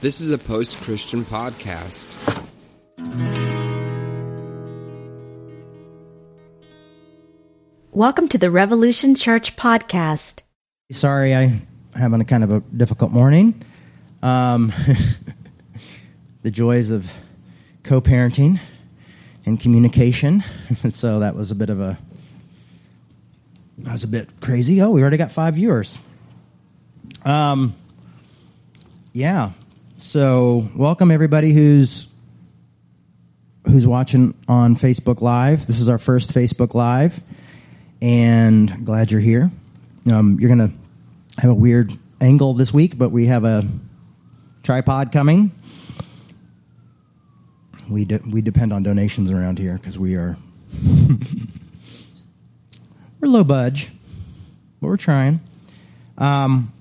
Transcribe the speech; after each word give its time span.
This 0.00 0.20
is 0.20 0.30
a 0.30 0.38
post 0.38 0.76
Christian 0.76 1.24
podcast. 1.24 2.14
Welcome 7.90 8.28
to 8.28 8.38
the 8.38 8.52
Revolution 8.52 9.16
Church 9.16 9.56
podcast. 9.56 10.42
Sorry, 10.92 11.34
I'm 11.34 11.66
having 11.96 12.20
a 12.20 12.24
kind 12.24 12.44
of 12.44 12.52
a 12.52 12.60
difficult 12.60 13.10
morning. 13.10 13.60
Um, 14.22 14.72
the 16.42 16.52
joys 16.52 16.90
of 16.90 17.12
co-parenting 17.82 18.60
and 19.46 19.58
communication. 19.58 20.44
so 20.90 21.18
that 21.18 21.34
was 21.34 21.50
a 21.50 21.56
bit 21.56 21.70
of 21.70 21.80
a 21.80 21.98
that 23.78 23.90
was 23.90 24.04
a 24.04 24.08
bit 24.08 24.28
crazy. 24.40 24.80
Oh, 24.80 24.90
we 24.90 25.00
already 25.00 25.16
got 25.16 25.32
five 25.32 25.54
viewers. 25.54 25.98
Um, 27.24 27.74
yeah. 29.12 29.50
So 30.00 30.68
welcome 30.76 31.10
everybody 31.10 31.52
who's 31.52 32.06
who's 33.66 33.84
watching 33.84 34.32
on 34.46 34.76
Facebook 34.76 35.20
Live. 35.22 35.66
This 35.66 35.80
is 35.80 35.88
our 35.88 35.98
first 35.98 36.32
Facebook 36.32 36.72
Live, 36.72 37.20
and 38.00 38.86
glad 38.86 39.10
you're 39.10 39.20
here. 39.20 39.50
Um, 40.08 40.38
you're 40.38 40.50
gonna 40.50 40.70
have 41.38 41.50
a 41.50 41.54
weird 41.54 41.92
angle 42.20 42.54
this 42.54 42.72
week, 42.72 42.96
but 42.96 43.08
we 43.08 43.26
have 43.26 43.42
a 43.42 43.66
tripod 44.62 45.10
coming. 45.10 45.50
We 47.90 48.04
de- 48.04 48.22
we 48.24 48.40
depend 48.40 48.72
on 48.72 48.84
donations 48.84 49.32
around 49.32 49.58
here 49.58 49.78
because 49.78 49.98
we 49.98 50.14
are 50.14 50.36
we're 53.20 53.28
low 53.28 53.42
budge, 53.42 53.90
but 54.80 54.86
we're 54.86 54.96
trying. 54.96 55.40
Um, 56.16 56.72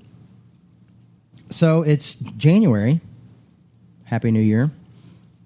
so 1.50 1.82
it's 1.82 2.14
January. 2.14 3.02
Happy 4.08 4.32
New 4.32 4.40
Year. 4.40 4.72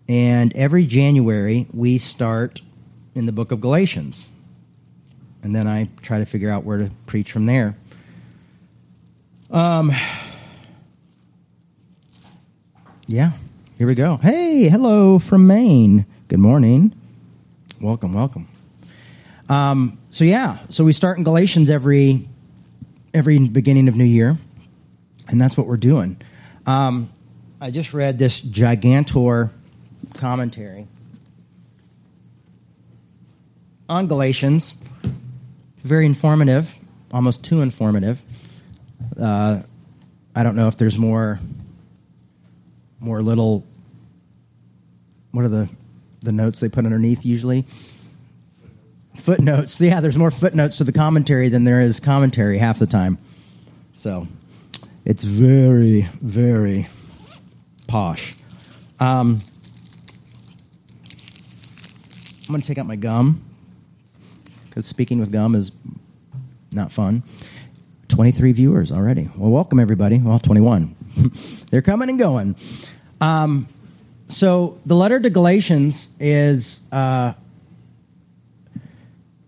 And 0.07 0.55
every 0.55 0.85
January, 0.85 1.65
we 1.73 1.97
start 1.97 2.61
in 3.15 3.25
the 3.25 3.31
book 3.31 3.51
of 3.51 3.59
Galatians. 3.59 4.29
And 5.41 5.55
then 5.55 5.67
I 5.67 5.89
try 6.03 6.19
to 6.19 6.27
figure 6.27 6.51
out 6.51 6.63
where 6.63 6.77
to 6.77 6.91
preach 7.07 7.31
from 7.31 7.47
there. 7.47 7.75
Um, 9.49 9.91
yeah, 13.07 13.31
here 13.79 13.87
we 13.87 13.95
go. 13.95 14.17
Hey, 14.17 14.69
hello 14.69 15.17
from 15.17 15.47
Maine. 15.47 16.05
Good 16.27 16.39
morning. 16.39 16.93
Welcome, 17.79 18.13
welcome. 18.13 18.47
Um, 19.49 19.97
so 20.11 20.23
yeah, 20.23 20.59
so 20.69 20.83
we 20.83 20.93
start 20.93 21.17
in 21.17 21.23
Galatians 21.23 21.71
every 21.71 22.29
every 23.11 23.39
beginning 23.39 23.87
of 23.87 23.95
New 23.95 24.05
Year, 24.05 24.37
and 25.27 25.41
that's 25.41 25.57
what 25.57 25.65
we're 25.65 25.77
doing. 25.77 26.21
Um, 26.67 27.09
I 27.63 27.69
just 27.69 27.93
read 27.93 28.17
this 28.17 28.41
gigantor 28.41 29.51
commentary 30.15 30.87
on 33.87 34.07
Galatians. 34.07 34.73
Very 35.83 36.07
informative, 36.07 36.75
almost 37.11 37.43
too 37.43 37.61
informative. 37.61 38.19
Uh, 39.19 39.61
I 40.35 40.41
don't 40.41 40.55
know 40.55 40.69
if 40.69 40.77
there's 40.77 40.97
more 40.97 41.39
more 42.99 43.21
little 43.21 43.63
what 45.31 45.45
are 45.45 45.49
the 45.49 45.69
the 46.21 46.31
notes 46.31 46.59
they 46.61 46.69
put 46.69 46.85
underneath 46.85 47.25
usually 47.25 47.65
footnotes 49.15 49.81
yeah 49.81 50.01
there's 50.01 50.17
more 50.17 50.29
footnotes 50.29 50.77
to 50.77 50.83
the 50.83 50.91
commentary 50.91 51.49
than 51.49 51.63
there 51.63 51.81
is 51.81 51.99
commentary 51.99 52.59
half 52.59 52.77
the 52.77 52.85
time 52.85 53.17
so 53.95 54.27
it's 55.03 55.23
very 55.23 56.01
very 56.21 56.87
posh. 57.91 58.35
Um, 59.01 59.41
i'm 62.39 62.47
going 62.47 62.61
to 62.61 62.67
take 62.67 62.77
out 62.77 62.85
my 62.85 62.95
gum 62.95 63.43
because 64.69 64.85
speaking 64.85 65.19
with 65.19 65.29
gum 65.29 65.55
is 65.55 65.73
not 66.71 66.89
fun. 66.89 67.23
23 68.07 68.53
viewers 68.53 68.93
already. 68.93 69.29
Well 69.35 69.51
welcome 69.51 69.77
everybody. 69.77 70.19
Well 70.19 70.39
21 70.39 70.95
they're 71.69 71.81
coming 71.81 72.07
and 72.07 72.17
going. 72.17 72.55
Um, 73.19 73.67
so 74.29 74.79
the 74.85 74.95
letter 74.95 75.19
to 75.19 75.29
Galatians 75.29 76.07
is 76.17 76.79
uh, 76.93 77.33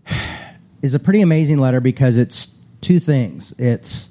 is 0.82 0.96
a 0.96 1.00
pretty 1.00 1.22
amazing 1.22 1.60
letter 1.60 1.80
because 1.80 2.18
it's 2.18 2.54
two 2.82 3.00
things. 3.00 3.54
It's 3.58 4.10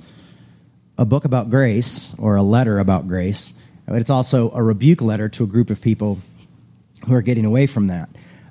a 0.97 1.05
book 1.05 1.27
about 1.27 1.51
grace 1.51 2.15
or 2.19 2.37
a 2.37 2.43
letter 2.43 2.79
about 2.79 3.07
grace, 3.07 3.53
but 3.87 3.97
it's 3.97 4.11
also 4.11 4.51
a 4.53 4.63
rebuke 4.63 5.01
letter 5.01 5.29
to 5.31 5.45
a 5.45 5.47
group 5.47 5.71
of 5.71 5.81
people 5.81 6.19
who 7.07 7.15
are 7.15 7.23
getting 7.23 7.45
away 7.45 7.67
from 7.67 7.89
that. 7.89 8.09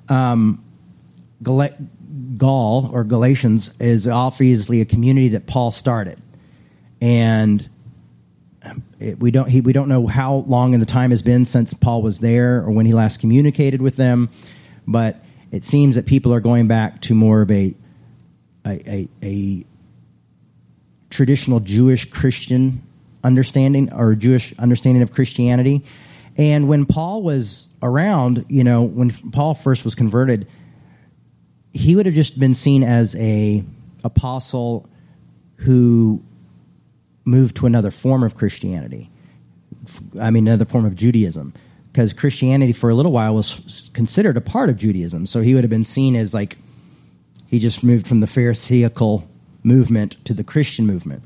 Um, 0.08 0.64
Gal- 1.42 1.70
Gaul 2.36 2.90
or 2.92 3.04
Galatians 3.04 3.72
is 3.80 4.06
obviously 4.06 4.80
a 4.80 4.84
community 4.84 5.28
that 5.28 5.46
Paul 5.46 5.70
started, 5.70 6.20
and 7.00 7.68
it, 8.98 9.18
we 9.18 9.30
don't 9.30 9.48
he, 9.48 9.60
we 9.60 9.72
don't 9.72 9.88
know 9.88 10.06
how 10.06 10.36
long 10.46 10.74
in 10.74 10.80
the 10.80 10.86
time 10.86 11.10
has 11.10 11.22
been 11.22 11.44
since 11.44 11.74
Paul 11.74 12.02
was 12.02 12.20
there 12.20 12.58
or 12.58 12.70
when 12.70 12.86
he 12.86 12.92
last 12.92 13.20
communicated 13.20 13.82
with 13.82 13.96
them, 13.96 14.30
but 14.86 15.16
it 15.50 15.64
seems 15.64 15.96
that 15.96 16.06
people 16.06 16.32
are 16.32 16.40
going 16.40 16.68
back 16.68 17.00
to 17.02 17.14
more 17.14 17.42
of 17.42 17.50
a 17.50 17.74
a, 18.64 18.90
a, 18.90 19.08
a 19.22 19.64
traditional 21.10 21.60
Jewish 21.60 22.08
Christian 22.08 22.82
understanding 23.24 23.92
or 23.92 24.14
Jewish 24.14 24.54
understanding 24.58 25.02
of 25.02 25.12
Christianity. 25.12 25.84
And 26.36 26.68
when 26.68 26.86
Paul 26.86 27.22
was 27.22 27.68
around, 27.82 28.44
you 28.48 28.64
know, 28.64 28.82
when 28.82 29.10
Paul 29.10 29.54
first 29.54 29.84
was 29.84 29.94
converted, 29.94 30.46
he 31.72 31.96
would 31.96 32.06
have 32.06 32.14
just 32.14 32.38
been 32.38 32.54
seen 32.54 32.82
as 32.82 33.14
a 33.16 33.64
apostle 34.04 34.88
who 35.56 36.22
moved 37.24 37.56
to 37.56 37.66
another 37.66 37.90
form 37.90 38.22
of 38.22 38.36
Christianity. 38.36 39.10
I 40.20 40.30
mean, 40.30 40.46
another 40.46 40.64
form 40.64 40.84
of 40.84 40.94
Judaism. 40.94 41.54
Because 41.92 42.14
Christianity, 42.14 42.72
for 42.72 42.88
a 42.88 42.94
little 42.94 43.12
while, 43.12 43.34
was 43.34 43.90
considered 43.92 44.36
a 44.36 44.40
part 44.40 44.70
of 44.70 44.78
Judaism. 44.78 45.26
So 45.26 45.42
he 45.42 45.54
would 45.54 45.62
have 45.62 45.70
been 45.70 45.84
seen 45.84 46.16
as 46.16 46.32
like 46.32 46.56
he 47.46 47.58
just 47.58 47.84
moved 47.84 48.08
from 48.08 48.20
the 48.20 48.26
Pharisaical 48.26 49.28
movement 49.62 50.16
to 50.24 50.32
the 50.32 50.42
Christian 50.42 50.86
movement. 50.86 51.22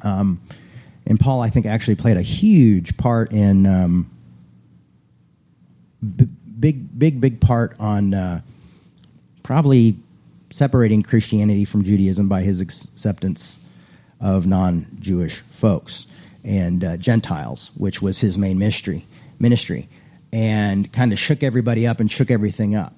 Um, 0.00 0.40
and 1.06 1.18
Paul, 1.18 1.40
I 1.40 1.50
think, 1.50 1.66
actually 1.66 1.96
played 1.96 2.16
a 2.16 2.22
huge 2.22 2.96
part 2.96 3.32
in 3.32 3.66
um, 3.66 4.10
b- 6.16 6.28
big, 6.60 6.98
big, 6.98 7.20
big 7.20 7.40
part 7.40 7.74
on 7.80 8.14
uh, 8.14 8.40
probably 9.42 9.96
separating 10.50 11.02
Christianity 11.02 11.64
from 11.64 11.82
Judaism 11.82 12.28
by 12.28 12.42
his 12.42 12.60
acceptance 12.60 13.58
of 14.20 14.46
non-Jewish 14.46 15.40
folks 15.40 16.06
and 16.44 16.84
uh, 16.84 16.96
Gentiles, 16.96 17.70
which 17.76 18.00
was 18.00 18.20
his 18.20 18.38
main 18.38 18.58
ministry, 18.58 19.06
ministry, 19.38 19.88
and 20.32 20.92
kind 20.92 21.12
of 21.12 21.18
shook 21.18 21.42
everybody 21.42 21.86
up 21.86 22.00
and 22.00 22.10
shook 22.10 22.30
everything 22.30 22.74
up. 22.76 22.94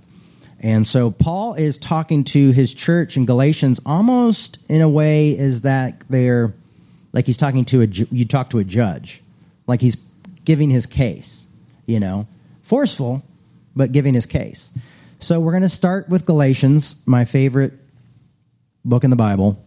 And 0.60 0.87
so 0.87 1.10
Paul 1.10 1.54
is 1.54 1.78
talking 1.78 2.25
to 2.25 2.50
his 2.50 2.72
church 2.75 3.16
in 3.16 3.26
Galatians 3.26 3.81
almost 3.84 4.59
in 4.69 4.81
a 4.81 4.88
way 4.88 5.37
is 5.38 5.62
that 5.62 6.03
they're 6.09 6.54
like 7.14 7.26
he's 7.26 7.36
talking 7.36 7.64
to 7.66 7.82
a 7.82 7.86
you 7.86 8.26
talk 8.26 8.50
to 8.50 8.58
a 8.58 8.64
judge, 8.64 9.22
like 9.66 9.80
he's 9.80 9.97
giving 10.44 10.69
his 10.69 10.84
case, 10.84 11.47
you 11.86 12.00
know, 12.00 12.26
forceful, 12.62 13.22
but 13.75 13.92
giving 13.92 14.12
his 14.12 14.26
case. 14.26 14.70
So 15.20 15.38
we're 15.41 15.52
going 15.52 15.62
to 15.62 15.69
start 15.69 16.08
with 16.08 16.26
Galatians, 16.26 16.97
my 17.06 17.25
favorite 17.25 17.72
book 18.84 19.04
in 19.04 19.10
the 19.10 19.16
Bible. 19.16 19.64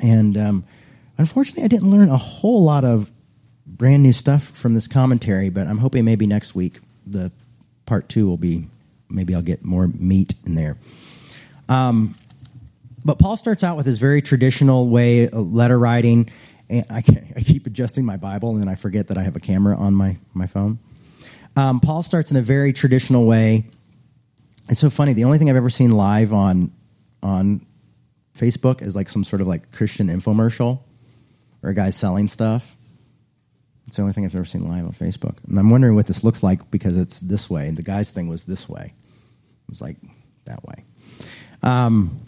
And 0.00 0.36
um, 0.36 0.64
unfortunately, 1.18 1.64
I 1.64 1.68
didn't 1.68 1.90
learn 1.90 2.10
a 2.10 2.18
whole 2.18 2.62
lot 2.62 2.84
of 2.84 3.10
brand 3.66 4.02
new 4.02 4.12
stuff 4.12 4.44
from 4.48 4.74
this 4.74 4.86
commentary, 4.86 5.48
but 5.48 5.66
I'm 5.66 5.78
hoping 5.78 6.04
maybe 6.04 6.26
next 6.26 6.54
week 6.54 6.80
the 7.06 7.32
part 7.86 8.08
two 8.10 8.26
will 8.26 8.36
be 8.36 8.66
maybe 9.08 9.34
I'll 9.34 9.42
get 9.42 9.64
more 9.64 9.86
meat 9.88 10.34
in 10.44 10.54
there. 10.54 10.76
Um, 11.68 12.14
but 13.04 13.18
Paul 13.18 13.36
starts 13.36 13.64
out 13.64 13.76
with 13.76 13.86
his 13.86 13.98
very 13.98 14.22
traditional 14.22 14.88
way 14.88 15.28
of 15.28 15.52
letter 15.52 15.78
writing. 15.78 16.30
And 16.70 16.86
I, 16.88 17.02
I 17.36 17.40
keep 17.42 17.66
adjusting 17.66 18.04
my 18.04 18.16
Bible, 18.16 18.50
and 18.50 18.60
then 18.60 18.68
I 18.68 18.76
forget 18.76 19.08
that 19.08 19.18
I 19.18 19.22
have 19.22 19.36
a 19.36 19.40
camera 19.40 19.76
on 19.76 19.94
my, 19.94 20.16
my 20.34 20.46
phone. 20.46 20.78
Um, 21.56 21.80
Paul 21.80 22.02
starts 22.02 22.30
in 22.30 22.36
a 22.36 22.42
very 22.42 22.72
traditional 22.72 23.26
way. 23.26 23.66
It's 24.68 24.80
so 24.80 24.90
funny. 24.90 25.12
The 25.12 25.24
only 25.24 25.38
thing 25.38 25.50
I've 25.50 25.56
ever 25.56 25.70
seen 25.70 25.90
live 25.90 26.32
on 26.32 26.72
on 27.22 27.64
Facebook 28.36 28.82
is 28.82 28.96
like 28.96 29.08
some 29.08 29.22
sort 29.22 29.40
of 29.40 29.46
like 29.46 29.70
Christian 29.72 30.08
infomercial 30.08 30.80
or 31.62 31.70
a 31.70 31.74
guy 31.74 31.90
selling 31.90 32.28
stuff. 32.28 32.74
It's 33.86 33.96
the 33.96 34.02
only 34.02 34.14
thing 34.14 34.24
I've 34.24 34.34
ever 34.34 34.44
seen 34.44 34.66
live 34.66 34.84
on 34.86 34.92
Facebook. 34.92 35.36
And 35.46 35.58
I'm 35.58 35.70
wondering 35.70 35.94
what 35.94 36.06
this 36.06 36.24
looks 36.24 36.42
like 36.42 36.70
because 36.70 36.96
it's 36.96 37.18
this 37.18 37.50
way. 37.50 37.68
And 37.68 37.76
the 37.76 37.82
guy's 37.82 38.10
thing 38.10 38.28
was 38.28 38.44
this 38.44 38.68
way. 38.68 38.94
It 39.66 39.70
was 39.70 39.82
like 39.82 39.96
that 40.46 40.64
way. 40.64 40.84
Um, 41.62 42.18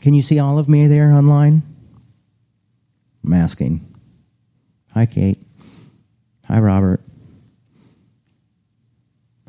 can 0.00 0.14
you 0.14 0.22
see 0.22 0.38
all 0.38 0.58
of 0.58 0.68
me 0.68 0.86
there 0.86 1.12
online? 1.12 1.62
I'm 3.24 3.32
asking. 3.32 3.86
Hi, 4.94 5.06
Kate. 5.06 5.38
Hi, 6.46 6.58
Robert. 6.58 7.00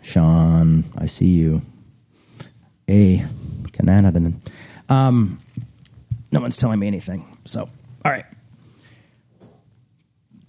Sean, 0.01 0.83
I 0.97 1.05
see 1.05 1.27
you. 1.27 1.61
A. 2.89 3.23
Cananadan. 3.71 4.35
Um, 4.89 5.39
no 6.31 6.41
one's 6.41 6.57
telling 6.57 6.79
me 6.79 6.87
anything. 6.87 7.25
So, 7.45 7.61
all 7.61 8.11
right. 8.11 8.25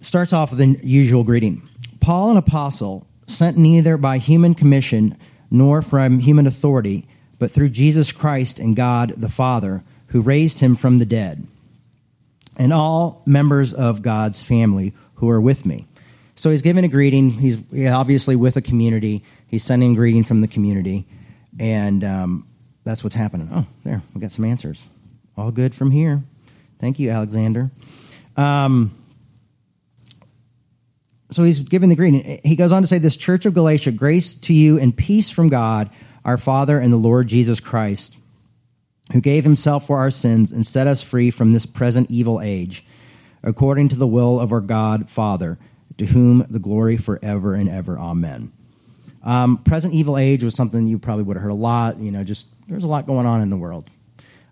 Starts 0.01 0.33
off 0.33 0.51
with 0.51 0.59
the 0.59 0.85
usual 0.85 1.23
greeting. 1.23 1.67
Paul, 1.99 2.31
an 2.31 2.37
apostle, 2.37 3.07
sent 3.27 3.57
neither 3.57 3.97
by 3.97 4.17
human 4.17 4.53
commission 4.53 5.17
nor 5.49 5.81
from 5.81 6.19
human 6.19 6.45
authority, 6.45 7.07
but 7.39 7.51
through 7.51 7.69
Jesus 7.69 8.11
Christ 8.11 8.59
and 8.59 8.75
God 8.75 9.13
the 9.17 9.29
Father, 9.29 9.83
who 10.07 10.21
raised 10.21 10.59
him 10.59 10.75
from 10.75 10.99
the 10.99 11.05
dead, 11.05 11.45
and 12.57 12.71
all 12.71 13.21
members 13.25 13.73
of 13.73 14.01
God's 14.01 14.41
family 14.41 14.93
who 15.15 15.29
are 15.29 15.41
with 15.41 15.65
me. 15.65 15.85
So 16.35 16.51
he's 16.51 16.61
giving 16.61 16.83
a 16.83 16.89
greeting. 16.89 17.31
He's 17.31 17.57
obviously 17.87 18.35
with 18.35 18.57
a 18.57 18.61
community. 18.61 19.23
He's 19.47 19.63
sending 19.63 19.93
a 19.93 19.95
greeting 19.95 20.23
from 20.23 20.41
the 20.41 20.47
community, 20.47 21.05
and 21.59 22.03
um, 22.03 22.47
that's 22.83 23.03
what's 23.03 23.15
happening. 23.15 23.49
Oh, 23.51 23.65
there, 23.83 24.01
we 24.13 24.21
got 24.21 24.31
some 24.31 24.45
answers. 24.45 24.85
All 25.37 25.51
good 25.51 25.73
from 25.73 25.91
here. 25.91 26.23
Thank 26.79 26.99
you, 26.99 27.09
Alexander. 27.09 27.71
Um, 28.37 28.91
so 31.31 31.43
he's 31.43 31.59
giving 31.59 31.89
the 31.89 31.95
greeting. 31.95 32.39
He 32.43 32.55
goes 32.55 32.71
on 32.71 32.81
to 32.81 32.87
say, 32.87 32.97
This 32.97 33.17
church 33.17 33.45
of 33.45 33.53
Galatia, 33.53 33.91
grace 33.91 34.35
to 34.35 34.53
you 34.53 34.79
and 34.79 34.95
peace 34.95 35.29
from 35.29 35.49
God, 35.49 35.89
our 36.25 36.37
Father 36.37 36.79
and 36.79 36.91
the 36.91 36.97
Lord 36.97 37.27
Jesus 37.27 37.59
Christ, 37.59 38.17
who 39.13 39.21
gave 39.21 39.43
himself 39.43 39.85
for 39.85 39.99
our 39.99 40.11
sins 40.11 40.51
and 40.51 40.65
set 40.65 40.87
us 40.87 41.03
free 41.03 41.29
from 41.29 41.53
this 41.53 41.67
present 41.67 42.09
evil 42.09 42.41
age, 42.41 42.83
according 43.43 43.89
to 43.89 43.95
the 43.95 44.07
will 44.07 44.39
of 44.39 44.51
our 44.51 44.59
God, 44.59 45.09
Father, 45.09 45.59
to 45.97 46.07
whom 46.07 46.39
the 46.49 46.59
glory 46.59 46.97
forever 46.97 47.53
and 47.53 47.69
ever. 47.69 47.97
Amen. 47.97 48.51
Um, 49.23 49.57
present 49.59 49.93
evil 49.93 50.17
age 50.17 50.43
was 50.43 50.55
something 50.55 50.87
you 50.87 50.99
probably 50.99 51.23
would 51.23 51.37
have 51.37 51.43
heard 51.43 51.51
a 51.51 51.55
lot. 51.55 51.99
You 51.99 52.11
know, 52.11 52.23
just 52.23 52.47
there's 52.67 52.83
a 52.83 52.87
lot 52.87 53.05
going 53.05 53.27
on 53.27 53.41
in 53.41 53.49
the 53.51 53.57
world. 53.57 53.89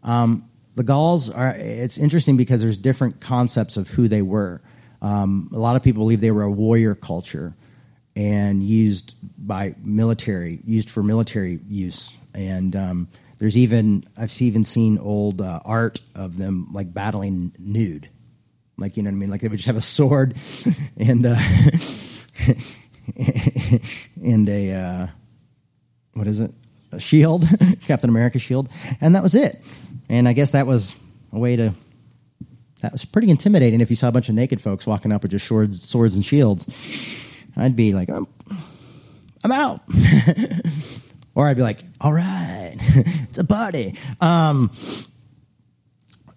Um, 0.03 0.47
the 0.75 0.83
Gauls 0.83 1.29
are, 1.29 1.51
it's 1.51 1.97
interesting 1.97 2.37
because 2.37 2.61
there's 2.61 2.77
different 2.77 3.19
concepts 3.19 3.77
of 3.77 3.89
who 3.89 4.07
they 4.07 4.21
were. 4.21 4.61
Um, 5.01 5.49
a 5.53 5.59
lot 5.59 5.75
of 5.75 5.83
people 5.83 6.03
believe 6.03 6.21
they 6.21 6.31
were 6.31 6.43
a 6.43 6.51
warrior 6.51 6.95
culture 6.95 7.55
and 8.15 8.63
used 8.63 9.15
by 9.37 9.75
military, 9.83 10.59
used 10.65 10.89
for 10.89 11.03
military 11.03 11.59
use. 11.67 12.15
And 12.33 12.75
um, 12.75 13.07
there's 13.37 13.57
even 13.57 14.05
I've 14.17 14.41
even 14.41 14.63
seen 14.63 14.97
old 14.97 15.41
uh, 15.41 15.59
art 15.65 16.01
of 16.15 16.37
them 16.37 16.69
like 16.71 16.93
battling 16.93 17.53
nude, 17.57 18.09
like 18.77 18.97
you 18.97 19.03
know 19.03 19.09
what 19.09 19.15
I 19.15 19.19
mean. 19.19 19.29
Like 19.29 19.41
they 19.41 19.47
would 19.47 19.57
just 19.57 19.67
have 19.67 19.77
a 19.77 19.81
sword 19.81 20.37
and 20.97 21.25
uh, 21.25 21.35
and 24.23 24.49
a 24.49 24.73
uh, 24.73 25.07
what 26.13 26.27
is 26.27 26.39
it? 26.39 26.53
A 26.91 26.99
shield, 26.99 27.45
Captain 27.81 28.09
America 28.09 28.37
shield, 28.37 28.69
and 29.01 29.15
that 29.15 29.23
was 29.23 29.35
it. 29.35 29.63
And 30.09 30.27
I 30.27 30.33
guess 30.33 30.51
that 30.51 30.67
was 30.67 30.95
a 31.31 31.39
way 31.39 31.55
to 31.55 31.73
that 32.81 32.91
was 32.91 33.05
pretty 33.05 33.29
intimidating 33.29 33.81
if 33.81 33.89
you 33.89 33.95
saw 33.95 34.09
a 34.09 34.11
bunch 34.11 34.29
of 34.29 34.35
naked 34.35 34.61
folks 34.61 34.85
walking 34.85 35.11
up 35.11 35.23
with 35.23 35.31
just 35.31 35.47
swords, 35.47 35.87
swords 35.87 36.15
and 36.15 36.23
shields. 36.23 36.67
I'd 37.55 37.75
be 37.75 37.93
like, 37.93 38.09
I'm, 38.09 38.27
I'm 39.43 39.51
out. 39.51 39.81
or 41.35 41.47
I'd 41.47 41.57
be 41.57 41.63
like, 41.63 41.79
all 42.01 42.13
right, 42.13 42.75
it's 42.79 43.37
a 43.37 43.43
party. 43.43 43.97
Um, 44.21 44.71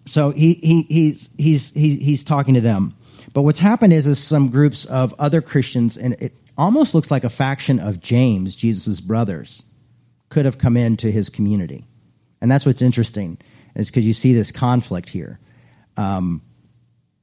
so 0.05 0.31
he, 0.31 0.53
he, 0.55 0.81
he's, 0.83 1.29
he's, 1.37 1.73
he's, 1.73 1.99
he's 1.99 2.23
talking 2.23 2.53
to 2.53 2.61
them. 2.61 2.95
But 3.33 3.41
what's 3.43 3.59
happened 3.59 3.93
is, 3.93 4.07
is 4.07 4.19
some 4.19 4.49
groups 4.49 4.85
of 4.85 5.13
other 5.19 5.41
Christians, 5.41 5.97
and 5.97 6.13
it 6.19 6.33
almost 6.57 6.95
looks 6.95 7.11
like 7.11 7.23
a 7.23 7.29
faction 7.29 7.79
of 7.79 7.99
James, 7.99 8.55
Jesus' 8.55 8.99
brothers, 8.99 9.65
could 10.29 10.45
have 10.45 10.57
come 10.57 10.75
into 10.75 11.11
his 11.11 11.29
community. 11.29 11.85
And 12.41 12.49
that's 12.49 12.65
what's 12.65 12.81
interesting, 12.81 13.37
is 13.75 13.89
because 13.89 14.05
you 14.05 14.13
see 14.13 14.33
this 14.33 14.51
conflict 14.51 15.09
here 15.09 15.39
um, 15.97 16.41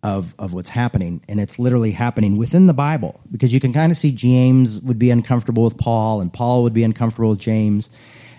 of 0.05 0.35
of 0.39 0.53
what's 0.53 0.69
happening, 0.69 1.23
and 1.29 1.41
it's 1.41 1.59
literally 1.59 1.91
happening 1.91 2.37
within 2.37 2.67
the 2.67 2.75
Bible 2.75 3.21
because 3.33 3.53
you 3.53 3.59
can 3.59 3.73
kind 3.73 3.91
of 3.91 3.99
see 3.99 4.13
James 4.13 4.81
would 4.83 4.99
be 4.99 5.11
uncomfortable 5.11 5.65
with 5.65 5.79
Paul, 5.79 6.21
and 6.21 6.33
Paul 6.33 6.63
would 6.63 6.75
be 6.75 6.85
uncomfortable 6.85 7.31
with 7.31 7.41
James. 7.41 7.89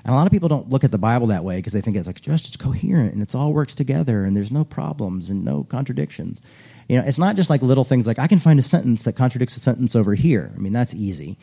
And 0.06 0.14
a 0.14 0.16
lot 0.16 0.28
of 0.28 0.32
people 0.32 0.48
don't 0.48 0.70
look 0.70 0.84
at 0.84 0.92
the 0.92 1.00
Bible 1.00 1.28
that 1.28 1.44
way 1.44 1.56
because 1.58 1.74
they 1.74 1.82
think 1.82 1.98
it's 1.98 2.06
like 2.06 2.22
just 2.22 2.48
it's 2.48 2.58
coherent 2.58 3.14
and 3.14 3.24
it's 3.24 3.34
all 3.34 3.52
works 3.52 3.74
together 3.74 4.24
and 4.24 4.38
there's 4.38 4.52
no 4.52 4.64
problems 4.64 5.32
and 5.32 5.44
no 5.44 5.64
contradictions. 5.64 6.44
You 6.88 7.00
know, 7.00 7.08
it's 7.08 7.18
not 7.18 7.36
just 7.36 7.50
like 7.50 7.64
little 7.64 7.84
things 7.84 8.06
like 8.06 8.20
I 8.20 8.28
can 8.28 8.38
find 8.38 8.60
a 8.60 8.62
sentence 8.62 9.04
that 9.06 9.14
contradicts 9.14 9.58
a 9.58 9.60
sentence 9.60 9.96
over 9.96 10.14
here. 10.14 10.54
I 10.56 10.60
mean, 10.60 10.74
that's 10.74 10.94
easy. 10.94 11.40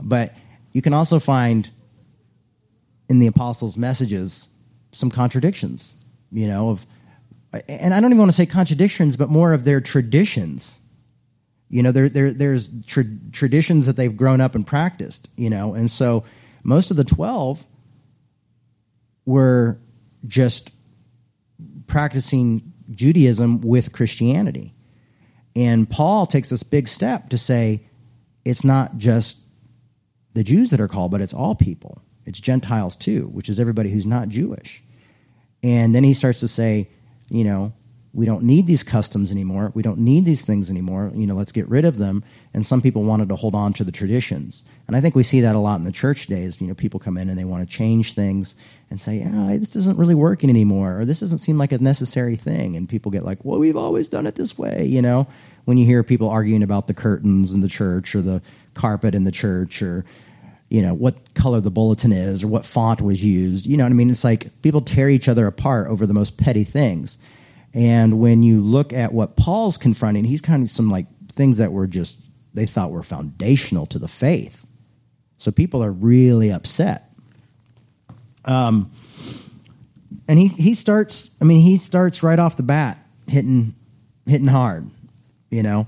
But 0.00 0.34
you 0.72 0.80
can 0.80 0.94
also 0.94 1.18
find 1.18 1.70
in 3.10 3.18
the 3.18 3.26
apostles' 3.26 3.76
messages 3.76 4.48
some 4.92 5.10
contradictions, 5.10 5.96
you 6.32 6.48
know, 6.48 6.70
of 6.70 6.86
and 7.68 7.94
I 7.94 8.00
don't 8.00 8.10
even 8.10 8.18
want 8.18 8.30
to 8.30 8.36
say 8.36 8.46
contradictions, 8.46 9.16
but 9.16 9.30
more 9.30 9.52
of 9.52 9.64
their 9.64 9.80
traditions. 9.80 10.80
You 11.68 11.82
know, 11.82 11.92
there, 11.92 12.08
there, 12.08 12.32
there's 12.32 12.70
tra- 12.86 13.04
traditions 13.32 13.86
that 13.86 13.96
they've 13.96 14.16
grown 14.16 14.40
up 14.40 14.54
and 14.54 14.66
practiced, 14.66 15.28
you 15.36 15.50
know, 15.50 15.74
and 15.74 15.90
so 15.90 16.24
most 16.62 16.90
of 16.90 16.96
the 16.96 17.04
12 17.04 17.66
were 19.24 19.78
just 20.26 20.70
practicing 21.86 22.72
Judaism 22.90 23.60
with 23.60 23.92
Christianity. 23.92 24.74
And 25.54 25.88
Paul 25.88 26.26
takes 26.26 26.50
this 26.50 26.62
big 26.62 26.86
step 26.86 27.30
to 27.30 27.38
say 27.38 27.86
it's 28.44 28.64
not 28.64 28.98
just 28.98 29.38
the 30.34 30.44
Jews 30.44 30.70
that 30.70 30.80
are 30.80 30.88
called, 30.88 31.10
but 31.10 31.20
it's 31.20 31.34
all 31.34 31.54
people. 31.54 32.02
It's 32.26 32.38
Gentiles 32.38 32.94
too, 32.94 33.28
which 33.32 33.48
is 33.48 33.58
everybody 33.58 33.90
who's 33.90 34.06
not 34.06 34.28
Jewish. 34.28 34.82
And 35.62 35.94
then 35.94 36.04
he 36.04 36.14
starts 36.14 36.40
to 36.40 36.48
say, 36.48 36.90
you 37.28 37.44
know, 37.44 37.72
we 38.12 38.24
don't 38.24 38.44
need 38.44 38.66
these 38.66 38.82
customs 38.82 39.30
anymore. 39.30 39.72
We 39.74 39.82
don't 39.82 39.98
need 39.98 40.24
these 40.24 40.40
things 40.40 40.70
anymore. 40.70 41.12
You 41.14 41.26
know, 41.26 41.34
let's 41.34 41.52
get 41.52 41.68
rid 41.68 41.84
of 41.84 41.98
them. 41.98 42.24
And 42.54 42.64
some 42.64 42.80
people 42.80 43.02
wanted 43.02 43.28
to 43.28 43.36
hold 43.36 43.54
on 43.54 43.74
to 43.74 43.84
the 43.84 43.92
traditions. 43.92 44.64
And 44.86 44.96
I 44.96 45.02
think 45.02 45.14
we 45.14 45.22
see 45.22 45.42
that 45.42 45.54
a 45.54 45.58
lot 45.58 45.78
in 45.78 45.84
the 45.84 45.92
church 45.92 46.26
days. 46.26 46.58
You 46.58 46.68
know, 46.68 46.74
people 46.74 46.98
come 46.98 47.18
in 47.18 47.28
and 47.28 47.38
they 47.38 47.44
want 47.44 47.68
to 47.68 47.76
change 47.76 48.14
things 48.14 48.54
and 48.88 48.98
say, 48.98 49.18
yeah, 49.18 49.58
this 49.58 49.76
isn't 49.76 49.98
really 49.98 50.14
working 50.14 50.48
anymore, 50.48 51.00
or 51.00 51.04
this 51.04 51.20
doesn't 51.20 51.38
seem 51.38 51.58
like 51.58 51.72
a 51.72 51.78
necessary 51.78 52.36
thing. 52.36 52.74
And 52.74 52.88
people 52.88 53.12
get 53.12 53.22
like, 53.22 53.44
well, 53.44 53.58
we've 53.58 53.76
always 53.76 54.08
done 54.08 54.26
it 54.26 54.36
this 54.36 54.56
way, 54.56 54.86
you 54.86 55.02
know? 55.02 55.26
When 55.66 55.76
you 55.76 55.84
hear 55.84 56.02
people 56.02 56.30
arguing 56.30 56.62
about 56.62 56.86
the 56.86 56.94
curtains 56.94 57.52
in 57.52 57.60
the 57.60 57.68
church 57.68 58.14
or 58.14 58.22
the 58.22 58.40
carpet 58.72 59.14
in 59.14 59.24
the 59.24 59.32
church 59.32 59.82
or, 59.82 60.06
you 60.68 60.82
know, 60.82 60.94
what 60.94 61.34
color 61.34 61.60
the 61.60 61.70
bulletin 61.70 62.12
is 62.12 62.42
or 62.42 62.48
what 62.48 62.66
font 62.66 63.00
was 63.00 63.22
used. 63.22 63.66
You 63.66 63.76
know 63.76 63.84
what 63.84 63.90
I 63.90 63.94
mean? 63.94 64.10
It's 64.10 64.24
like 64.24 64.62
people 64.62 64.80
tear 64.80 65.08
each 65.08 65.28
other 65.28 65.46
apart 65.46 65.88
over 65.88 66.06
the 66.06 66.14
most 66.14 66.36
petty 66.36 66.64
things. 66.64 67.18
And 67.72 68.18
when 68.20 68.42
you 68.42 68.60
look 68.60 68.92
at 68.92 69.12
what 69.12 69.36
Paul's 69.36 69.78
confronting, 69.78 70.24
he's 70.24 70.40
kind 70.40 70.62
of 70.62 70.70
some 70.70 70.90
like 70.90 71.06
things 71.32 71.58
that 71.58 71.72
were 71.72 71.86
just 71.86 72.30
they 72.54 72.66
thought 72.66 72.90
were 72.90 73.02
foundational 73.02 73.86
to 73.86 73.98
the 73.98 74.08
faith. 74.08 74.64
So 75.38 75.50
people 75.50 75.84
are 75.84 75.92
really 75.92 76.50
upset. 76.50 77.12
Um, 78.44 78.90
and 80.26 80.38
he 80.38 80.48
he 80.48 80.74
starts. 80.74 81.30
I 81.40 81.44
mean, 81.44 81.60
he 81.60 81.76
starts 81.76 82.22
right 82.22 82.38
off 82.38 82.56
the 82.56 82.62
bat 82.62 82.98
hitting 83.28 83.74
hitting 84.26 84.46
hard, 84.46 84.90
you 85.50 85.62
know, 85.62 85.86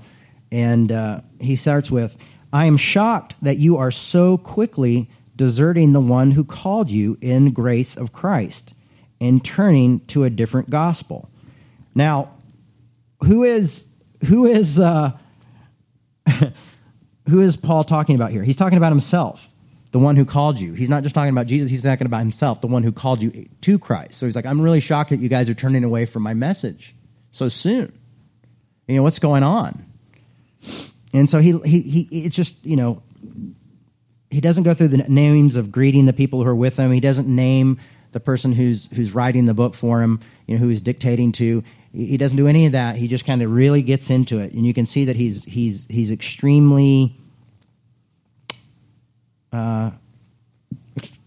and 0.51 0.91
uh, 0.91 1.21
he 1.39 1.55
starts 1.55 1.91
with, 1.91 2.17
"I 2.51 2.65
am 2.65 2.77
shocked 2.77 3.35
that 3.41 3.57
you 3.57 3.77
are 3.77 3.91
so 3.91 4.37
quickly 4.37 5.09
deserting 5.35 5.93
the 5.93 6.01
one 6.01 6.31
who 6.31 6.43
called 6.43 6.91
you 6.91 7.17
in 7.21 7.51
grace 7.51 7.95
of 7.95 8.11
Christ 8.11 8.73
and 9.21 9.43
turning 9.43 10.01
to 10.07 10.23
a 10.23 10.29
different 10.29 10.69
gospel." 10.69 11.29
Now, 11.95 12.31
who 13.23 13.43
is 13.43 13.87
who 14.27 14.45
is 14.45 14.79
uh, 14.79 15.17
who 17.29 17.39
is 17.41 17.57
Paul 17.57 17.83
talking 17.83 18.15
about 18.15 18.31
here? 18.31 18.43
He's 18.43 18.55
talking 18.55 18.77
about 18.77 18.91
himself, 18.91 19.47
the 19.91 19.99
one 19.99 20.15
who 20.15 20.25
called 20.25 20.59
you. 20.59 20.73
He's 20.73 20.89
not 20.89 21.03
just 21.03 21.15
talking 21.15 21.31
about 21.31 21.47
Jesus. 21.47 21.69
He's 21.69 21.83
talking 21.83 22.07
about 22.07 22.19
himself, 22.19 22.61
the 22.61 22.67
one 22.67 22.83
who 22.83 22.91
called 22.91 23.21
you 23.21 23.47
to 23.61 23.79
Christ. 23.79 24.15
So 24.15 24.25
he's 24.25 24.35
like, 24.35 24.45
I'm 24.45 24.61
really 24.61 24.79
shocked 24.79 25.11
that 25.11 25.19
you 25.19 25.29
guys 25.29 25.49
are 25.49 25.53
turning 25.53 25.83
away 25.83 26.05
from 26.05 26.23
my 26.23 26.33
message 26.33 26.95
so 27.31 27.49
soon. 27.49 27.91
You 28.87 28.95
know 28.95 29.03
what's 29.03 29.19
going 29.19 29.43
on? 29.43 29.85
And 31.13 31.29
so 31.29 31.39
he 31.39 31.57
he 31.59 31.81
he. 31.81 32.07
It's 32.11 32.35
just 32.35 32.63
you 32.65 32.75
know 32.75 33.01
he 34.31 34.41
doesn't 34.41 34.63
go 34.63 34.73
through 34.73 34.89
the 34.89 34.97
names 34.97 35.55
of 35.55 35.71
greeting 35.71 36.05
the 36.05 36.13
people 36.13 36.43
who 36.43 36.49
are 36.49 36.55
with 36.55 36.77
him. 36.77 36.91
He 36.91 36.99
doesn't 36.99 37.27
name 37.27 37.79
the 38.11 38.19
person 38.19 38.53
who's 38.53 38.87
who's 38.93 39.13
writing 39.13 39.45
the 39.45 39.53
book 39.53 39.75
for 39.75 40.01
him, 40.01 40.19
you 40.47 40.55
know, 40.55 40.59
who 40.59 40.69
he's 40.69 40.81
dictating 40.81 41.31
to. 41.33 41.63
He 41.93 42.17
doesn't 42.17 42.37
do 42.37 42.47
any 42.47 42.67
of 42.67 42.73
that. 42.73 42.95
He 42.95 43.07
just 43.07 43.25
kind 43.25 43.41
of 43.41 43.51
really 43.51 43.81
gets 43.81 44.09
into 44.09 44.39
it, 44.39 44.53
and 44.53 44.65
you 44.65 44.73
can 44.73 44.85
see 44.85 45.05
that 45.05 45.15
he's 45.15 45.43
he's 45.43 45.85
he's 45.89 46.11
extremely. 46.11 47.15
Uh, 49.51 49.91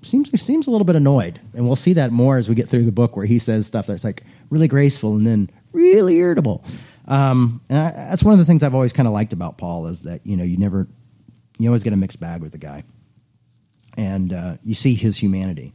seems 0.03 0.41
seems 0.41 0.69
a 0.69 0.71
little 0.71 0.85
bit 0.85 0.95
annoyed, 0.95 1.41
and 1.55 1.67
we'll 1.67 1.75
see 1.75 1.95
that 1.95 2.13
more 2.13 2.37
as 2.37 2.49
we 2.49 2.55
get 2.55 2.69
through 2.69 2.85
the 2.85 2.93
book, 2.93 3.17
where 3.17 3.27
he 3.27 3.41
says 3.41 3.67
stuff 3.67 3.89
that's 3.89 4.05
like 4.05 4.23
really 4.51 4.69
graceful 4.69 5.17
and 5.17 5.27
then 5.27 5.51
really 5.73 6.17
irritable. 6.17 6.63
Um, 7.09 7.61
and 7.69 7.79
I, 7.79 7.91
that's 8.11 8.23
one 8.23 8.33
of 8.33 8.39
the 8.39 8.45
things 8.45 8.63
I've 8.63 8.75
always 8.75 8.93
kind 8.93 9.07
of 9.07 9.13
liked 9.13 9.33
about 9.33 9.59
Paul 9.59 9.87
is 9.89 10.03
that 10.03 10.21
you 10.25 10.37
know 10.37 10.45
you 10.45 10.57
never 10.57 10.87
you 11.59 11.69
always 11.69 11.83
get 11.83 11.93
a 11.93 11.97
mixed 11.97 12.21
bag 12.21 12.41
with 12.41 12.53
the 12.53 12.59
guy, 12.59 12.85
and 13.97 14.33
uh, 14.33 14.57
you 14.65 14.75
see 14.75 14.95
his 14.95 15.17
humanity. 15.17 15.73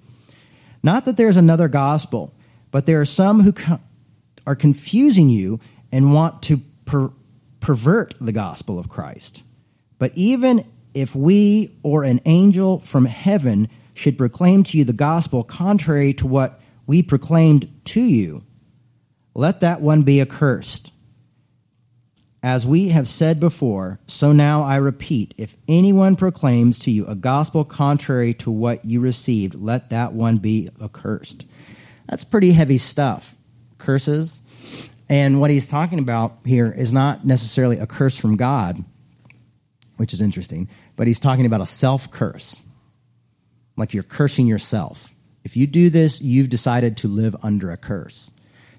Not 0.83 1.05
that 1.05 1.17
there's 1.17 1.37
another 1.37 1.67
gospel, 1.67 2.33
but 2.71 2.85
there 2.85 3.01
are 3.01 3.05
some 3.05 3.41
who 3.41 3.53
co- 3.53 3.79
are 4.45 4.55
confusing 4.55 5.29
you 5.29 5.59
and 5.91 6.13
want 6.13 6.43
to 6.43 6.61
per- 6.85 7.11
pervert 7.59 8.13
the 8.21 8.31
gospel 8.31 8.79
of 8.79 8.87
Christ. 8.87 9.43
But 9.99 10.11
even 10.15 10.65
if 10.93 11.15
we 11.15 11.75
or 11.83 12.03
an 12.03 12.21
angel 12.25 12.79
from 12.79 13.05
heaven 13.05 13.69
should 13.93 14.17
proclaim 14.17 14.63
to 14.63 14.77
you 14.77 14.83
the 14.83 14.93
gospel 14.93 15.43
contrary 15.43 16.13
to 16.15 16.27
what 16.27 16.61
we 16.85 17.01
proclaimed 17.01 17.69
to 17.85 18.01
you, 18.01 18.43
let 19.33 19.59
that 19.59 19.81
one 19.81 20.03
be 20.03 20.21
accursed. 20.21 20.91
As 22.43 22.67
we 22.67 22.89
have 22.89 23.07
said 23.07 23.39
before, 23.39 23.99
so 24.05 24.31
now 24.31 24.63
I 24.63 24.75
repeat 24.75 25.33
if 25.37 25.55
anyone 25.67 26.15
proclaims 26.15 26.77
to 26.79 26.91
you 26.91 27.05
a 27.07 27.15
gospel 27.15 27.65
contrary 27.65 28.35
to 28.35 28.51
what 28.51 28.85
you 28.85 28.99
received, 28.99 29.55
let 29.55 29.89
that 29.89 30.13
one 30.13 30.37
be 30.37 30.69
accursed. 30.81 31.47
That's 32.07 32.23
pretty 32.23 32.51
heavy 32.51 32.77
stuff. 32.77 33.35
Curses. 33.79 34.41
And 35.09 35.41
what 35.41 35.49
he's 35.49 35.67
talking 35.67 35.99
about 35.99 36.37
here 36.45 36.71
is 36.71 36.93
not 36.93 37.25
necessarily 37.25 37.79
a 37.79 37.87
curse 37.87 38.17
from 38.17 38.37
God, 38.37 38.83
which 39.97 40.13
is 40.13 40.21
interesting, 40.21 40.69
but 40.95 41.07
he's 41.07 41.19
talking 41.19 41.45
about 41.45 41.61
a 41.61 41.65
self 41.65 42.11
curse. 42.11 42.61
Like 43.75 43.93
you're 43.93 44.03
cursing 44.03 44.47
yourself. 44.47 45.13
If 45.43 45.57
you 45.57 45.65
do 45.65 45.89
this, 45.89 46.21
you've 46.21 46.49
decided 46.49 46.97
to 46.97 47.07
live 47.07 47.35
under 47.41 47.71
a 47.71 47.77
curse. 47.77 48.29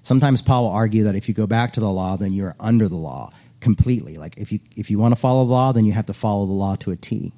Sometimes 0.01 0.41
Paul 0.41 0.63
will 0.63 0.71
argue 0.71 1.03
that 1.05 1.15
if 1.15 1.27
you 1.27 1.33
go 1.33 1.47
back 1.47 1.73
to 1.73 1.79
the 1.79 1.89
law, 1.89 2.15
then 2.15 2.31
you're 2.31 2.55
under 2.59 2.87
the 2.87 2.95
law 2.95 3.31
completely. 3.59 4.15
Like 4.15 4.37
if 4.37 4.51
you 4.51 4.59
if 4.75 4.89
you 4.91 4.99
want 4.99 5.13
to 5.13 5.19
follow 5.19 5.45
the 5.45 5.51
law, 5.51 5.71
then 5.71 5.85
you 5.85 5.93
have 5.93 6.07
to 6.07 6.13
follow 6.13 6.45
the 6.45 6.53
law 6.53 6.75
to 6.77 6.91
a 6.91 6.95
T. 6.95 7.33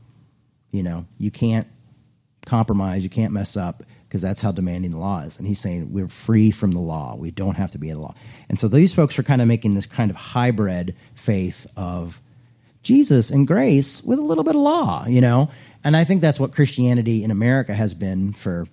You 0.72 0.84
know, 0.84 1.06
you 1.18 1.32
can't 1.32 1.68
compromise, 2.46 3.04
you 3.04 3.10
can't 3.10 3.34
mess 3.34 3.58
up 3.58 3.84
because 4.08 4.22
that's 4.22 4.42
how 4.42 4.51
demanding 4.51 4.92
the 4.92 4.98
law 4.98 5.22
is. 5.22 5.38
And 5.38 5.48
he's 5.48 5.60
saying 5.60 5.94
we're 5.94 6.08
free 6.08 6.51
from 6.51 6.72
the 6.72 6.80
law. 6.80 7.16
We 7.16 7.32
don't 7.32 7.56
have 7.56 7.72
to 7.72 7.78
be 7.78 7.90
in 7.90 7.96
the 7.96 8.01
law. 8.01 8.16
And 8.50 8.60
so 8.60 8.68
these 8.68 8.94
folks 8.94 9.18
are 9.18 9.24
kind 9.24 9.42
of 9.42 9.48
making 9.48 9.74
this 9.74 9.86
kind 9.86 10.12
of 10.12 10.18
hybrid 10.18 10.96
faith 11.16 11.66
of 11.78 12.22
Jesus 12.84 13.30
and 13.30 13.48
grace 13.48 14.04
with 14.04 14.20
a 14.20 14.22
little 14.22 14.44
bit 14.44 14.56
of 14.56 14.62
law, 14.62 15.06
you 15.08 15.22
know? 15.22 15.50
And 15.84 15.96
I 15.96 16.04
think 16.04 16.22
that's 16.22 16.40
what 16.40 16.51
Christianity 16.51 17.24
in 17.24 17.32
America 17.32 17.74
has 17.74 17.94
been 17.94 18.34
for 18.34 18.68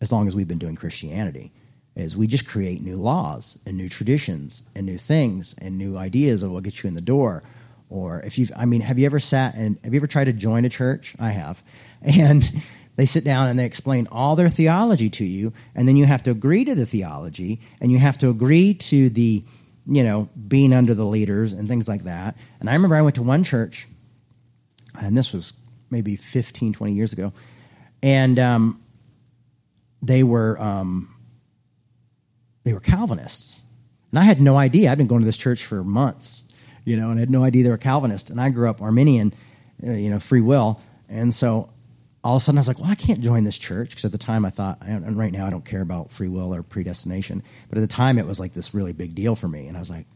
as 0.00 0.10
long 0.10 0.26
as 0.26 0.34
we've 0.34 0.48
been 0.48 0.58
doing 0.58 0.76
Christianity 0.76 1.52
is 1.96 2.16
we 2.16 2.26
just 2.26 2.46
create 2.46 2.82
new 2.82 2.96
laws 2.96 3.58
and 3.64 3.76
new 3.76 3.88
traditions 3.88 4.62
and 4.74 4.86
new 4.86 4.98
things 4.98 5.54
and 5.58 5.78
new 5.78 5.96
ideas 5.96 6.42
of 6.42 6.52
what 6.52 6.62
gets 6.62 6.82
you 6.84 6.88
in 6.88 6.94
the 6.94 7.00
door. 7.00 7.42
Or 7.88 8.20
if 8.20 8.38
you've, 8.38 8.52
I 8.54 8.66
mean, 8.66 8.82
have 8.82 8.98
you 8.98 9.06
ever 9.06 9.18
sat 9.18 9.54
and 9.54 9.78
have 9.82 9.94
you 9.94 10.00
ever 10.00 10.06
tried 10.06 10.24
to 10.24 10.32
join 10.32 10.64
a 10.64 10.68
church? 10.68 11.16
I 11.18 11.30
have. 11.30 11.62
And 12.02 12.62
they 12.96 13.06
sit 13.06 13.24
down 13.24 13.48
and 13.48 13.58
they 13.58 13.64
explain 13.64 14.06
all 14.12 14.36
their 14.36 14.50
theology 14.50 15.10
to 15.10 15.24
you, 15.24 15.52
and 15.74 15.88
then 15.88 15.96
you 15.96 16.06
have 16.06 16.22
to 16.24 16.30
agree 16.30 16.64
to 16.64 16.74
the 16.74 16.86
theology, 16.86 17.60
and 17.80 17.90
you 17.90 17.98
have 17.98 18.18
to 18.18 18.28
agree 18.28 18.74
to 18.74 19.10
the, 19.10 19.42
you 19.86 20.04
know, 20.04 20.28
being 20.46 20.72
under 20.72 20.94
the 20.94 21.04
leaders 21.04 21.52
and 21.52 21.68
things 21.68 21.88
like 21.88 22.04
that. 22.04 22.36
And 22.60 22.70
I 22.70 22.74
remember 22.74 22.94
I 22.94 23.02
went 23.02 23.16
to 23.16 23.22
one 23.22 23.44
church, 23.44 23.88
and 25.00 25.16
this 25.16 25.32
was 25.32 25.52
maybe 25.90 26.16
15, 26.16 26.74
20 26.74 26.92
years 26.92 27.12
ago, 27.12 27.32
and 28.02 28.38
um, 28.38 28.82
they 30.02 30.22
were 30.22 30.60
um, 30.60 31.15
they 32.66 32.72
were 32.72 32.80
Calvinists, 32.80 33.60
and 34.10 34.18
I 34.18 34.24
had 34.24 34.40
no 34.40 34.58
idea. 34.58 34.90
I'd 34.90 34.98
been 34.98 35.06
going 35.06 35.20
to 35.20 35.24
this 35.24 35.38
church 35.38 35.64
for 35.64 35.84
months, 35.84 36.42
you 36.84 36.96
know, 36.96 37.10
and 37.10 37.18
I 37.18 37.20
had 37.20 37.30
no 37.30 37.44
idea 37.44 37.62
they 37.62 37.70
were 37.70 37.78
Calvinist. 37.78 38.28
And 38.28 38.40
I 38.40 38.50
grew 38.50 38.68
up 38.68 38.82
Arminian, 38.82 39.32
uh, 39.86 39.92
you 39.92 40.10
know, 40.10 40.18
free 40.18 40.40
will, 40.40 40.80
and 41.08 41.32
so 41.32 41.72
all 42.24 42.34
of 42.34 42.42
a 42.42 42.44
sudden 42.44 42.58
I 42.58 42.62
was 42.62 42.66
like, 42.66 42.80
well, 42.80 42.90
I 42.90 42.96
can't 42.96 43.20
join 43.20 43.44
this 43.44 43.56
church 43.56 43.90
because 43.90 44.04
at 44.04 44.10
the 44.10 44.18
time 44.18 44.44
I 44.44 44.50
thought, 44.50 44.82
and 44.82 45.16
right 45.16 45.30
now 45.30 45.46
I 45.46 45.50
don't 45.50 45.64
care 45.64 45.80
about 45.80 46.10
free 46.10 46.26
will 46.26 46.52
or 46.52 46.64
predestination, 46.64 47.44
but 47.68 47.78
at 47.78 47.82
the 47.82 47.86
time 47.86 48.18
it 48.18 48.26
was 48.26 48.40
like 48.40 48.52
this 48.52 48.74
really 48.74 48.92
big 48.92 49.14
deal 49.14 49.36
for 49.36 49.46
me, 49.46 49.68
and 49.68 49.76
I 49.76 49.80
was 49.80 49.90
like, 49.90 50.06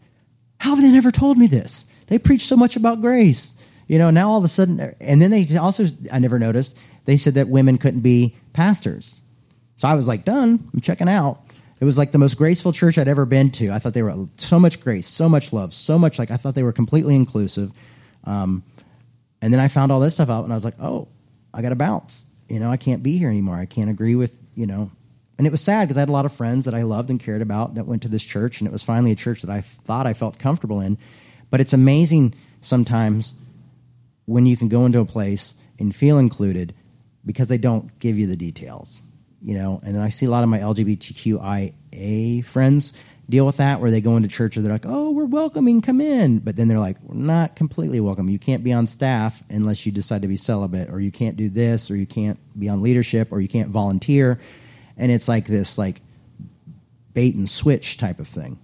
how 0.58 0.74
have 0.74 0.82
they 0.82 0.90
never 0.90 1.12
told 1.12 1.38
me 1.38 1.46
this? 1.46 1.84
They 2.08 2.18
preach 2.18 2.46
so 2.48 2.56
much 2.56 2.74
about 2.74 3.00
grace, 3.00 3.54
you 3.86 3.96
know. 3.98 4.10
Now 4.10 4.28
all 4.28 4.38
of 4.38 4.44
a 4.44 4.48
sudden, 4.48 4.92
and 5.00 5.22
then 5.22 5.30
they 5.30 5.56
also 5.56 5.86
I 6.10 6.18
never 6.18 6.40
noticed 6.40 6.76
they 7.04 7.16
said 7.16 7.34
that 7.34 7.48
women 7.48 7.78
couldn't 7.78 8.00
be 8.00 8.34
pastors, 8.54 9.22
so 9.76 9.86
I 9.86 9.94
was 9.94 10.08
like, 10.08 10.24
done. 10.24 10.68
I'm 10.74 10.80
checking 10.80 11.08
out. 11.08 11.44
It 11.80 11.84
was 11.86 11.96
like 11.96 12.12
the 12.12 12.18
most 12.18 12.36
graceful 12.36 12.72
church 12.72 12.98
I'd 12.98 13.08
ever 13.08 13.24
been 13.24 13.50
to. 13.52 13.70
I 13.70 13.78
thought 13.78 13.94
they 13.94 14.02
were 14.02 14.28
so 14.36 14.60
much 14.60 14.80
grace, 14.80 15.08
so 15.08 15.28
much 15.28 15.52
love, 15.52 15.72
so 15.72 15.98
much 15.98 16.18
like 16.18 16.30
I 16.30 16.36
thought 16.36 16.54
they 16.54 16.62
were 16.62 16.72
completely 16.72 17.16
inclusive. 17.16 17.72
Um, 18.24 18.62
and 19.40 19.52
then 19.52 19.60
I 19.60 19.68
found 19.68 19.90
all 19.90 20.00
this 20.00 20.14
stuff 20.14 20.28
out, 20.28 20.44
and 20.44 20.52
I 20.52 20.56
was 20.56 20.64
like, 20.64 20.78
oh, 20.78 21.08
I 21.54 21.62
got 21.62 21.70
to 21.70 21.76
bounce. 21.76 22.26
You 22.50 22.60
know, 22.60 22.70
I 22.70 22.76
can't 22.76 23.02
be 23.02 23.16
here 23.16 23.30
anymore. 23.30 23.56
I 23.56 23.64
can't 23.64 23.88
agree 23.88 24.14
with, 24.14 24.36
you 24.54 24.66
know. 24.66 24.90
And 25.38 25.46
it 25.46 25.50
was 25.50 25.62
sad 25.62 25.88
because 25.88 25.96
I 25.96 26.00
had 26.00 26.10
a 26.10 26.12
lot 26.12 26.26
of 26.26 26.34
friends 26.34 26.66
that 26.66 26.74
I 26.74 26.82
loved 26.82 27.08
and 27.08 27.18
cared 27.18 27.40
about 27.40 27.76
that 27.76 27.86
went 27.86 28.02
to 28.02 28.08
this 28.08 28.22
church, 28.22 28.60
and 28.60 28.68
it 28.68 28.72
was 28.72 28.82
finally 28.82 29.12
a 29.12 29.16
church 29.16 29.40
that 29.40 29.50
I 29.50 29.62
thought 29.62 30.06
I 30.06 30.12
felt 30.12 30.38
comfortable 30.38 30.82
in. 30.82 30.98
But 31.48 31.60
it's 31.60 31.72
amazing 31.72 32.34
sometimes 32.60 33.32
when 34.26 34.44
you 34.44 34.56
can 34.56 34.68
go 34.68 34.84
into 34.84 35.00
a 35.00 35.06
place 35.06 35.54
and 35.78 35.96
feel 35.96 36.18
included 36.18 36.74
because 37.24 37.48
they 37.48 37.56
don't 37.56 37.98
give 37.98 38.18
you 38.18 38.26
the 38.26 38.36
details, 38.36 39.02
you 39.42 39.54
know. 39.54 39.80
And 39.82 40.00
I 40.00 40.08
see 40.08 40.26
a 40.26 40.30
lot 40.30 40.42
of 40.42 40.48
my 40.48 40.58
LGBTQIA 40.58 42.44
friends 42.44 42.92
deal 43.30 43.46
with 43.46 43.58
that 43.58 43.80
where 43.80 43.90
they 43.90 44.00
go 44.00 44.16
into 44.16 44.28
church 44.28 44.56
and 44.56 44.66
they're 44.66 44.72
like, 44.72 44.86
oh, 44.86 45.10
we're 45.10 45.24
welcoming, 45.24 45.80
come 45.80 46.00
in. 46.00 46.40
But 46.40 46.56
then 46.56 46.68
they're 46.68 46.80
like, 46.80 46.96
we're 47.02 47.14
not 47.14 47.54
completely 47.54 48.00
welcome. 48.00 48.28
You 48.28 48.40
can't 48.40 48.64
be 48.64 48.72
on 48.72 48.86
staff 48.86 49.42
unless 49.48 49.86
you 49.86 49.92
decide 49.92 50.22
to 50.22 50.28
be 50.28 50.36
celibate, 50.36 50.90
or 50.90 51.00
you 51.00 51.12
can't 51.12 51.36
do 51.36 51.48
this, 51.48 51.90
or 51.90 51.96
you 51.96 52.06
can't 52.06 52.38
be 52.58 52.68
on 52.68 52.82
leadership, 52.82 53.28
or 53.30 53.40
you 53.40 53.48
can't 53.48 53.68
volunteer. 53.68 54.40
And 54.96 55.10
it's 55.10 55.28
like 55.28 55.46
this 55.46 55.78
like 55.78 56.02
bait 57.14 57.34
and 57.36 57.48
switch 57.48 57.96
type 57.96 58.18
of 58.18 58.28
thing. 58.28 58.58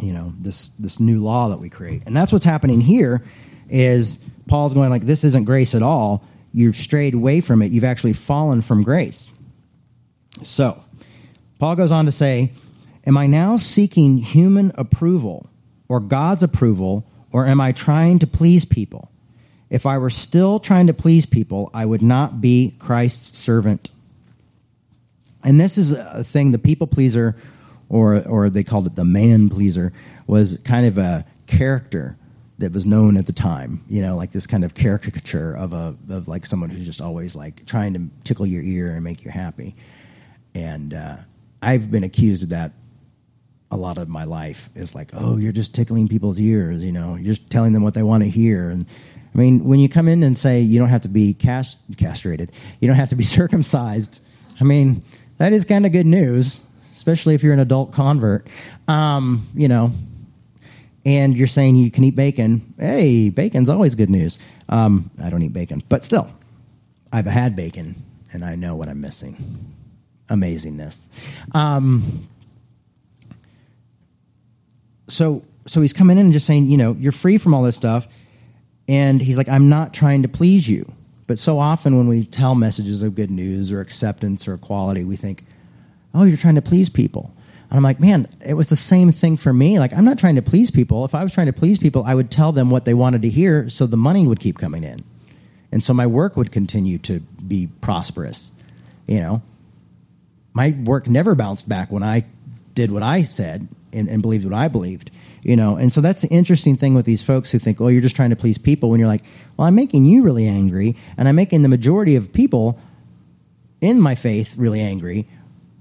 You 0.00 0.12
know, 0.12 0.32
this 0.38 0.70
this 0.78 0.98
new 0.98 1.22
law 1.22 1.48
that 1.48 1.58
we 1.58 1.68
create. 1.68 2.02
And 2.06 2.16
that's 2.16 2.32
what's 2.32 2.44
happening 2.44 2.80
here 2.80 3.22
is 3.68 4.18
Paul's 4.46 4.74
going 4.74 4.90
like, 4.90 5.02
this 5.02 5.24
isn't 5.24 5.44
grace 5.44 5.74
at 5.74 5.82
all. 5.82 6.24
You've 6.52 6.76
strayed 6.76 7.14
away 7.14 7.40
from 7.40 7.62
it. 7.62 7.72
You've 7.72 7.84
actually 7.84 8.14
fallen 8.14 8.62
from 8.62 8.82
grace. 8.82 9.28
So, 10.44 10.82
Paul 11.58 11.76
goes 11.76 11.90
on 11.90 12.06
to 12.06 12.12
say, 12.12 12.52
Am 13.06 13.16
I 13.16 13.26
now 13.26 13.56
seeking 13.56 14.18
human 14.18 14.72
approval 14.74 15.48
or 15.88 16.00
God's 16.00 16.42
approval, 16.42 17.04
or 17.32 17.46
am 17.46 17.60
I 17.60 17.72
trying 17.72 18.18
to 18.18 18.26
please 18.26 18.64
people? 18.64 19.10
If 19.70 19.86
I 19.86 19.98
were 19.98 20.10
still 20.10 20.58
trying 20.58 20.86
to 20.86 20.94
please 20.94 21.26
people, 21.26 21.70
I 21.74 21.86
would 21.86 22.02
not 22.02 22.40
be 22.40 22.74
Christ's 22.78 23.38
servant. 23.38 23.90
And 25.44 25.58
this 25.58 25.78
is 25.78 25.92
a 25.92 26.24
thing 26.24 26.52
the 26.52 26.58
people 26.58 26.86
pleaser, 26.86 27.36
or, 27.88 28.22
or 28.26 28.50
they 28.50 28.64
called 28.64 28.86
it 28.86 28.94
the 28.94 29.04
man 29.04 29.48
pleaser, 29.48 29.92
was 30.26 30.58
kind 30.64 30.86
of 30.86 30.98
a 30.98 31.24
character 31.46 32.16
that 32.58 32.72
was 32.72 32.84
known 32.84 33.16
at 33.16 33.26
the 33.26 33.32
time. 33.32 33.84
You 33.88 34.02
know, 34.02 34.16
like 34.16 34.32
this 34.32 34.46
kind 34.46 34.64
of 34.64 34.74
caricature 34.74 35.54
of 35.54 35.72
a 35.72 35.96
of 36.10 36.28
like 36.28 36.44
someone 36.44 36.70
who's 36.70 36.84
just 36.84 37.00
always 37.00 37.36
like 37.36 37.64
trying 37.66 37.94
to 37.94 38.08
tickle 38.24 38.46
your 38.46 38.62
ear 38.62 38.92
and 38.92 39.04
make 39.04 39.24
you 39.24 39.30
happy. 39.30 39.74
And 40.58 40.92
uh, 40.92 41.16
I've 41.62 41.88
been 41.88 42.02
accused 42.02 42.42
of 42.42 42.48
that 42.48 42.72
a 43.70 43.76
lot 43.76 43.98
of 43.98 44.08
my 44.08 44.24
life 44.24 44.70
is 44.74 44.94
like, 44.94 45.10
oh, 45.12 45.36
you're 45.36 45.52
just 45.52 45.74
tickling 45.74 46.08
people's 46.08 46.40
ears, 46.40 46.84
you 46.84 46.90
know, 46.90 47.14
you're 47.14 47.34
just 47.34 47.50
telling 47.50 47.72
them 47.72 47.82
what 47.82 47.94
they 47.94 48.02
want 48.02 48.22
to 48.24 48.28
hear. 48.28 48.70
And 48.70 48.86
I 49.34 49.38
mean, 49.38 49.64
when 49.64 49.78
you 49.78 49.88
come 49.88 50.08
in 50.08 50.22
and 50.22 50.36
say 50.36 50.60
you 50.60 50.78
don't 50.78 50.88
have 50.88 51.02
to 51.02 51.08
be 51.08 51.34
cast- 51.34 51.78
castrated, 51.96 52.50
you 52.80 52.88
don't 52.88 52.96
have 52.96 53.10
to 53.10 53.16
be 53.16 53.24
circumcised, 53.38 54.20
I 54.60 54.64
mean, 54.64 55.02
that 55.36 55.52
is 55.52 55.64
kind 55.64 55.86
of 55.86 55.92
good 55.92 56.06
news, 56.06 56.60
especially 56.92 57.34
if 57.34 57.42
you're 57.42 57.52
an 57.52 57.60
adult 57.60 57.92
convert, 57.92 58.48
um, 58.88 59.46
you 59.54 59.68
know. 59.68 59.92
And 61.04 61.36
you're 61.36 61.46
saying 61.46 61.76
you 61.76 61.90
can 61.90 62.04
eat 62.04 62.16
bacon. 62.16 62.74
Hey, 62.78 63.30
bacon's 63.30 63.68
always 63.68 63.94
good 63.94 64.10
news. 64.10 64.38
Um, 64.68 65.10
I 65.22 65.30
don't 65.30 65.42
eat 65.42 65.52
bacon, 65.52 65.82
but 65.88 66.04
still, 66.04 66.28
I've 67.12 67.24
had 67.24 67.54
bacon 67.54 68.02
and 68.32 68.44
I 68.44 68.56
know 68.56 68.76
what 68.76 68.88
I'm 68.88 69.00
missing. 69.00 69.36
Amazingness. 70.28 71.06
Um, 71.54 72.28
so 75.08 75.42
so 75.66 75.80
he's 75.80 75.92
coming 75.92 76.18
in 76.18 76.26
and 76.26 76.32
just 76.32 76.46
saying, 76.46 76.66
you 76.66 76.76
know, 76.76 76.96
you're 76.98 77.12
free 77.12 77.38
from 77.38 77.54
all 77.54 77.62
this 77.62 77.76
stuff. 77.76 78.08
And 78.88 79.20
he's 79.20 79.36
like, 79.36 79.48
I'm 79.48 79.68
not 79.68 79.92
trying 79.92 80.22
to 80.22 80.28
please 80.28 80.68
you. 80.68 80.90
But 81.26 81.38
so 81.38 81.58
often 81.58 81.98
when 81.98 82.08
we 82.08 82.24
tell 82.24 82.54
messages 82.54 83.02
of 83.02 83.14
good 83.14 83.30
news 83.30 83.70
or 83.70 83.80
acceptance 83.80 84.48
or 84.48 84.54
equality, 84.54 85.04
we 85.04 85.16
think, 85.16 85.44
oh, 86.14 86.24
you're 86.24 86.38
trying 86.38 86.54
to 86.54 86.62
please 86.62 86.88
people. 86.88 87.34
And 87.68 87.76
I'm 87.76 87.82
like, 87.82 88.00
man, 88.00 88.26
it 88.44 88.54
was 88.54 88.70
the 88.70 88.76
same 88.76 89.12
thing 89.12 89.36
for 89.36 89.52
me. 89.52 89.78
Like, 89.78 89.92
I'm 89.92 90.06
not 90.06 90.18
trying 90.18 90.36
to 90.36 90.42
please 90.42 90.70
people. 90.70 91.04
If 91.04 91.14
I 91.14 91.22
was 91.22 91.34
trying 91.34 91.48
to 91.48 91.52
please 91.52 91.78
people, 91.78 92.02
I 92.04 92.14
would 92.14 92.30
tell 92.30 92.50
them 92.50 92.70
what 92.70 92.86
they 92.86 92.94
wanted 92.94 93.22
to 93.22 93.28
hear 93.28 93.68
so 93.68 93.86
the 93.86 93.98
money 93.98 94.26
would 94.26 94.40
keep 94.40 94.56
coming 94.56 94.84
in. 94.84 95.04
And 95.70 95.84
so 95.84 95.92
my 95.92 96.06
work 96.06 96.38
would 96.38 96.50
continue 96.50 96.96
to 97.00 97.20
be 97.20 97.68
prosperous. 97.82 98.50
You 99.06 99.20
know, 99.20 99.42
my 100.58 100.74
work 100.82 101.06
never 101.06 101.36
bounced 101.36 101.68
back 101.68 101.92
when 101.92 102.02
I 102.02 102.24
did 102.74 102.90
what 102.90 103.04
I 103.04 103.22
said 103.22 103.68
and, 103.92 104.08
and 104.08 104.20
believed 104.20 104.44
what 104.44 104.54
I 104.54 104.66
believed. 104.66 105.12
You 105.44 105.54
know, 105.54 105.76
and 105.76 105.92
so 105.92 106.00
that's 106.00 106.20
the 106.20 106.28
interesting 106.28 106.76
thing 106.76 106.94
with 106.94 107.06
these 107.06 107.22
folks 107.22 107.52
who 107.52 107.60
think, 107.60 107.80
"Oh, 107.80 107.86
you're 107.86 108.02
just 108.02 108.16
trying 108.16 108.30
to 108.30 108.36
please 108.36 108.58
people." 108.58 108.90
When 108.90 108.98
you're 108.98 109.08
like, 109.08 109.22
"Well, 109.56 109.68
I'm 109.68 109.76
making 109.76 110.04
you 110.04 110.24
really 110.24 110.48
angry, 110.48 110.96
and 111.16 111.28
I'm 111.28 111.36
making 111.36 111.62
the 111.62 111.68
majority 111.68 112.16
of 112.16 112.32
people 112.32 112.76
in 113.80 114.00
my 114.00 114.16
faith 114.16 114.56
really 114.56 114.80
angry." 114.80 115.28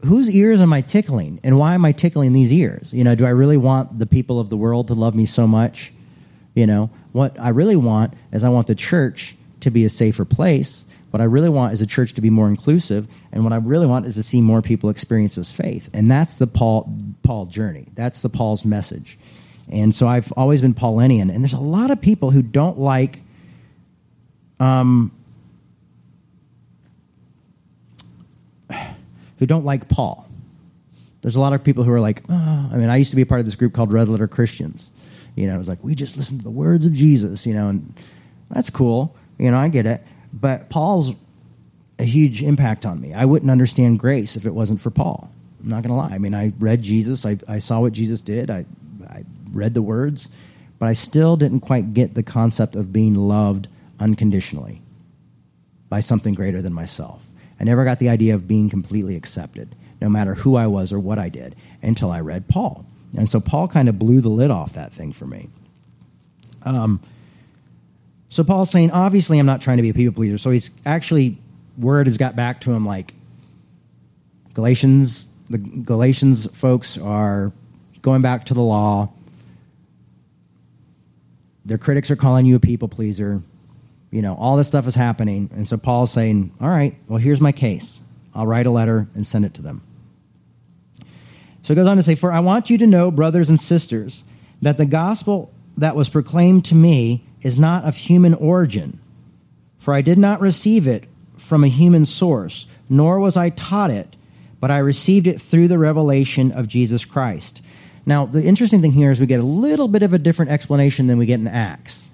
Whose 0.06 0.30
ears 0.30 0.62
am 0.62 0.72
I 0.72 0.82
tickling, 0.82 1.40
and 1.44 1.58
why 1.58 1.74
am 1.74 1.84
I 1.84 1.92
tickling 1.92 2.34
these 2.34 2.54
ears? 2.54 2.94
You 2.94 3.04
know, 3.04 3.16
do 3.16 3.26
I 3.26 3.32
really 3.32 3.58
want 3.58 3.98
the 3.98 4.06
people 4.06 4.40
of 4.40 4.52
the 4.52 4.58
world 4.58 4.90
to 4.90 4.94
love 4.94 5.16
me 5.16 5.26
so 5.26 5.48
much? 5.48 5.92
You 6.54 6.68
know, 6.68 6.92
what 7.14 7.36
I 7.40 7.50
really 7.50 7.76
want 7.76 8.14
is 8.32 8.44
I 8.44 8.50
want 8.50 8.68
the 8.68 8.76
church 8.76 9.36
to 9.62 9.72
be 9.72 9.86
a 9.86 9.90
safer 9.90 10.24
place. 10.24 10.86
What 11.18 11.24
I 11.24 11.26
really 11.26 11.50
want 11.50 11.74
is 11.74 11.82
a 11.82 11.88
church 11.88 12.14
to 12.14 12.22
be 12.22 12.30
more 12.30 12.48
inclusive, 12.48 13.08
and 13.32 13.44
what 13.44 13.52
I 13.52 13.56
really 13.56 13.88
want 13.88 14.06
is 14.06 14.14
to 14.14 14.22
see 14.22 14.40
more 14.40 14.62
people 14.62 14.92
experience 14.92 15.34
this 15.34 15.52
faith. 15.52 15.90
And 15.92 16.12
that's 16.12 16.36
the 16.36 16.46
Paul 16.46 16.96
Paul 17.24 17.48
journey. 17.48 17.88
That's 17.96 18.22
the 18.22 18.30
Paul's 18.30 18.64
message. 18.64 19.18
And 19.68 19.96
so 19.96 20.08
I've 20.08 20.32
always 20.34 20.62
been 20.62 20.76
Paulinian, 20.76 21.34
and 21.34 21.44
there's 21.44 21.54
a 21.54 21.60
lot 21.60 21.90
of 21.90 22.00
people 22.00 22.30
who 22.30 22.44
don't 22.44 22.78
like 22.78 23.22
um 24.60 25.12
who 29.40 29.48
don't 29.48 29.66
like 29.66 29.90
Paul. 29.90 30.30
There's 31.24 31.36
a 31.36 31.40
lot 31.40 31.54
of 31.54 31.64
people 31.64 31.84
who 31.84 31.92
are 31.94 32.00
like, 32.00 32.22
oh. 32.30 32.70
I 32.72 32.78
mean, 32.78 32.90
I 32.90 32.98
used 32.98 33.10
to 33.10 33.16
be 33.16 33.24
a 33.24 33.26
part 33.26 33.40
of 33.40 33.46
this 33.46 33.56
group 33.56 33.74
called 33.74 33.92
Red 33.92 34.08
Letter 34.08 34.28
Christians. 34.28 34.92
You 35.36 35.48
know, 35.48 35.56
it 35.56 35.58
was 35.58 35.68
like 35.68 35.84
we 35.84 35.96
just 35.96 36.16
listen 36.16 36.38
to 36.38 36.44
the 36.44 36.52
words 36.52 36.86
of 36.86 36.94
Jesus. 36.94 37.48
You 37.48 37.56
know, 37.56 37.70
and 37.70 37.92
that's 38.52 38.70
cool. 38.70 39.16
You 39.40 39.50
know, 39.50 39.58
I 39.58 39.70
get 39.70 39.88
it. 39.88 40.04
But 40.34 40.70
Paul's 40.70 41.14
a 42.00 42.04
huge 42.04 42.44
impact 42.44 42.86
on 42.86 43.02
me. 43.02 43.14
I 43.14 43.26
wouldn't 43.26 43.52
understand 43.52 44.00
grace 44.00 44.36
if 44.36 44.46
it 44.46 44.54
wasn't 44.54 44.82
for 44.82 44.92
Paul. 44.92 45.30
I'm 45.62 45.70
not 45.70 45.84
going 45.84 45.94
to 45.94 46.00
lie. 46.00 46.14
I 46.14 46.20
mean, 46.20 46.36
I 46.36 46.54
read 46.60 46.82
Jesus. 46.82 47.26
I, 47.26 47.38
I 47.48 47.60
saw 47.60 47.80
what 47.80 47.94
Jesus 47.94 48.22
did. 48.22 48.50
I, 48.50 48.66
I 49.08 49.24
read 49.52 49.74
the 49.74 49.82
words, 49.82 50.30
but 50.78 50.88
I 50.88 50.94
still 50.94 51.36
didn't 51.38 51.62
quite 51.62 51.94
get 51.94 52.14
the 52.14 52.24
concept 52.24 52.76
of 52.76 52.94
being 52.94 53.16
loved 53.16 53.68
unconditionally 54.00 54.82
by 55.90 56.02
something 56.02 56.36
greater 56.36 56.62
than 56.62 56.74
myself. 56.74 57.26
I 57.60 57.64
never 57.64 57.84
got 57.84 57.98
the 57.98 58.10
idea 58.10 58.36
of 58.36 58.48
being 58.48 58.70
completely 58.70 59.16
accepted, 59.16 59.76
no 60.00 60.10
matter 60.10 60.36
who 60.36 60.56
I 60.56 60.68
was 60.68 60.94
or 60.94 61.00
what 61.00 61.18
I 61.18 61.30
did, 61.30 61.56
until 61.82 62.12
I 62.12 62.20
read 62.20 62.48
Paul. 62.48 62.86
And 63.18 63.28
so 63.28 63.40
Paul 63.40 63.68
kind 63.68 63.90
of 63.90 63.98
blew 63.98 64.22
the 64.22 64.30
lid 64.30 64.52
off 64.52 64.74
that 64.74 64.94
thing 64.94 65.14
for 65.14 65.26
me. 65.26 65.50
Um, 66.64 67.00
so 68.30 68.44
Paul's 68.44 68.70
saying, 68.70 68.92
obviously, 68.92 69.40
I'm 69.40 69.46
not 69.46 69.62
trying 69.62 69.78
to 69.78 69.84
be 69.84 69.90
a 69.90 69.94
people 69.94 70.14
pleaser. 70.14 70.38
So 70.38 70.50
he's 70.50 70.70
actually, 70.86 71.38
word 71.78 72.08
has 72.08 72.18
got 72.18 72.36
back 72.36 72.62
to 72.62 72.72
him 72.72 72.86
like 72.86 73.14
Galatians, 74.54 75.28
the 75.50 75.58
Galatians 75.58 76.48
folks 76.52 76.98
are 76.98 77.54
going 78.02 78.22
back 78.22 78.46
to 78.48 78.54
the 78.54 78.62
law. 78.62 79.10
Their 81.66 81.78
critics 81.78 82.12
are 82.12 82.16
calling 82.16 82.46
you 82.46 82.56
a 82.56 82.60
people 82.60 82.88
pleaser. 82.88 83.42
You 84.12 84.22
know, 84.22 84.36
all 84.36 84.58
this 84.58 84.68
stuff 84.68 84.88
is 84.88 84.96
happening. 84.96 85.50
And 85.54 85.68
so 85.68 85.78
Paul's 85.78 86.12
saying, 86.12 86.52
all 86.60 86.70
right, 86.70 86.96
well, 87.08 87.20
here's 87.20 87.42
my 87.42 87.52
case. 87.52 88.02
I'll 88.34 88.48
write 88.48 88.66
a 88.66 88.72
letter 88.72 89.08
and 89.16 89.26
send 89.26 89.46
it 89.46 89.54
to 89.56 89.62
them. 89.62 89.82
So 91.62 91.74
he 91.74 91.76
goes 91.76 91.88
on 91.88 91.98
to 91.98 92.04
say, 92.04 92.16
For 92.16 92.32
I 92.32 92.40
want 92.40 92.70
you 92.70 92.78
to 92.78 92.88
know, 92.88 93.12
brothers 93.12 93.50
and 93.50 93.60
sisters, 93.60 94.24
that 94.62 94.78
the 94.78 94.86
gospel 94.86 95.52
that 95.78 95.96
was 95.96 96.10
proclaimed 96.10 96.66
to 96.66 96.76
me 96.76 97.26
is 97.42 97.58
not 97.58 97.86
of 97.86 97.96
human 97.96 98.34
origin. 98.34 99.00
For 99.78 99.94
I 99.94 100.02
did 100.02 100.18
not 100.18 100.42
receive 100.42 100.88
it 100.88 101.06
from 101.38 101.64
a 101.64 101.70
human 101.70 102.06
source, 102.06 102.68
nor 102.90 103.20
was 103.20 103.38
I 103.38 103.52
taught 103.52 103.92
it, 103.92 104.16
but 104.60 104.72
I 104.72 104.80
received 104.80 105.28
it 105.28 105.40
through 105.40 105.68
the 105.68 105.78
revelation 105.78 106.52
of 106.52 106.68
Jesus 106.68 107.06
Christ. 107.06 107.62
Now, 108.06 108.26
the 108.26 108.44
interesting 108.44 108.82
thing 108.82 108.92
here 108.92 109.12
is 109.12 109.20
we 109.20 109.26
get 109.28 109.40
a 109.40 109.44
little 109.44 109.88
bit 109.88 110.02
of 110.02 110.14
a 110.14 110.18
different 110.18 110.52
explanation 110.52 111.08
than 111.08 111.18
we 111.18 111.26
get 111.26 111.40
in 111.40 111.48
Acts. 111.48 112.08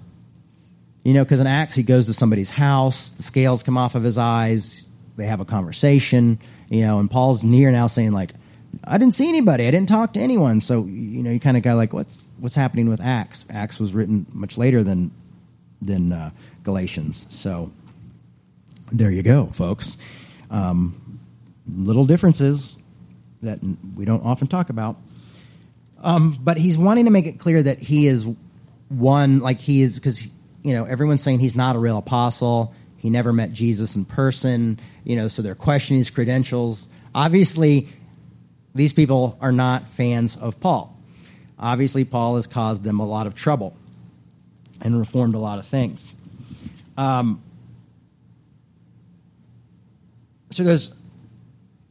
You 1.04 1.14
know, 1.14 1.24
because 1.24 1.40
in 1.40 1.46
Acts, 1.46 1.74
he 1.74 1.82
goes 1.82 2.06
to 2.06 2.12
somebody's 2.12 2.50
house, 2.50 3.10
the 3.10 3.22
scales 3.22 3.62
come 3.62 3.78
off 3.78 3.94
of 3.94 4.02
his 4.02 4.18
eyes, 4.18 4.90
they 5.16 5.26
have 5.26 5.40
a 5.40 5.44
conversation, 5.44 6.38
you 6.68 6.80
know, 6.80 6.98
and 6.98 7.10
Paul's 7.10 7.44
near 7.44 7.70
now 7.70 7.86
saying, 7.86 8.12
like, 8.12 8.32
I 8.82 8.98
didn't 8.98 9.14
see 9.14 9.28
anybody. 9.28 9.66
I 9.66 9.70
didn't 9.70 9.88
talk 9.88 10.14
to 10.14 10.20
anyone. 10.20 10.60
So 10.60 10.84
you 10.84 11.22
know, 11.22 11.30
you 11.30 11.40
kind 11.40 11.56
of 11.56 11.62
got 11.62 11.76
like, 11.76 11.92
what's 11.92 12.24
what's 12.38 12.54
happening 12.54 12.88
with 12.88 13.00
Acts? 13.00 13.44
Acts 13.50 13.78
was 13.78 13.92
written 13.92 14.26
much 14.32 14.58
later 14.58 14.82
than 14.82 15.10
than 15.80 16.12
uh, 16.12 16.30
Galatians. 16.62 17.26
So 17.28 17.70
there 18.90 19.10
you 19.10 19.22
go, 19.22 19.46
folks. 19.46 19.96
Um, 20.50 21.20
little 21.68 22.04
differences 22.04 22.76
that 23.42 23.58
we 23.94 24.04
don't 24.04 24.24
often 24.24 24.48
talk 24.48 24.70
about. 24.70 24.96
Um, 26.02 26.38
but 26.40 26.58
he's 26.58 26.76
wanting 26.76 27.06
to 27.06 27.10
make 27.10 27.26
it 27.26 27.38
clear 27.38 27.62
that 27.62 27.78
he 27.78 28.06
is 28.06 28.26
one, 28.88 29.40
like 29.40 29.58
he 29.58 29.82
is, 29.82 29.94
because 29.96 30.26
you 30.62 30.74
know 30.74 30.84
everyone's 30.84 31.22
saying 31.22 31.40
he's 31.40 31.56
not 31.56 31.76
a 31.76 31.78
real 31.78 31.98
apostle. 31.98 32.74
He 32.98 33.10
never 33.10 33.32
met 33.32 33.52
Jesus 33.52 33.96
in 33.96 34.04
person. 34.04 34.78
You 35.04 35.16
know, 35.16 35.28
so 35.28 35.42
they're 35.42 35.54
questioning 35.54 35.98
his 35.98 36.10
credentials. 36.10 36.88
Obviously, 37.14 37.88
these 38.74 38.92
people 38.92 39.38
are 39.40 39.52
not 39.52 39.90
fans 39.90 40.36
of 40.36 40.60
Paul. 40.60 40.96
Obviously, 41.58 42.04
Paul 42.04 42.36
has 42.36 42.46
caused 42.46 42.82
them 42.82 42.98
a 42.98 43.06
lot 43.06 43.26
of 43.26 43.34
trouble 43.34 43.76
and 44.80 44.98
reformed 44.98 45.34
a 45.34 45.38
lot 45.38 45.58
of 45.58 45.66
things. 45.66 46.12
Um, 46.96 47.42
so 50.50 50.62
he 50.62 50.68
goes, 50.68 50.92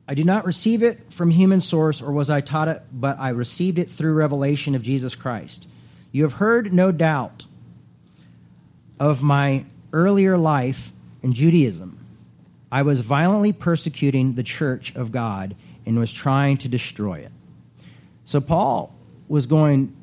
I 0.07 0.13
did 0.13 0.25
not 0.25 0.45
receive 0.45 0.83
it 0.83 1.11
from 1.11 1.31
human 1.31 1.61
source, 1.61 2.01
or 2.01 2.11
was 2.11 2.29
I 2.29 2.41
taught 2.41 2.67
it, 2.67 2.83
but 2.91 3.17
I 3.19 3.29
received 3.29 3.79
it 3.79 3.89
through 3.89 4.13
revelation 4.13 4.75
of 4.75 4.83
Jesus 4.83 5.15
Christ. 5.15 5.67
You 6.11 6.23
have 6.23 6.33
heard, 6.33 6.73
no 6.73 6.91
doubt, 6.91 7.45
of 8.99 9.23
my 9.23 9.65
earlier 9.93 10.37
life 10.37 10.91
in 11.21 11.33
Judaism. 11.33 11.97
I 12.71 12.81
was 12.81 12.99
violently 12.99 13.53
persecuting 13.53 14.33
the 14.33 14.43
church 14.43 14.95
of 14.95 15.11
God 15.11 15.55
and 15.85 15.99
was 15.99 16.11
trying 16.11 16.57
to 16.57 16.69
destroy 16.69 17.15
it. 17.15 17.31
So 18.25 18.39
Paul 18.39 18.95
was 19.27 19.47
going 19.47 19.95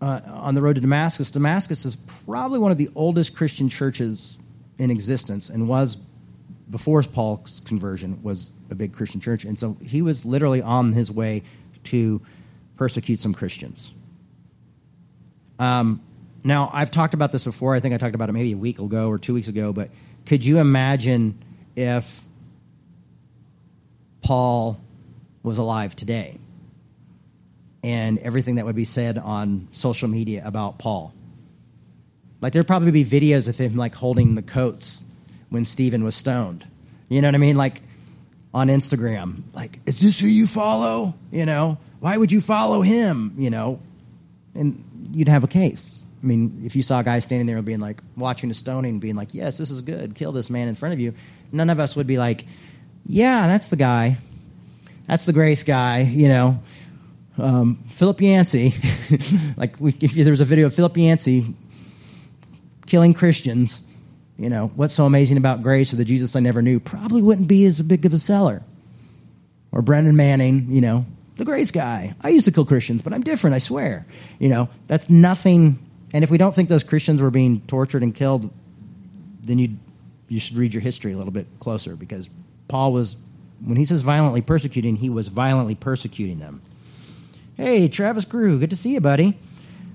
uh, 0.00 0.20
on 0.26 0.54
the 0.54 0.62
road 0.62 0.74
to 0.76 0.80
Damascus. 0.80 1.30
Damascus 1.30 1.84
is 1.84 1.96
probably 2.26 2.58
one 2.58 2.72
of 2.72 2.78
the 2.78 2.90
oldest 2.94 3.34
Christian 3.34 3.68
churches 3.68 4.38
in 4.78 4.90
existence 4.90 5.48
and 5.48 5.68
was 5.68 5.96
before 6.70 7.02
Paul's 7.02 7.60
conversion 7.64 8.22
was 8.22 8.50
a 8.70 8.74
big 8.74 8.92
Christian 8.92 9.20
church 9.20 9.44
and 9.44 9.58
so 9.58 9.76
he 9.82 10.02
was 10.02 10.24
literally 10.24 10.60
on 10.60 10.92
his 10.92 11.10
way 11.10 11.42
to 11.84 12.20
persecute 12.76 13.18
some 13.18 13.32
Christians. 13.34 13.92
Um, 15.58 16.00
now 16.44 16.70
I've 16.72 16.90
talked 16.90 17.14
about 17.14 17.32
this 17.32 17.44
before. 17.44 17.74
I 17.74 17.80
think 17.80 17.94
I 17.94 17.98
talked 17.98 18.14
about 18.14 18.28
it 18.28 18.32
maybe 18.32 18.52
a 18.52 18.56
week 18.56 18.78
ago 18.78 19.08
or 19.08 19.18
two 19.18 19.34
weeks 19.34 19.48
ago. 19.48 19.72
But 19.72 19.90
could 20.26 20.44
you 20.44 20.58
imagine 20.58 21.42
if 21.74 22.22
Paul 24.22 24.80
was 25.48 25.58
alive 25.58 25.96
today 25.96 26.38
and 27.82 28.18
everything 28.18 28.56
that 28.56 28.64
would 28.66 28.76
be 28.76 28.84
said 28.84 29.18
on 29.18 29.68
social 29.72 30.08
media 30.08 30.42
about 30.44 30.78
Paul. 30.78 31.12
Like 32.40 32.52
there'd 32.52 32.66
probably 32.66 32.90
be 32.92 33.04
videos 33.04 33.48
of 33.48 33.58
him 33.58 33.76
like 33.76 33.94
holding 33.94 34.34
the 34.34 34.42
coats 34.42 35.02
when 35.48 35.64
Stephen 35.64 36.04
was 36.04 36.14
stoned. 36.14 36.66
You 37.08 37.20
know 37.22 37.28
what 37.28 37.34
I 37.34 37.38
mean? 37.38 37.56
Like 37.56 37.82
on 38.54 38.68
Instagram. 38.68 39.42
Like, 39.52 39.80
is 39.86 40.00
this 40.00 40.20
who 40.20 40.26
you 40.26 40.46
follow? 40.46 41.14
You 41.30 41.46
know, 41.46 41.78
why 42.00 42.16
would 42.16 42.32
you 42.32 42.40
follow 42.40 42.82
him? 42.82 43.34
You 43.36 43.50
know, 43.50 43.80
and 44.54 44.84
you'd 45.12 45.28
have 45.28 45.44
a 45.44 45.48
case. 45.48 46.02
I 46.22 46.26
mean, 46.26 46.62
if 46.64 46.74
you 46.74 46.82
saw 46.82 47.00
a 47.00 47.04
guy 47.04 47.20
standing 47.20 47.46
there 47.46 47.62
being 47.62 47.80
like 47.80 48.02
watching 48.16 48.50
a 48.50 48.54
stoning, 48.54 48.98
being 48.98 49.14
like, 49.14 49.34
"Yes, 49.34 49.56
this 49.56 49.70
is 49.70 49.82
good. 49.82 50.14
Kill 50.14 50.32
this 50.32 50.50
man 50.50 50.68
in 50.68 50.74
front 50.74 50.94
of 50.94 51.00
you," 51.00 51.14
none 51.52 51.70
of 51.70 51.78
us 51.78 51.94
would 51.94 52.08
be 52.08 52.18
like, 52.18 52.44
"Yeah, 53.06 53.46
that's 53.46 53.68
the 53.68 53.76
guy." 53.76 54.18
That's 55.08 55.24
the 55.24 55.32
grace 55.32 55.64
guy, 55.64 56.02
you 56.02 56.28
know. 56.28 56.62
Um, 57.38 57.84
Philip 57.90 58.20
Yancey, 58.20 58.74
like 59.56 59.80
we, 59.80 59.94
if 60.00 60.12
there 60.12 60.30
was 60.30 60.40
a 60.40 60.44
video 60.44 60.66
of 60.66 60.74
Philip 60.74 60.96
Yancey 60.96 61.54
killing 62.86 63.14
Christians, 63.14 63.80
you 64.36 64.48
know, 64.48 64.70
what's 64.74 64.94
so 64.94 65.06
amazing 65.06 65.36
about 65.36 65.62
grace 65.62 65.92
or 65.92 65.96
the 65.96 66.04
Jesus 66.04 66.36
I 66.36 66.40
never 66.40 66.62
knew 66.62 66.80
probably 66.80 67.22
wouldn't 67.22 67.48
be 67.48 67.64
as 67.64 67.80
big 67.80 68.04
of 68.06 68.12
a 68.12 68.18
seller. 68.18 68.62
Or 69.70 69.82
Brennan 69.82 70.16
Manning, 70.16 70.66
you 70.70 70.80
know, 70.80 71.06
the 71.36 71.44
grace 71.44 71.70
guy. 71.70 72.14
I 72.20 72.30
used 72.30 72.46
to 72.46 72.52
kill 72.52 72.64
Christians, 72.64 73.02
but 73.02 73.12
I'm 73.12 73.22
different, 73.22 73.54
I 73.54 73.58
swear. 73.58 74.06
You 74.38 74.48
know, 74.48 74.68
that's 74.86 75.08
nothing. 75.08 75.78
And 76.12 76.24
if 76.24 76.30
we 76.30 76.38
don't 76.38 76.54
think 76.54 76.68
those 76.68 76.82
Christians 76.82 77.22
were 77.22 77.30
being 77.30 77.60
tortured 77.62 78.02
and 78.02 78.14
killed, 78.14 78.50
then 79.42 79.58
you 79.58 79.76
you 80.28 80.40
should 80.40 80.56
read 80.56 80.74
your 80.74 80.82
history 80.82 81.12
a 81.12 81.16
little 81.16 81.32
bit 81.32 81.46
closer 81.58 81.96
because 81.96 82.28
Paul 82.66 82.92
was 82.92 83.16
when 83.64 83.76
he 83.76 83.84
says 83.84 84.02
violently 84.02 84.42
persecuting, 84.42 84.96
he 84.96 85.10
was 85.10 85.28
violently 85.28 85.74
persecuting 85.74 86.38
them. 86.38 86.62
Hey, 87.56 87.88
Travis 87.88 88.24
Grew, 88.24 88.58
good 88.58 88.70
to 88.70 88.76
see 88.76 88.94
you, 88.94 89.00
buddy. 89.00 89.38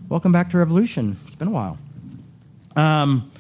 Welcome 0.10 0.32
back 0.32 0.50
to 0.50 0.58
Revolution. 0.58 1.18
It's 1.26 1.36
been 1.36 1.48
a 1.48 1.52
while. 1.52 1.78
Um, 2.76 3.32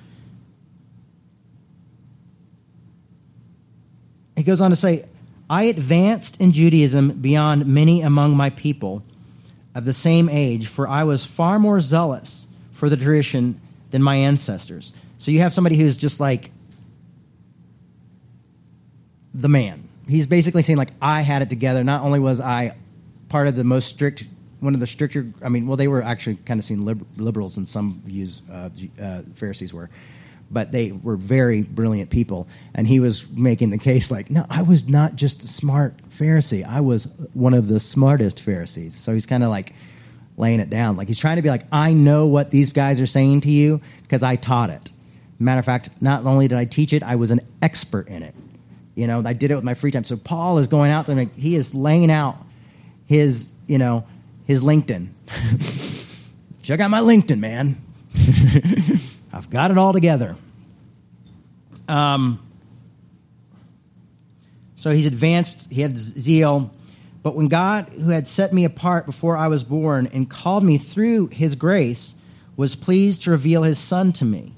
he 4.36 4.44
goes 4.44 4.62
on 4.62 4.70
to 4.70 4.76
say, 4.76 5.06
I 5.50 5.64
advanced 5.64 6.40
in 6.40 6.52
Judaism 6.54 7.20
beyond 7.20 7.66
many 7.66 8.02
among 8.02 8.38
my 8.38 8.50
people, 8.50 9.04
of 9.76 9.86
the 9.86 9.94
same 9.94 10.30
age, 10.30 10.68
for 10.68 10.88
I 10.88 11.04
was 11.04 11.26
far 11.26 11.60
more 11.60 11.80
zealous 11.80 12.46
for 12.72 12.90
the 12.90 12.98
tradition 12.98 13.60
than 13.92 14.04
my 14.04 14.16
ancestors. 14.16 14.94
So 15.18 15.32
you 15.32 15.40
have 15.40 15.54
somebody 15.54 15.78
who's 15.78 15.98
just 15.98 16.20
like 16.20 16.52
the 19.34 19.50
man. 19.50 19.90
He's 20.08 20.28
basically 20.28 20.63
saying, 20.63 20.78
like, 20.78 20.92
I 21.02 21.22
had 21.22 21.42
it 21.42 21.50
together. 21.50 21.84
Not 21.84 22.04
only 22.04 22.20
was 22.20 22.39
I 22.42 22.76
part 23.30 23.48
of 23.48 23.56
the 23.56 23.63
most 23.63 23.89
strict, 23.89 24.26
one 24.60 24.74
of 24.74 24.80
the 24.80 24.88
stricter, 24.88 25.28
I 25.42 25.50
mean, 25.50 25.68
well, 25.68 25.78
they 25.78 25.88
were 25.88 26.04
actually 26.04 26.36
kind 26.36 26.60
of 26.60 26.66
seen 26.66 26.86
liber- 26.86 27.06
liberals 27.18 27.58
in 27.58 27.66
some 27.66 28.02
views, 28.06 28.42
uh, 28.52 28.70
uh, 29.02 29.22
Pharisees 29.36 29.74
were, 29.74 29.89
but 30.52 30.72
they 30.72 30.92
were 30.92 31.16
very 31.16 31.63
brilliant 31.63 32.10
people. 32.10 32.48
And 32.76 32.86
he 32.86 33.00
was 33.00 33.28
making 33.30 33.72
the 33.72 33.78
case, 33.78 34.12
like, 34.12 34.30
no, 34.30 34.46
I 34.50 34.62
was 34.62 34.88
not 34.88 35.16
just 35.16 35.44
a 35.44 35.48
smart 35.48 35.96
Pharisee, 36.10 36.66
I 36.66 36.82
was 36.82 37.06
one 37.34 37.54
of 37.54 37.68
the 37.68 37.80
smartest 37.80 38.42
Pharisees. 38.42 38.94
So 38.96 39.13
he's 39.13 39.26
kind 39.26 39.44
of 39.44 39.50
like 39.50 39.74
laying 40.38 40.60
it 40.60 40.70
down. 40.70 40.98
Like, 40.98 41.08
he's 41.08 41.18
trying 41.18 41.38
to 41.38 41.42
be 41.42 41.50
like, 41.50 41.66
I 41.72 41.94
know 41.94 42.28
what 42.28 42.52
these 42.52 42.72
guys 42.72 43.00
are 43.02 43.08
saying 43.08 43.42
to 43.42 43.52
you 43.52 43.82
because 44.04 44.22
I 44.22 44.36
taught 44.36 44.70
it. 44.70 44.92
Matter 45.39 45.60
of 45.60 45.66
fact, 45.66 45.89
not 46.02 46.26
only 46.26 46.48
did 46.48 46.58
I 46.58 46.66
teach 46.66 46.94
it, 46.94 47.04
I 47.04 47.16
was 47.16 47.32
an 47.32 47.42
expert 47.62 48.08
in 48.08 48.22
it. 48.24 48.36
You 48.96 49.08
know, 49.08 49.24
I 49.26 49.34
did 49.34 49.52
it 49.52 49.56
with 49.56 49.64
my 49.64 49.74
free 49.74 49.92
time. 49.92 50.04
So 50.04 50.18
Paul 50.18 50.60
is 50.60 50.68
going 50.68 50.92
out 50.92 51.08
there 51.08 51.18
and 51.18 51.34
he 51.36 51.56
is 51.56 51.74
laying 51.74 52.12
out 52.12 52.38
his, 53.06 53.52
you 53.68 53.78
know, 53.78 54.06
his 54.46 54.62
LinkedIn. 54.62 55.10
Check 56.62 56.80
out 56.80 56.92
my 56.92 57.02
LinkedIn, 57.02 57.40
man. 57.40 57.82
I've 59.34 59.50
got 59.50 59.72
it 59.72 59.78
all 59.78 59.94
together. 59.94 60.38
Um, 61.88 62.40
so 64.76 64.92
he's 64.92 65.06
advanced, 65.06 65.68
he 65.72 65.82
had 65.82 65.98
zeal. 65.98 66.72
But 67.24 67.36
when 67.36 67.48
God, 67.48 67.90
who 67.90 68.10
had 68.10 68.28
set 68.28 68.54
me 68.54 68.66
apart 68.66 69.06
before 69.06 69.38
I 69.38 69.48
was 69.48 69.64
born 69.64 70.10
and 70.14 70.30
called 70.30 70.64
me 70.64 70.78
through 70.78 71.28
his 71.28 71.56
grace, 71.56 72.14
was 72.56 72.76
pleased 72.76 73.24
to 73.24 73.32
reveal 73.32 73.64
his 73.64 73.80
son 73.80 74.14
to 74.14 74.26
me, 74.26 74.54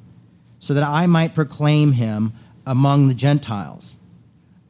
so 0.59 0.73
that 0.73 0.83
I 0.83 1.05
might 1.07 1.35
proclaim 1.35 1.93
him 1.93 2.33
among 2.65 3.07
the 3.07 3.13
Gentiles. 3.13 3.94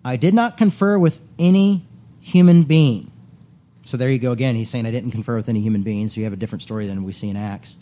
I 0.05 0.17
did 0.17 0.35
not 0.35 0.55
confer 0.55 0.99
with 0.99 1.19
any 1.39 1.87
human 2.21 2.61
being. 2.61 3.11
So 3.83 3.97
there 3.97 4.09
you 4.09 4.19
go 4.19 4.31
again. 4.31 4.55
He's 4.55 4.69
saying, 4.69 4.85
I 4.85 4.91
didn't 4.91 5.11
confer 5.11 5.35
with 5.35 5.49
any 5.49 5.61
human 5.61 5.81
beings. 5.81 6.13
So 6.13 6.19
you 6.19 6.25
have 6.25 6.33
a 6.33 6.37
different 6.37 6.61
story 6.61 6.85
than 6.85 7.03
we 7.03 7.11
see 7.11 7.27
in 7.27 7.35
Acts. 7.35 7.75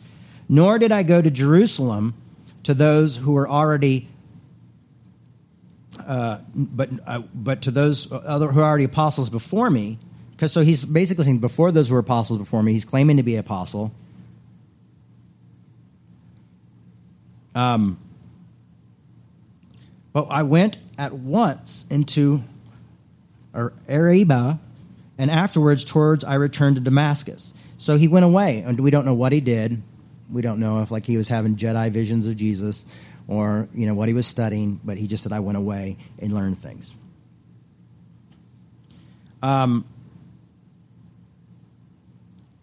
Nor 0.47 0.79
did 0.79 0.93
I 0.93 1.03
go 1.03 1.21
to 1.21 1.29
Jerusalem 1.29 2.13
to 2.63 2.73
those 2.73 3.17
who 3.17 3.33
were 3.33 3.47
already, 3.47 4.07
uh, 5.99 6.39
but, 6.55 6.89
uh, 7.05 7.19
but 7.33 7.61
to 7.63 7.71
those 7.71 8.09
other, 8.09 8.53
who 8.53 8.61
are 8.61 8.69
already 8.69 8.85
apostles 8.85 9.29
before 9.29 9.69
me. 9.69 9.99
Because 10.31 10.53
so 10.53 10.61
he's 10.61 10.85
basically 10.85 11.25
saying, 11.25 11.39
before 11.39 11.73
those 11.73 11.89
who 11.89 11.95
were 11.95 11.99
apostles 11.99 12.39
before 12.39 12.63
me, 12.63 12.71
he's 12.71 12.85
claiming 12.85 13.17
to 13.17 13.23
be 13.23 13.33
an 13.35 13.41
apostle. 13.41 13.91
Um, 17.53 17.99
but 20.13 20.27
I 20.29 20.43
went 20.43 20.77
at 20.97 21.13
once 21.13 21.85
into 21.89 22.43
Arabia, 23.53 24.59
and 25.17 25.29
afterwards 25.29 25.83
towards 25.83 26.23
I 26.23 26.35
returned 26.35 26.77
to 26.77 26.81
Damascus. 26.81 27.53
So 27.77 27.97
he 27.97 28.07
went 28.07 28.23
away, 28.23 28.59
and 28.59 28.79
we 28.79 28.91
don't 28.91 29.05
know 29.05 29.13
what 29.13 29.31
he 29.31 29.41
did. 29.41 29.81
We 30.31 30.41
don't 30.41 30.59
know 30.59 30.81
if 30.81 30.91
like 30.91 31.05
he 31.05 31.17
was 31.17 31.27
having 31.27 31.55
Jedi 31.57 31.91
visions 31.91 32.27
of 32.27 32.37
Jesus 32.37 32.85
or 33.27 33.67
you 33.73 33.85
know 33.85 33.93
what 33.93 34.07
he 34.07 34.13
was 34.13 34.27
studying, 34.27 34.79
but 34.83 34.97
he 34.97 35.07
just 35.07 35.23
said 35.23 35.31
I 35.31 35.39
went 35.39 35.57
away 35.57 35.97
and 36.19 36.33
learned 36.33 36.59
things. 36.59 36.93
Um, 39.41 39.85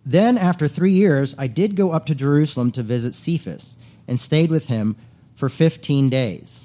then, 0.05 0.39
after 0.39 0.67
three 0.67 0.93
years, 0.93 1.35
I 1.39 1.47
did 1.47 1.77
go 1.77 1.91
up 1.91 2.07
to 2.07 2.15
Jerusalem 2.15 2.73
to 2.73 2.83
visit 2.83 3.15
Cephas 3.15 3.77
and 4.09 4.19
stayed 4.19 4.51
with 4.51 4.67
him 4.67 4.97
for 5.35 5.49
15 5.49 6.09
days. 6.09 6.65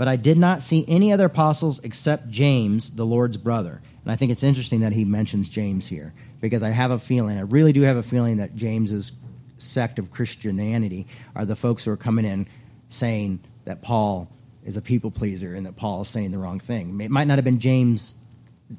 But 0.00 0.08
I 0.08 0.16
did 0.16 0.38
not 0.38 0.62
see 0.62 0.82
any 0.88 1.12
other 1.12 1.26
apostles 1.26 1.78
except 1.82 2.30
James, 2.30 2.92
the 2.92 3.04
Lord's 3.04 3.36
brother. 3.36 3.82
And 4.02 4.10
I 4.10 4.16
think 4.16 4.32
it's 4.32 4.42
interesting 4.42 4.80
that 4.80 4.94
he 4.94 5.04
mentions 5.04 5.46
James 5.50 5.86
here 5.86 6.14
because 6.40 6.62
I 6.62 6.70
have 6.70 6.90
a 6.90 6.98
feeling, 6.98 7.36
I 7.36 7.42
really 7.42 7.74
do 7.74 7.82
have 7.82 7.98
a 7.98 8.02
feeling 8.02 8.38
that 8.38 8.56
James's 8.56 9.12
sect 9.58 9.98
of 9.98 10.10
Christianity 10.10 11.06
are 11.36 11.44
the 11.44 11.54
folks 11.54 11.84
who 11.84 11.90
are 11.90 11.98
coming 11.98 12.24
in 12.24 12.46
saying 12.88 13.40
that 13.66 13.82
Paul 13.82 14.32
is 14.64 14.78
a 14.78 14.80
people 14.80 15.10
pleaser 15.10 15.54
and 15.54 15.66
that 15.66 15.76
Paul 15.76 16.00
is 16.00 16.08
saying 16.08 16.30
the 16.30 16.38
wrong 16.38 16.60
thing. 16.60 16.98
It 16.98 17.10
might 17.10 17.26
not 17.26 17.36
have 17.36 17.44
been 17.44 17.58
James 17.58 18.14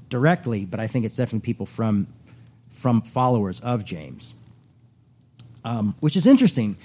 directly, 0.09 0.65
but 0.65 0.79
I 0.79 0.87
think 0.87 1.05
it's 1.05 1.17
definitely 1.17 1.45
people 1.45 1.67
from 1.67 2.07
from 2.71 3.03
followers 3.03 3.59
of 3.59 3.85
James, 3.85 4.33
um, 5.63 5.93
which 5.99 6.15
is 6.15 6.25
interesting 6.25 6.77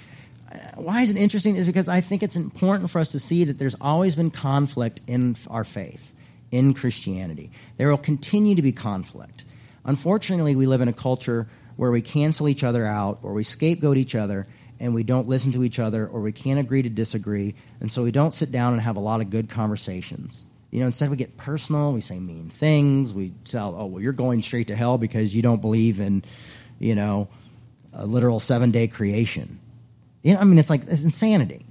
why 0.75 1.01
is 1.01 1.09
it 1.09 1.17
interesting 1.17 1.55
is 1.55 1.65
because 1.65 1.89
I 1.89 2.01
think 2.01 2.23
it's 2.23 2.35
important 2.35 2.89
for 2.89 2.99
us 2.99 3.09
to 3.09 3.19
see 3.19 3.43
that 3.45 3.57
there's 3.57 3.75
always 3.81 4.15
been 4.15 4.31
conflict 4.31 5.01
in 5.07 5.35
our 5.49 5.63
faith, 5.63 6.13
in 6.51 6.73
Christianity. 6.73 7.51
There 7.77 7.89
will 7.89 7.97
continue 7.97 8.55
to 8.55 8.61
be 8.61 8.71
conflict. 8.71 9.43
Unfortunately, 9.85 10.55
we 10.55 10.65
live 10.65 10.81
in 10.81 10.87
a 10.87 10.93
culture 10.93 11.47
where 11.75 11.91
we 11.91 12.01
cancel 12.01 12.49
each 12.49 12.63
other 12.63 12.85
out, 12.85 13.19
or 13.21 13.33
we 13.33 13.43
scapegoat 13.43 13.97
each 13.97 14.15
other, 14.15 14.47
and 14.79 14.93
we 14.93 15.03
don't 15.03 15.27
listen 15.27 15.51
to 15.51 15.63
each 15.63 15.79
other, 15.79 16.07
or 16.07 16.21
we 16.21 16.31
can't 16.31 16.59
agree 16.59 16.81
to 16.81 16.89
disagree, 16.89 17.55
and 17.79 17.91
so 17.91 18.03
we 18.03 18.11
don't 18.11 18.33
sit 18.33 18.51
down 18.51 18.73
and 18.73 18.81
have 18.81 18.95
a 18.95 19.01
lot 19.01 19.21
of 19.21 19.29
good 19.29 19.49
conversations. 19.49 20.45
You 20.71 20.81
know, 20.81 20.87
instead 20.87 21.09
we 21.09 21.17
get 21.17 21.37
personal, 21.37 21.93
we 21.93 22.01
say 22.01 22.19
mean 22.19 22.49
things, 22.49 23.13
we 23.13 23.33
tell, 23.45 23.75
oh, 23.77 23.85
well, 23.85 24.01
you're 24.01 24.11
going 24.11 24.41
straight 24.43 24.67
to 24.67 24.75
hell 24.75 24.97
because 24.97 25.35
you 25.35 25.41
don't 25.41 25.61
believe 25.61 25.99
in, 25.99 26.23
you 26.79 26.95
know, 26.95 27.29
a 27.93 28.05
literal 28.05 28.39
seven 28.39 28.71
day 28.71 28.87
creation 28.87 29.59
you 30.23 30.33
know, 30.33 30.39
I 30.39 30.43
mean, 30.43 30.57
it's 30.59 30.69
like 30.69 30.83
it's 30.87 31.03
insanity. 31.03 31.65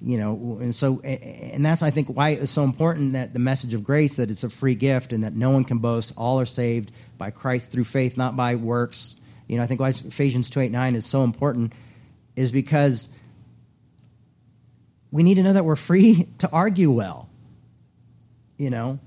You 0.00 0.18
know, 0.18 0.58
and 0.60 0.76
so, 0.76 1.00
and 1.00 1.64
that's 1.64 1.82
I 1.82 1.90
think 1.90 2.08
why 2.08 2.30
it's 2.30 2.50
so 2.50 2.62
important 2.62 3.14
that 3.14 3.32
the 3.32 3.38
message 3.38 3.72
of 3.72 3.82
grace 3.82 4.16
that 4.16 4.30
it's 4.30 4.44
a 4.44 4.50
free 4.50 4.74
gift 4.74 5.14
and 5.14 5.24
that 5.24 5.34
no 5.34 5.48
one 5.48 5.64
can 5.64 5.78
boast. 5.78 6.12
All 6.16 6.40
are 6.40 6.44
saved 6.44 6.92
by 7.16 7.30
Christ 7.30 7.70
through 7.70 7.84
faith, 7.84 8.18
not 8.18 8.36
by 8.36 8.56
works. 8.56 9.16
You 9.48 9.56
know, 9.56 9.62
I 9.62 9.66
think 9.66 9.80
why 9.80 9.88
Ephesians 9.88 10.50
two 10.50 10.60
eight 10.60 10.72
nine 10.72 10.94
is 10.94 11.06
so 11.06 11.24
important 11.24 11.72
is 12.36 12.52
because 12.52 13.08
we 15.10 15.22
need 15.22 15.36
to 15.36 15.42
know 15.42 15.54
that 15.54 15.64
we're 15.64 15.76
free 15.76 16.28
to 16.38 16.50
argue 16.50 16.90
well. 16.90 17.30
You 18.58 18.68
know, 18.68 18.98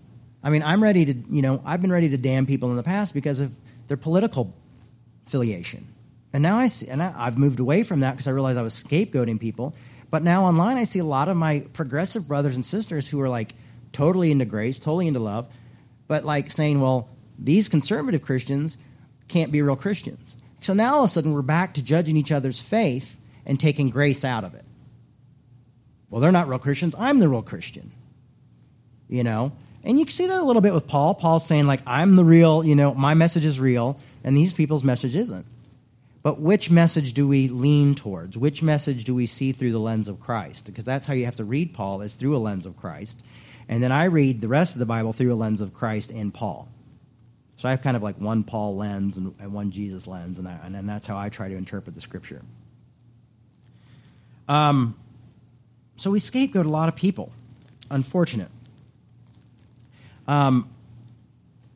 I 0.44 0.50
mean, 0.50 0.64
I'm 0.64 0.82
ready 0.82 1.06
to, 1.06 1.14
you 1.30 1.42
know, 1.42 1.62
I've 1.66 1.82
been 1.82 1.92
ready 1.92 2.10
to 2.10 2.18
damn 2.18 2.46
people 2.46 2.70
in 2.72 2.76
the 2.76 2.84
past 2.84 3.14
because 3.14 3.40
of 3.40 3.52
their 3.88 3.98
political 3.98 4.54
affiliation. 5.26 5.88
And 6.38 6.44
now 6.44 6.60
I 6.60 6.68
see, 6.68 6.88
and 6.88 7.02
I, 7.02 7.26
have 7.26 7.40
moved 7.40 7.60
away 7.60 7.82
from 7.82 8.02
that 8.02 8.12
because 8.12 8.28
I 8.28 8.32
realized 8.32 8.60
I 8.60 8.62
was 8.62 8.76
scapegoating 8.76 9.40
people. 9.40 9.74
But 10.12 10.22
now 10.22 10.46
online, 10.46 10.78
I 10.78 10.84
see 10.84 11.00
a 11.00 11.04
lot 11.04 11.30
of 11.30 11.36
my 11.36 11.62
progressive 11.74 12.28
brothers 12.28 12.54
and 12.54 12.64
sisters 12.64 13.10
who 13.10 13.20
are 13.22 13.28
like 13.28 13.56
totally 13.92 14.30
into 14.30 14.46
grace, 14.46 14.78
totally 14.78 15.08
into 15.08 15.20
love, 15.20 15.48
but 16.08 16.26
like 16.26 16.52
saying, 16.52 16.80
well, 16.80 17.10
these 17.40 17.70
conservative 17.70 18.22
Christians 18.22 18.78
can't 19.28 19.52
be 19.52 19.64
real 19.64 19.76
Christians. 19.76 20.38
So 20.62 20.76
now 20.76 20.98
all 20.98 21.06
of 21.06 21.10
a 21.10 21.12
sudden, 21.12 21.34
we're 21.34 21.42
back 21.42 21.74
to 21.74 21.82
judging 21.82 22.16
each 22.16 22.32
other's 22.32 22.60
faith 22.60 23.18
and 23.44 23.60
taking 23.60 23.90
grace 23.90 24.24
out 24.24 24.44
of 24.44 24.54
it. 24.54 24.66
Well, 26.12 26.22
they're 26.22 26.32
not 26.32 26.48
real 26.48 26.60
Christians. 26.60 26.94
I'm 27.00 27.18
the 27.18 27.30
real 27.30 27.42
Christian. 27.42 27.92
You 29.10 29.24
know? 29.24 29.54
And 29.84 29.98
you 29.98 30.06
can 30.06 30.14
see 30.14 30.28
that 30.28 30.40
a 30.40 30.46
little 30.46 30.62
bit 30.62 30.76
with 30.76 30.86
Paul. 30.86 31.16
Paul's 31.16 31.48
saying, 31.48 31.66
like, 31.66 31.82
I'm 31.88 32.16
the 32.16 32.24
real, 32.24 32.64
you 32.64 32.76
know, 32.76 32.94
my 32.94 33.16
message 33.16 33.44
is 33.44 33.60
real, 33.60 34.00
and 34.24 34.38
these 34.38 34.54
people's 34.54 34.84
message 34.84 35.16
isn't. 35.16 35.48
But 36.28 36.42
which 36.42 36.70
message 36.70 37.14
do 37.14 37.26
we 37.26 37.48
lean 37.48 37.96
towards? 37.96 38.38
Which 38.38 38.62
message 38.62 39.06
do 39.06 39.16
we 39.16 39.28
see 39.28 39.54
through 39.54 39.72
the 39.72 39.80
lens 39.80 40.10
of 40.10 40.20
Christ? 40.20 40.66
Because 40.66 40.84
that's 40.84 41.06
how 41.06 41.14
you 41.14 41.24
have 41.24 41.38
to 41.38 41.46
read 41.46 41.74
Paul, 41.74 42.02
is 42.02 42.16
through 42.16 42.36
a 42.36 42.38
lens 42.38 42.66
of 42.66 42.76
Christ. 42.76 43.22
And 43.70 43.82
then 43.82 43.94
I 43.94 44.04
read 44.08 44.42
the 44.42 44.50
rest 44.50 44.76
of 44.76 44.80
the 44.80 44.86
Bible 44.86 45.14
through 45.14 45.34
a 45.34 45.40
lens 45.40 45.62
of 45.62 45.74
Christ 45.74 46.12
and 46.12 46.34
Paul. 46.34 46.68
So 47.56 47.70
I 47.70 47.72
have 47.72 47.82
kind 47.82 47.96
of 47.96 48.04
like 48.04 48.20
one 48.20 48.44
Paul 48.44 48.76
lens 48.76 49.16
and, 49.16 49.36
and 49.40 49.54
one 49.54 49.72
Jesus 49.72 50.06
lens, 50.06 50.38
and, 50.38 50.50
I, 50.50 50.60
and, 50.66 50.76
and 50.76 50.90
that's 50.90 51.08
how 51.08 51.18
I 51.18 51.30
try 51.30 51.48
to 51.48 51.56
interpret 51.56 51.96
the 51.96 52.02
scripture. 52.02 52.42
Um, 54.50 54.98
so 55.96 56.12
we 56.12 56.20
scapegoat 56.20 56.66
a 56.66 56.70
lot 56.70 56.90
of 56.90 56.96
people. 56.98 57.32
Unfortunate. 57.90 58.52
Um, 60.28 60.70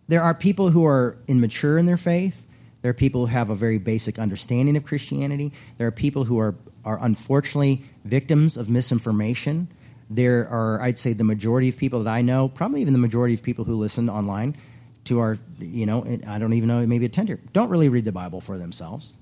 there 0.10 0.22
are 0.22 0.34
people 0.34 0.72
who 0.72 0.86
are 0.86 1.16
immature 1.30 1.78
in 1.78 1.86
their 1.86 1.96
faith. 1.96 2.46
There 2.82 2.90
are 2.90 2.96
people 2.96 3.28
who 3.28 3.32
have 3.32 3.50
a 3.50 3.56
very 3.56 3.78
basic 3.78 4.18
understanding 4.18 4.76
of 4.76 4.84
Christianity. 4.86 5.54
There 5.78 5.88
are 5.88 5.92
people 5.92 6.24
who 6.24 6.40
are, 6.40 6.56
are 6.84 6.98
unfortunately 7.04 7.84
victims 8.06 8.58
of 8.58 8.70
misinformation. 8.70 9.68
There 10.10 10.48
are, 10.50 10.82
I'd 10.82 10.98
say, 10.98 11.14
the 11.14 11.24
majority 11.24 11.70
of 11.70 11.78
people 11.78 12.04
that 12.04 12.10
I 12.10 12.22
know, 12.22 12.50
probably 12.50 12.82
even 12.82 12.94
the 12.94 13.00
majority 13.00 13.34
of 13.34 13.44
people 13.44 13.66
who 13.66 13.76
listen 13.76 14.10
online 14.10 14.58
to 15.06 15.20
our, 15.20 15.38
you 15.60 15.86
know, 15.86 16.06
I 16.28 16.40
don't 16.40 16.54
even 16.54 16.68
know, 16.68 16.86
maybe 16.86 17.06
a 17.06 17.10
tender, 17.10 17.40
don't 17.54 17.70
really 17.70 17.90
read 17.90 18.06
the 18.06 18.12
Bible 18.12 18.42
for 18.42 18.58
themselves. 18.58 19.16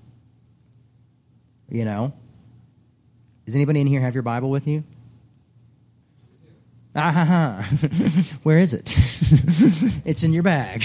You 1.69 1.85
know? 1.85 2.13
Does 3.45 3.55
anybody 3.55 3.81
in 3.81 3.87
here 3.87 4.01
have 4.01 4.13
your 4.13 4.23
Bible 4.23 4.49
with 4.49 4.67
you? 4.67 4.83
Ah. 6.95 7.69
Where 8.43 8.57
is 8.57 8.73
it? 8.73 8.93
it's 10.05 10.23
in 10.23 10.33
your 10.33 10.43
bag. 10.43 10.83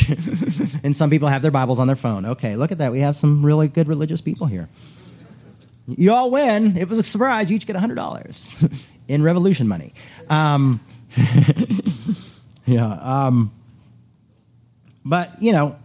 and 0.83 0.97
some 0.97 1.11
people 1.11 1.29
have 1.29 1.43
their 1.43 1.51
Bibles 1.51 1.79
on 1.79 1.87
their 1.87 1.97
phone. 1.97 2.27
Okay, 2.27 2.57
look 2.57 2.73
at 2.73 2.79
that. 2.79 2.93
We 2.93 3.01
have 3.01 3.17
some 3.17 3.45
really 3.45 3.69
good 3.69 3.89
religious 3.89 4.21
people 4.21 4.47
here. 4.47 4.69
You 5.87 6.13
all 6.13 6.31
win. 6.31 6.77
It 6.77 6.89
was 6.89 6.99
a 6.99 7.03
surprise. 7.03 7.51
You 7.51 7.57
each 7.57 7.67
get 7.67 7.77
$100 7.77 8.85
in 9.09 9.23
revolution 9.23 9.69
money. 9.69 9.93
Um, 10.31 10.81
yeah. 12.67 12.93
Um, 12.93 13.53
but, 15.05 15.43
you 15.43 15.53
know, 15.53 15.77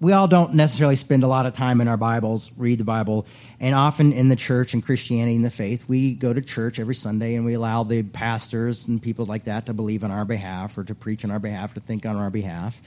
we 0.00 0.12
all 0.12 0.28
don't 0.28 0.54
necessarily 0.54 0.96
spend 0.96 1.24
a 1.24 1.26
lot 1.26 1.46
of 1.46 1.54
time 1.54 1.80
in 1.80 1.88
our 1.88 1.96
Bibles, 1.96 2.50
read 2.56 2.78
the 2.78 2.84
Bible, 2.84 3.26
and 3.60 3.74
often 3.74 4.12
in 4.12 4.28
the 4.28 4.36
church 4.36 4.74
and 4.74 4.84
Christianity 4.84 5.36
and 5.36 5.44
the 5.44 5.50
faith, 5.50 5.88
we 5.88 6.12
go 6.12 6.34
to 6.34 6.42
church 6.42 6.78
every 6.78 6.94
Sunday 6.94 7.34
and 7.34 7.46
we 7.46 7.54
allow 7.54 7.82
the 7.82 8.02
pastors 8.02 8.88
and 8.88 9.00
people 9.00 9.24
like 9.24 9.44
that 9.44 9.66
to 9.66 9.72
believe 9.72 10.04
on 10.04 10.10
our 10.10 10.26
behalf 10.26 10.76
or 10.76 10.84
to 10.84 10.94
preach 10.94 11.24
on 11.24 11.30
our 11.30 11.38
behalf, 11.38 11.72
to 11.74 11.80
think 11.80 12.04
on 12.04 12.16
our 12.16 12.28
behalf. 12.28 12.80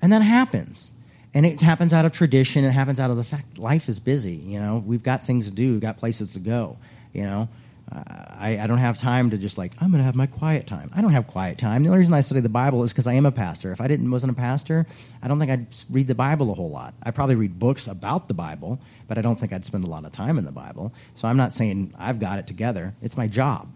And 0.00 0.12
that 0.12 0.22
happens. 0.22 0.90
And 1.34 1.44
it 1.44 1.60
happens 1.60 1.92
out 1.92 2.06
of 2.06 2.12
tradition, 2.12 2.64
it 2.64 2.70
happens 2.70 2.98
out 2.98 3.10
of 3.10 3.18
the 3.18 3.24
fact 3.24 3.58
life 3.58 3.88
is 3.88 4.00
busy, 4.00 4.36
you 4.36 4.58
know. 4.58 4.82
We've 4.84 5.02
got 5.02 5.24
things 5.24 5.44
to 5.46 5.50
do, 5.50 5.72
we've 5.72 5.80
got 5.82 5.98
places 5.98 6.30
to 6.32 6.38
go, 6.38 6.78
you 7.12 7.24
know. 7.24 7.48
I, 7.90 8.58
I, 8.60 8.66
don't 8.66 8.78
have 8.78 8.98
time 8.98 9.30
to 9.30 9.38
just 9.38 9.56
like 9.56 9.72
I'm 9.80 9.90
going 9.90 9.98
to 9.98 10.04
have 10.04 10.14
my 10.14 10.26
quiet 10.26 10.66
time. 10.66 10.90
I 10.94 11.00
don't 11.00 11.12
have 11.12 11.26
quiet 11.26 11.58
time. 11.58 11.82
The 11.82 11.88
only 11.88 12.00
reason 12.00 12.12
I 12.12 12.20
study 12.20 12.40
the 12.40 12.48
Bible 12.48 12.82
is 12.82 12.92
because 12.92 13.06
I 13.06 13.14
am 13.14 13.24
a 13.24 13.32
pastor. 13.32 13.72
If 13.72 13.80
I 13.80 13.88
didn't 13.88 14.10
wasn't 14.10 14.32
a 14.32 14.34
pastor, 14.34 14.86
I 15.22 15.28
don't 15.28 15.38
think 15.38 15.50
I'd 15.50 15.66
read 15.90 16.06
the 16.06 16.14
Bible 16.14 16.50
a 16.50 16.54
whole 16.54 16.70
lot. 16.70 16.94
I 17.02 17.10
probably 17.12 17.36
read 17.36 17.58
books 17.58 17.86
about 17.86 18.28
the 18.28 18.34
Bible, 18.34 18.78
but 19.06 19.16
I 19.16 19.22
don't 19.22 19.40
think 19.40 19.52
I'd 19.52 19.64
spend 19.64 19.84
a 19.84 19.86
lot 19.86 20.04
of 20.04 20.12
time 20.12 20.38
in 20.38 20.44
the 20.44 20.52
Bible. 20.52 20.92
So 21.14 21.28
I'm 21.28 21.36
not 21.36 21.52
saying 21.52 21.94
I've 21.98 22.20
got 22.20 22.38
it 22.38 22.46
together. 22.46 22.94
It's 23.00 23.16
my 23.16 23.26
job. 23.26 23.68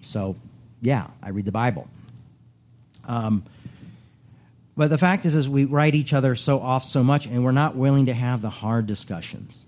So 0.00 0.36
yeah, 0.80 1.08
I 1.22 1.30
read 1.30 1.44
the 1.44 1.52
Bible. 1.52 1.88
Um, 3.04 3.44
but 4.76 4.90
the 4.90 4.98
fact 4.98 5.26
is, 5.26 5.34
is 5.34 5.48
we 5.48 5.64
write 5.64 5.94
each 5.94 6.12
other 6.12 6.36
so 6.36 6.60
off 6.60 6.84
so 6.84 7.02
much, 7.02 7.26
and 7.26 7.44
we're 7.44 7.52
not 7.52 7.74
willing 7.74 8.06
to 8.06 8.14
have 8.14 8.42
the 8.42 8.50
hard 8.50 8.86
discussions. 8.86 9.64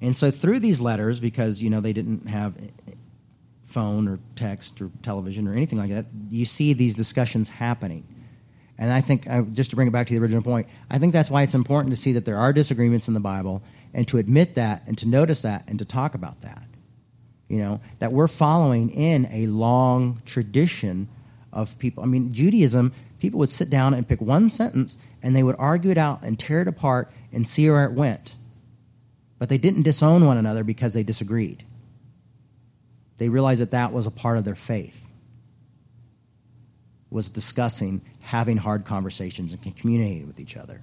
And 0.00 0.16
so 0.16 0.32
through 0.32 0.58
these 0.58 0.80
letters, 0.80 1.20
because 1.20 1.62
you 1.62 1.70
know 1.70 1.80
they 1.80 1.92
didn't 1.92 2.26
have 2.26 2.54
phone 3.72 4.06
or 4.08 4.18
text 4.36 4.80
or 4.80 4.90
television 5.02 5.48
or 5.48 5.52
anything 5.52 5.78
like 5.78 5.90
that, 5.90 6.06
you 6.30 6.44
see 6.44 6.72
these 6.72 6.94
discussions 6.94 7.48
happening. 7.48 8.06
And 8.78 8.90
I 8.90 9.00
think, 9.00 9.28
uh, 9.28 9.42
just 9.42 9.70
to 9.70 9.76
bring 9.76 9.88
it 9.88 9.92
back 9.92 10.06
to 10.08 10.14
the 10.14 10.20
original 10.20 10.42
point, 10.42 10.66
I 10.90 10.98
think 10.98 11.12
that's 11.12 11.30
why 11.30 11.42
it's 11.42 11.54
important 11.54 11.94
to 11.94 12.00
see 12.00 12.12
that 12.12 12.24
there 12.24 12.38
are 12.38 12.52
disagreements 12.52 13.08
in 13.08 13.14
the 13.14 13.20
Bible 13.20 13.62
and 13.94 14.06
to 14.08 14.18
admit 14.18 14.54
that 14.56 14.82
and 14.86 14.96
to 14.98 15.08
notice 15.08 15.42
that 15.42 15.64
and 15.68 15.78
to 15.78 15.84
talk 15.84 16.14
about 16.14 16.40
that. 16.42 16.66
You 17.48 17.58
know, 17.58 17.80
that 17.98 18.12
we're 18.12 18.28
following 18.28 18.90
in 18.90 19.28
a 19.30 19.46
long 19.46 20.22
tradition 20.24 21.08
of 21.52 21.78
people. 21.78 22.02
I 22.02 22.06
mean, 22.06 22.32
Judaism, 22.32 22.92
people 23.18 23.38
would 23.40 23.50
sit 23.50 23.68
down 23.68 23.92
and 23.92 24.08
pick 24.08 24.20
one 24.20 24.48
sentence 24.48 24.96
and 25.22 25.36
they 25.36 25.42
would 25.42 25.56
argue 25.58 25.90
it 25.90 25.98
out 25.98 26.22
and 26.22 26.38
tear 26.38 26.62
it 26.62 26.68
apart 26.68 27.12
and 27.30 27.46
see 27.46 27.68
where 27.68 27.84
it 27.84 27.92
went. 27.92 28.36
But 29.38 29.50
they 29.50 29.58
didn't 29.58 29.82
disown 29.82 30.24
one 30.24 30.38
another 30.38 30.64
because 30.64 30.94
they 30.94 31.02
disagreed 31.02 31.64
they 33.22 33.28
realized 33.28 33.60
that 33.60 33.70
that 33.70 33.92
was 33.92 34.08
a 34.08 34.10
part 34.10 34.36
of 34.36 34.44
their 34.44 34.56
faith 34.56 35.06
was 37.08 37.28
discussing 37.28 38.00
having 38.20 38.56
hard 38.56 38.84
conversations 38.84 39.52
and 39.52 39.76
communicating 39.76 40.26
with 40.26 40.40
each 40.40 40.56
other 40.56 40.80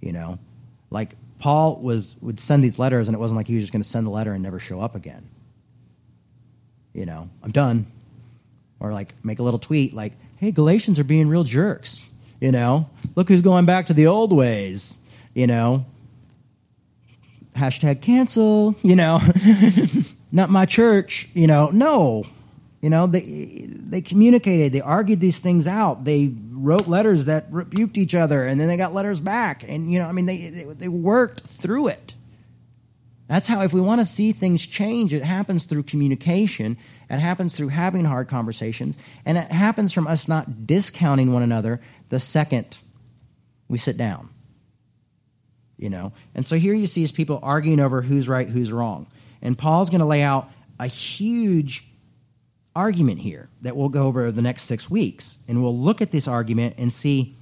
you 0.00 0.12
know? 0.12 0.38
Like 0.90 1.16
paul 1.38 1.76
was 1.76 2.16
would 2.20 2.40
send 2.40 2.64
these 2.64 2.78
letters 2.78 3.08
and 3.08 3.14
it 3.14 3.18
wasn't 3.18 3.36
like 3.36 3.46
he 3.46 3.54
was 3.54 3.64
just 3.64 3.72
going 3.72 3.82
to 3.82 3.88
send 3.88 4.06
the 4.06 4.10
letter 4.10 4.32
and 4.32 4.42
never 4.42 4.58
show 4.58 4.80
up 4.80 4.94
again. 4.94 5.28
You 6.92 7.06
know 7.06 7.28
i'm 7.42 7.52
done. 7.52 7.86
Or 8.80 8.92
like 8.92 9.14
make 9.24 9.38
a 9.38 9.42
little 9.42 9.58
tweet 9.58 9.94
like 9.94 10.12
hey 10.36 10.52
galatians 10.52 10.98
are 10.98 11.04
being 11.04 11.28
real 11.28 11.44
jerks 11.44 12.10
you 12.40 12.52
know? 12.52 12.88
Look 13.14 13.28
who's 13.28 13.42
going 13.42 13.66
back 13.66 13.86
to 13.86 13.94
the 13.94 14.06
old 14.06 14.32
ways 14.32 14.98
you 15.34 15.46
know? 15.46 15.86
Hashtag 17.54 18.00
cancel 18.02 18.74
you 18.82 18.96
know 18.96 19.20
not 20.36 20.50
my 20.50 20.66
church, 20.66 21.28
you 21.32 21.46
know, 21.46 21.70
no. 21.70 22.24
You 22.82 22.90
know, 22.90 23.06
they 23.06 23.66
they 23.68 24.02
communicated, 24.02 24.70
they 24.70 24.82
argued 24.82 25.18
these 25.18 25.38
things 25.38 25.66
out. 25.66 26.04
They 26.04 26.30
wrote 26.50 26.86
letters 26.86 27.24
that 27.24 27.46
rebuked 27.50 27.96
each 27.96 28.14
other 28.14 28.44
and 28.44 28.60
then 28.60 28.68
they 28.68 28.76
got 28.76 28.92
letters 28.92 29.18
back 29.18 29.64
and 29.66 29.90
you 29.90 29.98
know, 29.98 30.06
I 30.06 30.12
mean 30.12 30.26
they 30.26 30.50
they, 30.50 30.64
they 30.64 30.88
worked 30.88 31.40
through 31.40 31.88
it. 31.88 32.14
That's 33.28 33.46
how 33.46 33.62
if 33.62 33.72
we 33.72 33.80
want 33.80 34.02
to 34.02 34.04
see 34.04 34.32
things 34.32 34.64
change, 34.64 35.14
it 35.14 35.24
happens 35.24 35.64
through 35.64 35.84
communication. 35.84 36.76
It 37.08 37.18
happens 37.18 37.54
through 37.54 37.68
having 37.68 38.04
hard 38.04 38.28
conversations, 38.28 38.96
and 39.24 39.38
it 39.38 39.50
happens 39.50 39.92
from 39.92 40.06
us 40.06 40.28
not 40.28 40.66
discounting 40.66 41.32
one 41.32 41.42
another 41.42 41.80
the 42.10 42.20
second 42.20 42.78
we 43.68 43.78
sit 43.78 43.96
down. 43.96 44.28
You 45.76 45.90
know? 45.90 46.12
And 46.34 46.46
so 46.46 46.56
here 46.56 46.74
you 46.74 46.86
see 46.86 47.02
is 47.02 47.10
people 47.10 47.40
arguing 47.42 47.80
over 47.80 48.02
who's 48.02 48.28
right, 48.28 48.48
who's 48.48 48.70
wrong. 48.70 49.06
And 49.42 49.56
Paul's 49.56 49.90
going 49.90 50.00
to 50.00 50.06
lay 50.06 50.22
out 50.22 50.50
a 50.78 50.86
huge 50.86 51.86
argument 52.74 53.20
here 53.20 53.48
that 53.62 53.76
we'll 53.76 53.88
go 53.88 54.04
over 54.06 54.30
the 54.30 54.42
next 54.42 54.62
six 54.62 54.90
weeks. 54.90 55.38
And 55.48 55.62
we'll 55.62 55.78
look 55.78 56.02
at 56.02 56.10
this 56.10 56.28
argument 56.28 56.74
and 56.78 56.92
see 56.92 57.36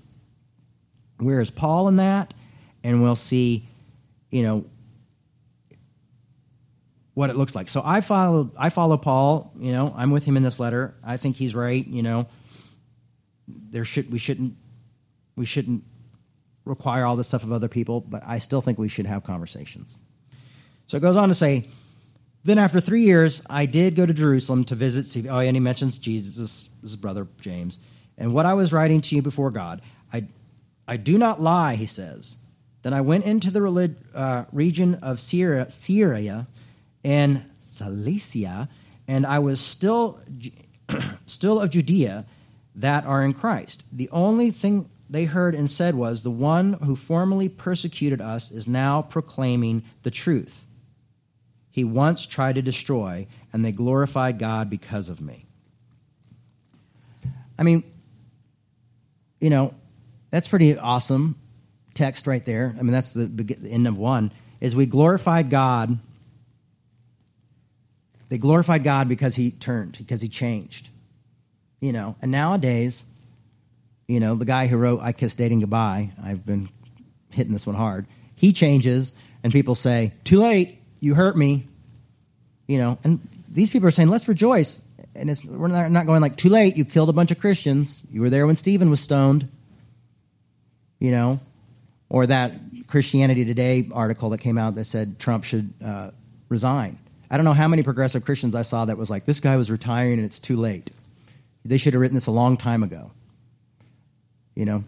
where 1.19 1.41
is 1.41 1.51
Paul 1.51 1.89
in 1.89 1.97
that, 1.97 2.35
and 2.83 3.03
we'll 3.03 3.17
see, 3.17 3.69
you 4.31 4.43
know, 4.43 4.65
what 7.15 7.31
it 7.31 7.37
looks 7.37 7.55
like. 7.55 7.69
So 7.69 7.81
I 7.85 8.01
follow 8.01 8.51
I 8.59 8.71
follow 8.71 8.97
Paul, 8.97 9.53
you 9.59 9.73
know, 9.73 9.93
I'm 9.97 10.11
with 10.11 10.25
him 10.25 10.37
in 10.37 10.43
this 10.43 10.59
letter. 10.59 10.95
I 11.05 11.17
think 11.17 11.37
he's 11.37 11.55
right, 11.55 11.87
you 11.87 12.03
know. 12.03 12.27
There 13.47 13.85
should 13.85 14.11
we 14.11 14.19
shouldn't 14.19 14.57
we 15.37 15.47
shouldn't 15.47 15.85
require 16.65 17.05
all 17.05 17.17
this 17.17 17.29
stuff 17.29 17.45
of 17.45 17.53
other 17.53 17.69
people, 17.69 18.01
but 18.01 18.23
I 18.27 18.39
still 18.39 18.61
think 18.61 18.79
we 18.79 18.89
should 18.89 19.07
have 19.07 19.23
conversations. 19.23 19.99
So 20.87 20.97
it 20.97 21.01
goes 21.01 21.17
on 21.17 21.29
to 21.29 21.35
say, 21.35 21.65
then 22.45 22.59
after 22.59 22.79
three 22.79 23.05
years, 23.05 23.41
I 23.49 23.65
did 23.65 23.97
go 23.97 24.05
to 24.05 24.13
Jerusalem 24.13 24.65
to 24.65 24.75
visit. 24.75 25.27
Oh, 25.29 25.39
and 25.39 25.57
he 25.57 25.61
mentions 25.61 25.97
Jesus, 25.97 26.69
his 26.83 26.97
brother 26.97 27.27
James. 27.41 27.79
And 28.19 28.35
what 28.35 28.45
I 28.45 28.53
was 28.53 28.73
writing 28.73 29.01
to 29.01 29.17
you 29.17 29.23
before 29.23 29.51
God, 29.51 29.81
I, 30.13 30.27
I 30.87 30.99
do 30.99 31.17
not 31.17 31.41
lie, 31.41 31.77
he 31.77 31.87
says. 31.87 32.37
Then 32.83 32.93
I 32.93 33.01
went 33.01 33.25
into 33.25 33.51
the 33.51 33.63
relig- 33.63 33.97
uh, 34.15 34.45
region 34.53 34.97
of 34.97 35.21
Syria, 35.21 35.71
Syria 35.71 36.47
and 37.03 37.45
Cilicia, 37.61 38.69
and 39.09 39.27
I 39.27 39.39
was 39.39 39.59
still, 39.59 40.21
still 41.27 41.61
of 41.61 41.71
Judea 41.71 42.27
that 42.75 43.07
are 43.07 43.25
in 43.25 43.33
Christ. 43.33 43.85
The 43.91 44.11
only 44.11 44.51
thing 44.51 44.91
they 45.09 45.25
heard 45.25 45.55
and 45.55 45.71
said 45.71 45.95
was, 45.95 46.23
The 46.23 46.31
one 46.31 46.75
who 46.75 46.95
formerly 46.95 47.49
persecuted 47.49 48.21
us 48.21 48.51
is 48.51 48.69
now 48.69 49.01
proclaiming 49.01 49.83
the 50.03 50.11
truth 50.11 50.67
he 51.75 51.83
once 51.83 52.25
tried 52.25 52.55
to 52.55 52.63
destroy, 52.63 53.27
and 53.53 53.65
they 53.65 53.73
glorified 53.73 54.39
God 54.39 54.71
because 54.71 55.09
of 55.09 55.21
me. 55.21 55.45
I 57.59 57.65
mean, 57.65 57.83
you 59.41 59.51
know, 59.51 59.75
that's 60.31 60.47
pretty 60.47 60.79
awesome 60.79 61.35
text 61.93 62.29
right 62.29 62.45
there. 62.45 62.77
I 62.79 62.83
mean, 62.83 62.93
that's 62.93 63.11
the, 63.11 63.27
the 63.27 63.69
end 63.69 63.89
of 63.89 63.99
one. 63.99 64.31
Is 64.61 64.77
we 64.77 64.87
glorified 64.87 65.51
God. 65.51 65.99
They 68.29 68.39
glorified 68.39 68.85
God 68.85 69.09
because 69.09 69.35
he 69.35 69.51
turned, 69.51 69.99
because 69.99 70.23
he 70.23 70.29
changed. 70.29 70.91
You 71.81 71.91
know, 71.91 72.15
and 72.23 72.31
nowadays, 72.31 73.03
you 74.07 74.21
know, 74.21 74.37
the 74.37 74.45
guy 74.45 74.69
who 74.69 74.77
wrote 74.77 75.01
I 75.03 75.11
Kiss 75.11 75.35
Dating 75.35 75.59
Goodbye, 75.59 76.13
I've 76.23 76.47
been 76.47 76.69
hitting 77.31 77.53
this 77.53 77.67
one 77.67 77.75
hard. 77.75 78.07
He 78.37 78.53
changes, 78.53 79.13
and 79.43 79.53
people 79.53 79.75
say, 79.75 80.13
Too 80.23 80.41
late 80.41 80.79
you 81.05 81.15
hurt 81.15 81.37
me, 81.37 81.67
you 82.67 82.79
know, 82.79 82.99
and 83.05 83.21
these 83.49 83.69
people 83.69 83.87
are 83.87 83.93
saying, 83.93 84.09
let's 84.09 84.27
rejoice. 84.27 84.81
And 85.15 85.31
it's, 85.31 85.45
we're 85.45 85.69
not 85.69 86.07
going 86.07 86.23
like, 86.23 86.37
too 86.37 86.49
late, 86.49 86.77
you 86.77 86.85
killed 86.85 87.11
a 87.11 87.13
bunch 87.13 87.31
of 87.31 87.39
Christians. 87.39 88.03
You 88.11 88.23
were 88.23 88.31
there 88.31 88.47
when 88.47 88.57
Stephen 88.57 88.89
was 88.89 89.01
stoned, 89.01 89.49
you 90.99 91.11
know, 91.11 91.41
or 92.09 92.27
that 92.27 92.55
Christianity 92.89 93.45
Today 93.45 93.89
article 93.93 94.31
that 94.31 94.39
came 94.39 94.57
out 94.57 94.75
that 94.77 94.87
said 94.87 95.19
Trump 95.19 95.45
should 95.45 95.73
uh, 95.85 96.11
resign. 96.49 96.99
I 97.31 97.37
don't 97.37 97.45
know 97.45 97.53
how 97.53 97.69
many 97.69 97.83
progressive 97.83 98.25
Christians 98.25 98.55
I 98.55 98.63
saw 98.63 98.87
that 98.87 98.97
was 98.97 99.11
like, 99.11 99.27
this 99.27 99.41
guy 99.41 99.57
was 99.57 99.71
retiring 99.71 100.15
and 100.15 100.25
it's 100.25 100.39
too 100.39 100.57
late. 100.57 100.91
They 101.67 101.77
should 101.77 101.93
have 101.93 102.01
written 102.01 102.15
this 102.15 102.27
a 102.27 102.33
long 102.33 102.57
time 102.57 102.83
ago. 102.83 103.11
You 104.55 104.65
know, 104.65 104.85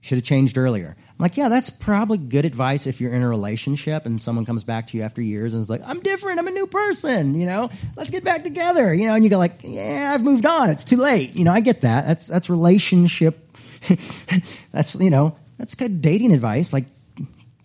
should 0.00 0.16
have 0.16 0.24
changed 0.24 0.56
earlier. 0.56 0.96
Like, 1.22 1.36
yeah, 1.36 1.48
that's 1.48 1.70
probably 1.70 2.18
good 2.18 2.44
advice 2.44 2.88
if 2.88 3.00
you're 3.00 3.14
in 3.14 3.22
a 3.22 3.28
relationship 3.28 4.06
and 4.06 4.20
someone 4.20 4.44
comes 4.44 4.64
back 4.64 4.88
to 4.88 4.98
you 4.98 5.04
after 5.04 5.22
years 5.22 5.54
and 5.54 5.62
is 5.62 5.70
like, 5.70 5.80
I'm 5.84 6.00
different, 6.00 6.40
I'm 6.40 6.48
a 6.48 6.50
new 6.50 6.66
person, 6.66 7.36
you 7.36 7.46
know, 7.46 7.70
let's 7.94 8.10
get 8.10 8.24
back 8.24 8.42
together, 8.42 8.92
you 8.92 9.06
know, 9.06 9.14
and 9.14 9.22
you 9.22 9.30
go 9.30 9.38
like, 9.38 9.60
yeah, 9.62 10.10
I've 10.12 10.24
moved 10.24 10.44
on, 10.46 10.68
it's 10.70 10.82
too 10.82 10.96
late, 10.96 11.36
you 11.36 11.44
know, 11.44 11.52
I 11.52 11.60
get 11.60 11.82
that. 11.82 12.08
That's 12.08 12.26
that's 12.26 12.50
relationship. 12.50 13.56
that's 14.72 14.96
you 14.96 15.10
know, 15.10 15.36
that's 15.58 15.76
good 15.76 16.02
dating 16.02 16.32
advice. 16.32 16.72
Like, 16.72 16.86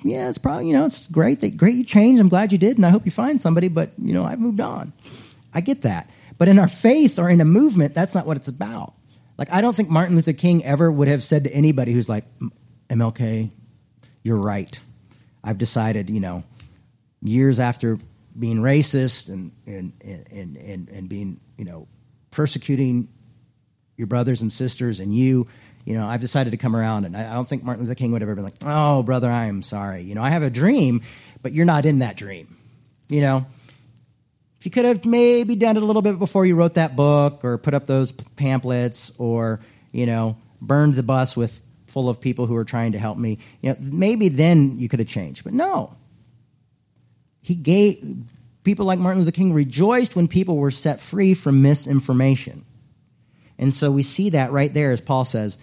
yeah, 0.03 0.29
it's 0.29 0.37
probably 0.37 0.67
you 0.67 0.73
know, 0.73 0.85
it's 0.85 1.07
great 1.07 1.39
that 1.39 1.57
great 1.57 1.73
you 1.73 1.83
changed. 1.83 2.21
I'm 2.21 2.29
glad 2.29 2.51
you 2.51 2.59
did, 2.59 2.77
and 2.77 2.85
I 2.85 2.91
hope 2.91 3.05
you 3.05 3.11
find 3.11 3.41
somebody. 3.41 3.69
But 3.69 3.89
you 3.97 4.13
know, 4.13 4.23
I've 4.23 4.39
moved 4.39 4.61
on. 4.61 4.93
I 5.51 5.61
get 5.61 5.81
that. 5.81 6.11
But 6.37 6.47
in 6.47 6.59
our 6.59 6.67
faith 6.67 7.17
or 7.17 7.27
in 7.27 7.41
a 7.41 7.45
movement, 7.45 7.95
that's 7.95 8.13
not 8.13 8.27
what 8.27 8.37
it's 8.37 8.49
about. 8.49 8.93
Like, 9.35 9.51
I 9.51 9.61
don't 9.61 9.75
think 9.75 9.89
Martin 9.89 10.15
Luther 10.15 10.33
King 10.33 10.63
ever 10.63 10.91
would 10.91 11.07
have 11.07 11.23
said 11.23 11.45
to 11.45 11.51
anybody 11.51 11.91
who's 11.91 12.07
like, 12.07 12.25
MLK, 12.89 13.51
you're 14.23 14.37
right. 14.37 14.79
I've 15.43 15.57
decided, 15.57 16.09
you 16.09 16.19
know, 16.19 16.43
years 17.21 17.59
after 17.59 17.97
being 18.37 18.59
racist 18.59 19.29
and, 19.29 19.51
and, 19.65 19.93
and, 20.01 20.57
and, 20.57 20.89
and 20.89 21.09
being, 21.09 21.39
you 21.57 21.65
know, 21.65 21.87
persecuting 22.31 23.09
your 23.95 24.07
brothers 24.07 24.41
and 24.41 24.51
sisters 24.51 24.99
and 24.99 25.15
you, 25.15 25.47
you 25.85 25.93
know, 25.93 26.05
I've 26.05 26.21
decided 26.21 26.51
to 26.51 26.57
come 26.57 26.75
around. 26.75 27.05
And 27.05 27.15
I, 27.15 27.31
I 27.31 27.33
don't 27.33 27.47
think 27.47 27.63
Martin 27.63 27.85
Luther 27.85 27.95
King 27.95 28.11
would 28.11 28.21
have 28.21 28.27
ever 28.27 28.35
been 28.35 28.43
like, 28.43 28.55
oh, 28.65 29.03
brother, 29.03 29.31
I 29.31 29.45
am 29.45 29.63
sorry. 29.63 30.03
You 30.03 30.15
know, 30.15 30.21
I 30.21 30.29
have 30.29 30.43
a 30.43 30.49
dream, 30.49 31.01
but 31.41 31.53
you're 31.53 31.65
not 31.65 31.85
in 31.85 31.99
that 31.99 32.17
dream. 32.17 32.57
You 33.07 33.21
know, 33.21 33.45
if 34.59 34.65
you 34.65 34.71
could 34.71 34.85
have 34.85 35.05
maybe 35.05 35.55
done 35.55 35.77
it 35.77 35.83
a 35.83 35.85
little 35.85 36.01
bit 36.01 36.19
before 36.19 36.45
you 36.45 36.55
wrote 36.55 36.73
that 36.73 36.95
book 36.95 37.45
or 37.45 37.57
put 37.57 37.73
up 37.73 37.87
those 37.87 38.11
pamphlets 38.11 39.11
or, 39.17 39.61
you 39.91 40.05
know, 40.05 40.35
burned 40.59 40.95
the 40.95 41.03
bus 41.03 41.37
with 41.37 41.61
full 41.97 42.09
of 42.09 42.21
people 42.21 42.45
who 42.45 42.53
were 42.53 42.63
trying 42.63 42.91
to 42.91 42.99
help 42.99 43.17
me, 43.17 43.39
you 43.59 43.71
know, 43.71 43.77
maybe 43.79 44.29
then 44.29 44.77
you 44.77 44.87
could 44.87 44.99
have 44.99 45.07
changed. 45.07 45.43
But 45.43 45.53
no. 45.53 45.95
He 47.41 47.55
gave 47.55 48.23
people 48.63 48.85
like 48.85 48.99
Martin 48.99 49.23
Luther 49.23 49.31
King 49.31 49.51
rejoiced 49.51 50.15
when 50.15 50.27
people 50.27 50.57
were 50.57 50.69
set 50.69 51.01
free 51.01 51.33
from 51.33 51.63
misinformation. 51.63 52.65
And 53.57 53.73
so 53.73 53.89
we 53.89 54.03
see 54.03 54.29
that 54.29 54.51
right 54.51 54.71
there 54.71 54.91
as 54.91 55.01
Paul 55.01 55.25
says, 55.25 55.57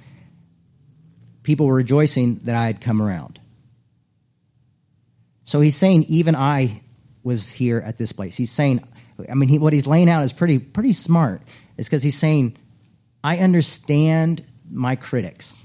people 1.44 1.66
were 1.66 1.75
rejoicing 1.75 2.40
that 2.42 2.57
I 2.57 2.66
had 2.66 2.81
come 2.81 3.01
around. 3.01 3.38
So 5.44 5.61
he's 5.61 5.77
saying, 5.77 6.07
even 6.09 6.35
I 6.35 6.83
was 7.23 7.53
here 7.53 7.79
at 7.79 7.97
this 7.97 8.11
place. 8.11 8.37
He's 8.37 8.51
saying, 8.51 8.83
I 9.31 9.35
mean, 9.35 9.49
he, 9.49 9.61
what 9.61 9.73
he's 9.73 9.87
laying 9.87 10.09
out 10.09 10.25
is 10.25 10.33
pretty, 10.33 10.59
pretty 10.59 10.94
smart. 10.94 11.42
It's 11.79 11.88
because 11.88 12.03
he's 12.03 12.18
saying, 12.18 12.57
I 13.23 13.38
understand 13.38 14.44
my 14.68 14.97
critics. 14.97 15.61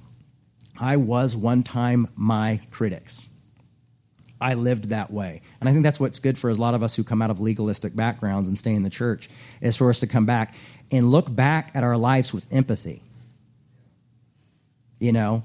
I 0.80 0.98
was 0.98 1.36
one 1.36 1.64
time 1.64 2.08
my 2.16 2.62
critics. 2.72 3.26
I 4.42 4.54
lived 4.54 4.86
that 4.86 5.12
way. 5.12 5.42
And 5.60 5.68
I 5.68 5.74
think 5.74 5.84
that's 5.84 6.00
what's 6.00 6.20
good 6.20 6.38
for 6.38 6.50
a 6.50 6.56
lot 6.56 6.74
of 6.74 6.82
us 6.82 6.96
who 6.96 7.04
come 7.04 7.22
out 7.22 7.30
of 7.30 7.42
legalistic 7.42 7.96
backgrounds 7.96 8.48
and 8.48 8.58
stay 8.58 8.74
in 8.74 8.84
the 8.84 8.90
church, 8.90 9.30
is 9.62 9.76
for 9.76 9.90
us 9.90 10.00
to 10.00 10.08
come 10.08 10.26
back 10.26 10.56
and 10.92 11.12
look 11.12 11.34
back 11.34 11.72
at 11.76 11.84
our 11.84 11.98
lives 11.98 12.34
with 12.34 12.52
empathy. 12.52 13.02
You 15.00 15.12
know, 15.12 15.44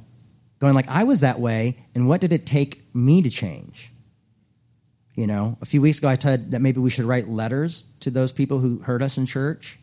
going 0.60 0.74
like, 0.74 0.88
I 0.88 1.04
was 1.04 1.20
that 1.20 1.40
way, 1.40 1.78
and 1.94 2.08
what 2.08 2.20
did 2.20 2.32
it 2.32 2.46
take 2.46 2.82
me 2.94 3.22
to 3.22 3.30
change? 3.30 3.92
You 5.14 5.26
know, 5.26 5.58
a 5.60 5.66
few 5.66 5.80
weeks 5.80 5.98
ago 5.98 6.08
I 6.08 6.16
said 6.16 6.52
that 6.52 6.60
maybe 6.60 6.80
we 6.80 6.90
should 6.90 7.04
write 7.04 7.28
letters 7.28 7.84
to 8.00 8.10
those 8.10 8.32
people 8.32 8.58
who 8.58 8.78
hurt 8.78 9.02
us 9.02 9.16
in 9.16 9.26
church, 9.26 9.78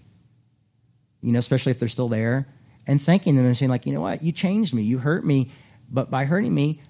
you 1.21 1.31
know, 1.31 1.39
especially 1.39 1.71
if 1.71 1.79
they're 1.79 1.87
still 1.87 2.09
there, 2.09 2.47
and 2.87 3.01
thanking 3.01 3.35
them 3.35 3.45
and 3.45 3.55
saying, 3.57 3.69
like, 3.69 3.85
you 3.85 3.93
know 3.93 4.01
what, 4.01 4.23
you 4.23 4.31
changed 4.31 4.73
me, 4.73 4.81
you 4.81 4.97
hurt 4.97 5.25
me, 5.25 5.51
but 5.89 6.09
by 6.09 6.25
hurting 6.25 6.53
me, 6.53 6.81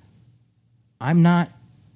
I'm 0.99 1.21
not, 1.21 1.49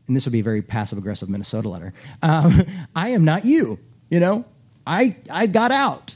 and 0.08 0.15
this 0.15 0.25
would 0.25 0.31
be 0.34 0.39
a 0.39 0.43
very 0.43 0.62
passive 0.62 0.97
aggressive 0.97 1.29
Minnesota 1.29 1.69
letter, 1.69 1.93
um, 2.21 2.63
I 2.95 3.10
am 3.10 3.25
not 3.25 3.45
you, 3.45 3.79
you 4.10 4.19
know, 4.19 4.45
I, 4.86 5.15
I 5.31 5.47
got 5.47 5.71
out 5.71 6.15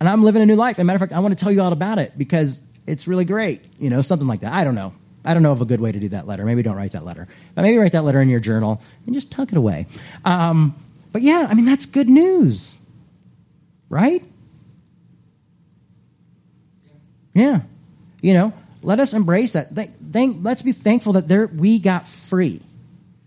and 0.00 0.08
I'm 0.08 0.22
living 0.22 0.42
a 0.42 0.46
new 0.46 0.56
life. 0.56 0.78
As 0.78 0.82
a 0.82 0.84
matter 0.84 0.96
of 0.96 1.00
fact, 1.00 1.12
I 1.12 1.20
want 1.20 1.36
to 1.36 1.42
tell 1.42 1.52
you 1.52 1.62
all 1.62 1.72
about 1.72 1.98
it 1.98 2.16
because 2.16 2.66
it's 2.86 3.06
really 3.06 3.24
great, 3.24 3.62
you 3.78 3.90
know, 3.90 4.02
something 4.02 4.26
like 4.26 4.40
that. 4.40 4.52
I 4.52 4.64
don't 4.64 4.74
know. 4.74 4.94
I 5.24 5.34
don't 5.34 5.42
know 5.42 5.52
of 5.52 5.60
a 5.60 5.66
good 5.66 5.80
way 5.80 5.92
to 5.92 6.00
do 6.00 6.08
that 6.10 6.26
letter. 6.26 6.44
Maybe 6.44 6.62
don't 6.62 6.76
write 6.76 6.92
that 6.92 7.04
letter. 7.04 7.28
But 7.54 7.62
maybe 7.62 7.76
write 7.76 7.92
that 7.92 8.04
letter 8.04 8.20
in 8.22 8.28
your 8.28 8.40
journal 8.40 8.80
and 9.04 9.14
just 9.14 9.30
tuck 9.30 9.52
it 9.52 9.58
away. 9.58 9.86
Um, 10.24 10.74
but 11.12 11.22
yeah, 11.22 11.46
I 11.48 11.54
mean, 11.54 11.66
that's 11.66 11.84
good 11.84 12.08
news, 12.08 12.78
right? 13.90 14.24
Yeah. 17.34 17.60
You 18.20 18.34
know, 18.34 18.52
let 18.82 19.00
us 19.00 19.14
embrace 19.14 19.52
that. 19.52 19.74
Thank, 19.74 20.12
thank, 20.12 20.38
let's 20.42 20.62
be 20.62 20.72
thankful 20.72 21.14
that 21.14 21.28
there, 21.28 21.46
we 21.46 21.78
got 21.78 22.06
free 22.06 22.62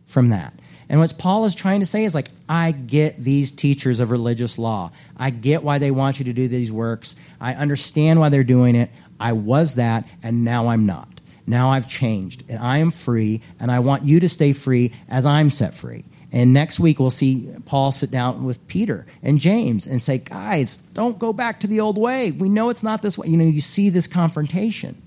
from 0.07 0.29
that. 0.29 0.53
And 0.89 0.99
what 0.99 1.17
Paul 1.17 1.45
is 1.45 1.55
trying 1.55 1.79
to 1.79 1.85
say 1.85 2.03
is 2.03 2.13
like, 2.13 2.29
I 2.47 2.71
get 2.71 3.23
these 3.23 3.51
teachers 3.51 3.99
of 3.99 4.11
religious 4.11 4.57
law. 4.57 4.91
I 5.17 5.29
get 5.29 5.63
why 5.63 5.79
they 5.79 5.91
want 5.91 6.19
you 6.19 6.25
to 6.25 6.33
do 6.33 6.47
these 6.47 6.71
works. 6.71 7.15
I 7.39 7.53
understand 7.55 8.19
why 8.19 8.29
they're 8.29 8.43
doing 8.43 8.75
it. 8.75 8.91
I 9.19 9.33
was 9.33 9.75
that, 9.75 10.05
and 10.21 10.43
now 10.43 10.67
I'm 10.67 10.85
not. 10.85 11.09
Now 11.45 11.71
I've 11.71 11.87
changed 11.87 12.43
and 12.49 12.59
I 12.59 12.77
am 12.77 12.91
free, 12.91 13.41
and 13.59 13.71
I 13.71 13.79
want 13.79 14.03
you 14.03 14.19
to 14.21 14.29
stay 14.29 14.53
free 14.53 14.93
as 15.09 15.25
I'm 15.25 15.49
set 15.49 15.75
free. 15.75 16.05
And 16.33 16.51
next 16.51 16.79
week, 16.79 16.99
we'll 16.99 17.11
see 17.11 17.47
Paul 17.65 17.91
sit 17.91 18.09
down 18.09 18.43
with 18.43 18.67
Peter 18.67 19.05
and 19.21 19.39
James 19.39 19.85
and 19.85 20.01
say, 20.01 20.17
Guys, 20.17 20.77
don't 20.95 21.19
go 21.19 21.31
back 21.31 21.59
to 21.59 21.67
the 21.67 21.79
old 21.79 21.95
way. 21.95 22.31
We 22.31 22.49
know 22.49 22.69
it's 22.69 22.81
not 22.81 23.03
this 23.03 23.19
way. 23.19 23.27
You 23.27 23.37
know, 23.37 23.45
you 23.45 23.61
see 23.61 23.89
this 23.91 24.07
confrontation. 24.07 24.99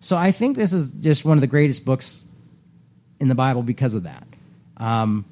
So 0.00 0.16
I 0.16 0.32
think 0.32 0.56
this 0.56 0.72
is 0.72 0.88
just 0.88 1.26
one 1.26 1.36
of 1.36 1.42
the 1.42 1.46
greatest 1.46 1.84
books 1.84 2.22
in 3.20 3.28
the 3.28 3.34
Bible 3.34 3.62
because 3.62 3.94
of 3.94 4.04
that. 4.04 4.26
Um, 4.78 5.26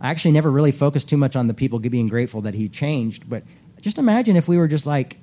I 0.00 0.10
actually 0.10 0.32
never 0.32 0.50
really 0.50 0.72
focused 0.72 1.08
too 1.08 1.18
much 1.18 1.36
on 1.36 1.48
the 1.48 1.54
people 1.54 1.78
being 1.78 2.08
grateful 2.08 2.40
that 2.42 2.54
he 2.54 2.68
changed, 2.68 3.28
but 3.28 3.44
just 3.80 3.98
imagine 3.98 4.36
if 4.36 4.48
we 4.48 4.56
were 4.56 4.68
just 4.68 4.86
like, 4.86 5.18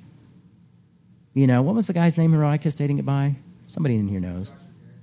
you 1.34 1.46
know, 1.46 1.62
what 1.62 1.74
was 1.74 1.86
the 1.86 1.92
guy's 1.92 2.16
name 2.16 2.30
Mariah 2.30 2.58
kissed 2.58 2.78
dating 2.78 2.96
goodbye? 2.96 3.34
Somebody 3.66 3.96
in 3.96 4.06
here 4.06 4.20
knows. 4.20 4.50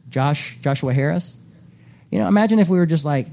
Josh 0.10 0.58
Joshua 0.62 0.94
Harris. 0.94 1.38
You 2.12 2.20
know, 2.20 2.28
imagine 2.28 2.60
if 2.60 2.70
we 2.70 2.78
were 2.78 2.86
just 2.86 3.04
like 3.04 3.28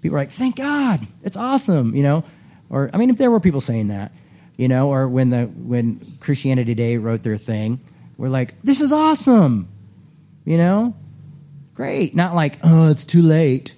people 0.00 0.14
were 0.14 0.20
like, 0.20 0.30
"Thank 0.30 0.56
God, 0.56 1.06
it's 1.22 1.36
awesome," 1.36 1.94
you 1.94 2.02
know, 2.02 2.24
or 2.68 2.90
I 2.92 2.96
mean, 2.96 3.10
if 3.10 3.16
there 3.16 3.30
were 3.30 3.40
people 3.40 3.60
saying 3.60 3.88
that, 3.88 4.12
you 4.56 4.68
know, 4.68 4.90
or 4.90 5.08
when 5.08 5.30
the 5.30 5.44
when 5.44 6.16
Christianity 6.20 6.74
Today 6.74 6.96
wrote 6.96 7.22
their 7.22 7.36
thing, 7.36 7.80
we're 8.16 8.28
like, 8.28 8.54
"This 8.62 8.80
is 8.80 8.92
awesome," 8.92 9.68
you 10.44 10.56
know, 10.56 10.94
great. 11.74 12.14
Not 12.14 12.34
like, 12.34 12.58
"Oh, 12.62 12.88
it's 12.88 13.04
too 13.04 13.22
late." 13.22 13.74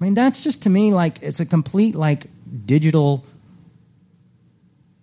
I 0.00 0.04
mean, 0.04 0.14
that's 0.14 0.42
just 0.42 0.62
to 0.62 0.70
me 0.70 0.92
like 0.92 1.22
it's 1.22 1.40
a 1.40 1.46
complete 1.46 1.94
like 1.94 2.26
digital 2.66 3.24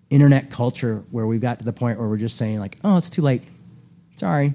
internet 0.10 0.50
culture 0.50 1.04
where 1.12 1.26
we've 1.26 1.42
got 1.42 1.60
to 1.60 1.66
the 1.66 1.74
point 1.74 2.00
where 2.00 2.08
we're 2.08 2.18
just 2.18 2.36
saying 2.36 2.60
like, 2.60 2.78
"Oh, 2.84 2.98
it's 2.98 3.10
too 3.10 3.22
late." 3.22 3.44
Sorry, 4.16 4.54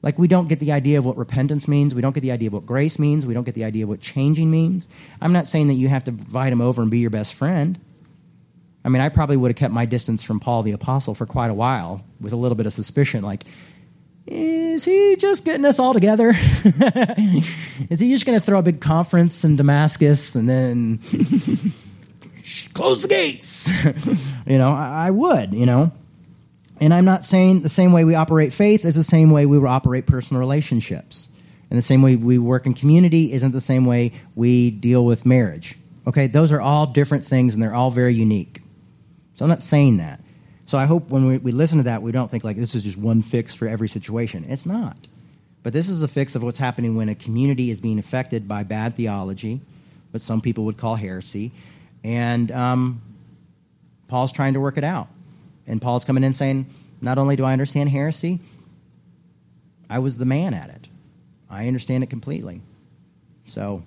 like, 0.00 0.18
we 0.18 0.28
don't 0.28 0.48
get 0.48 0.60
the 0.60 0.72
idea 0.72 0.98
of 0.98 1.06
what 1.06 1.16
repentance 1.16 1.66
means. 1.66 1.94
We 1.94 2.02
don't 2.02 2.14
get 2.14 2.20
the 2.20 2.30
idea 2.30 2.48
of 2.48 2.52
what 2.52 2.66
grace 2.66 2.98
means. 2.98 3.26
We 3.26 3.34
don't 3.34 3.44
get 3.44 3.54
the 3.54 3.64
idea 3.64 3.84
of 3.84 3.88
what 3.88 4.00
changing 4.00 4.50
means. 4.50 4.88
I'm 5.20 5.32
not 5.32 5.48
saying 5.48 5.68
that 5.68 5.74
you 5.74 5.88
have 5.88 6.04
to 6.04 6.10
invite 6.12 6.52
him 6.52 6.60
over 6.60 6.82
and 6.82 6.90
be 6.90 6.98
your 6.98 7.10
best 7.10 7.34
friend. 7.34 7.78
I 8.84 8.90
mean, 8.90 9.02
I 9.02 9.08
probably 9.08 9.36
would 9.36 9.50
have 9.50 9.56
kept 9.56 9.74
my 9.74 9.86
distance 9.86 10.22
from 10.22 10.38
Paul 10.38 10.62
the 10.62 10.70
Apostle 10.70 11.14
for 11.14 11.26
quite 11.26 11.50
a 11.50 11.54
while 11.54 12.04
with 12.20 12.32
a 12.32 12.36
little 12.36 12.54
bit 12.54 12.66
of 12.66 12.72
suspicion. 12.72 13.24
Like, 13.24 13.44
is 14.26 14.84
he 14.84 15.16
just 15.16 15.44
getting 15.44 15.64
us 15.64 15.80
all 15.80 15.94
together? 15.94 16.30
is 17.90 17.98
he 17.98 18.10
just 18.10 18.24
going 18.24 18.38
to 18.38 18.44
throw 18.44 18.60
a 18.60 18.62
big 18.62 18.80
conference 18.80 19.44
in 19.44 19.56
Damascus 19.56 20.36
and 20.36 20.48
then 20.48 20.98
close 22.74 23.02
the 23.02 23.08
gates? 23.08 23.68
you 24.46 24.58
know, 24.58 24.70
I, 24.70 25.08
I 25.08 25.10
would, 25.10 25.54
you 25.54 25.66
know. 25.66 25.90
And 26.80 26.94
I'm 26.94 27.04
not 27.04 27.24
saying 27.24 27.60
the 27.60 27.68
same 27.68 27.92
way 27.92 28.04
we 28.04 28.14
operate 28.14 28.52
faith 28.52 28.84
is 28.84 28.94
the 28.94 29.04
same 29.04 29.30
way 29.30 29.46
we 29.46 29.58
operate 29.58 30.06
personal 30.06 30.40
relationships. 30.40 31.28
And 31.70 31.78
the 31.78 31.82
same 31.82 32.02
way 32.02 32.16
we 32.16 32.38
work 32.38 32.66
in 32.66 32.74
community 32.74 33.32
isn't 33.32 33.52
the 33.52 33.60
same 33.60 33.84
way 33.84 34.12
we 34.34 34.70
deal 34.70 35.04
with 35.04 35.26
marriage. 35.26 35.76
Okay, 36.06 36.26
those 36.26 36.52
are 36.52 36.60
all 36.60 36.86
different 36.86 37.26
things 37.26 37.54
and 37.54 37.62
they're 37.62 37.74
all 37.74 37.90
very 37.90 38.14
unique. 38.14 38.62
So 39.34 39.44
I'm 39.44 39.50
not 39.50 39.62
saying 39.62 39.98
that. 39.98 40.20
So 40.64 40.78
I 40.78 40.86
hope 40.86 41.08
when 41.08 41.26
we, 41.26 41.38
we 41.38 41.52
listen 41.52 41.78
to 41.78 41.84
that, 41.84 42.02
we 42.02 42.12
don't 42.12 42.30
think 42.30 42.44
like 42.44 42.56
this 42.56 42.74
is 42.74 42.82
just 42.82 42.96
one 42.96 43.22
fix 43.22 43.54
for 43.54 43.68
every 43.68 43.88
situation. 43.88 44.46
It's 44.48 44.66
not. 44.66 44.96
But 45.62 45.72
this 45.72 45.88
is 45.88 46.02
a 46.02 46.08
fix 46.08 46.34
of 46.34 46.42
what's 46.42 46.58
happening 46.58 46.96
when 46.96 47.08
a 47.08 47.14
community 47.14 47.70
is 47.70 47.80
being 47.80 47.98
affected 47.98 48.48
by 48.48 48.62
bad 48.62 48.94
theology, 48.94 49.60
what 50.10 50.22
some 50.22 50.40
people 50.40 50.64
would 50.64 50.78
call 50.78 50.94
heresy. 50.94 51.52
And 52.04 52.50
um, 52.52 53.02
Paul's 54.08 54.32
trying 54.32 54.54
to 54.54 54.60
work 54.60 54.78
it 54.78 54.84
out. 54.84 55.08
And 55.68 55.80
Paul's 55.80 56.04
coming 56.04 56.24
in 56.24 56.32
saying, 56.32 56.66
Not 57.00 57.18
only 57.18 57.36
do 57.36 57.44
I 57.44 57.52
understand 57.52 57.90
heresy, 57.90 58.40
I 59.88 60.00
was 60.00 60.18
the 60.18 60.24
man 60.24 60.54
at 60.54 60.70
it. 60.70 60.88
I 61.50 61.68
understand 61.68 62.02
it 62.02 62.10
completely. 62.10 62.60
So, 63.44 63.82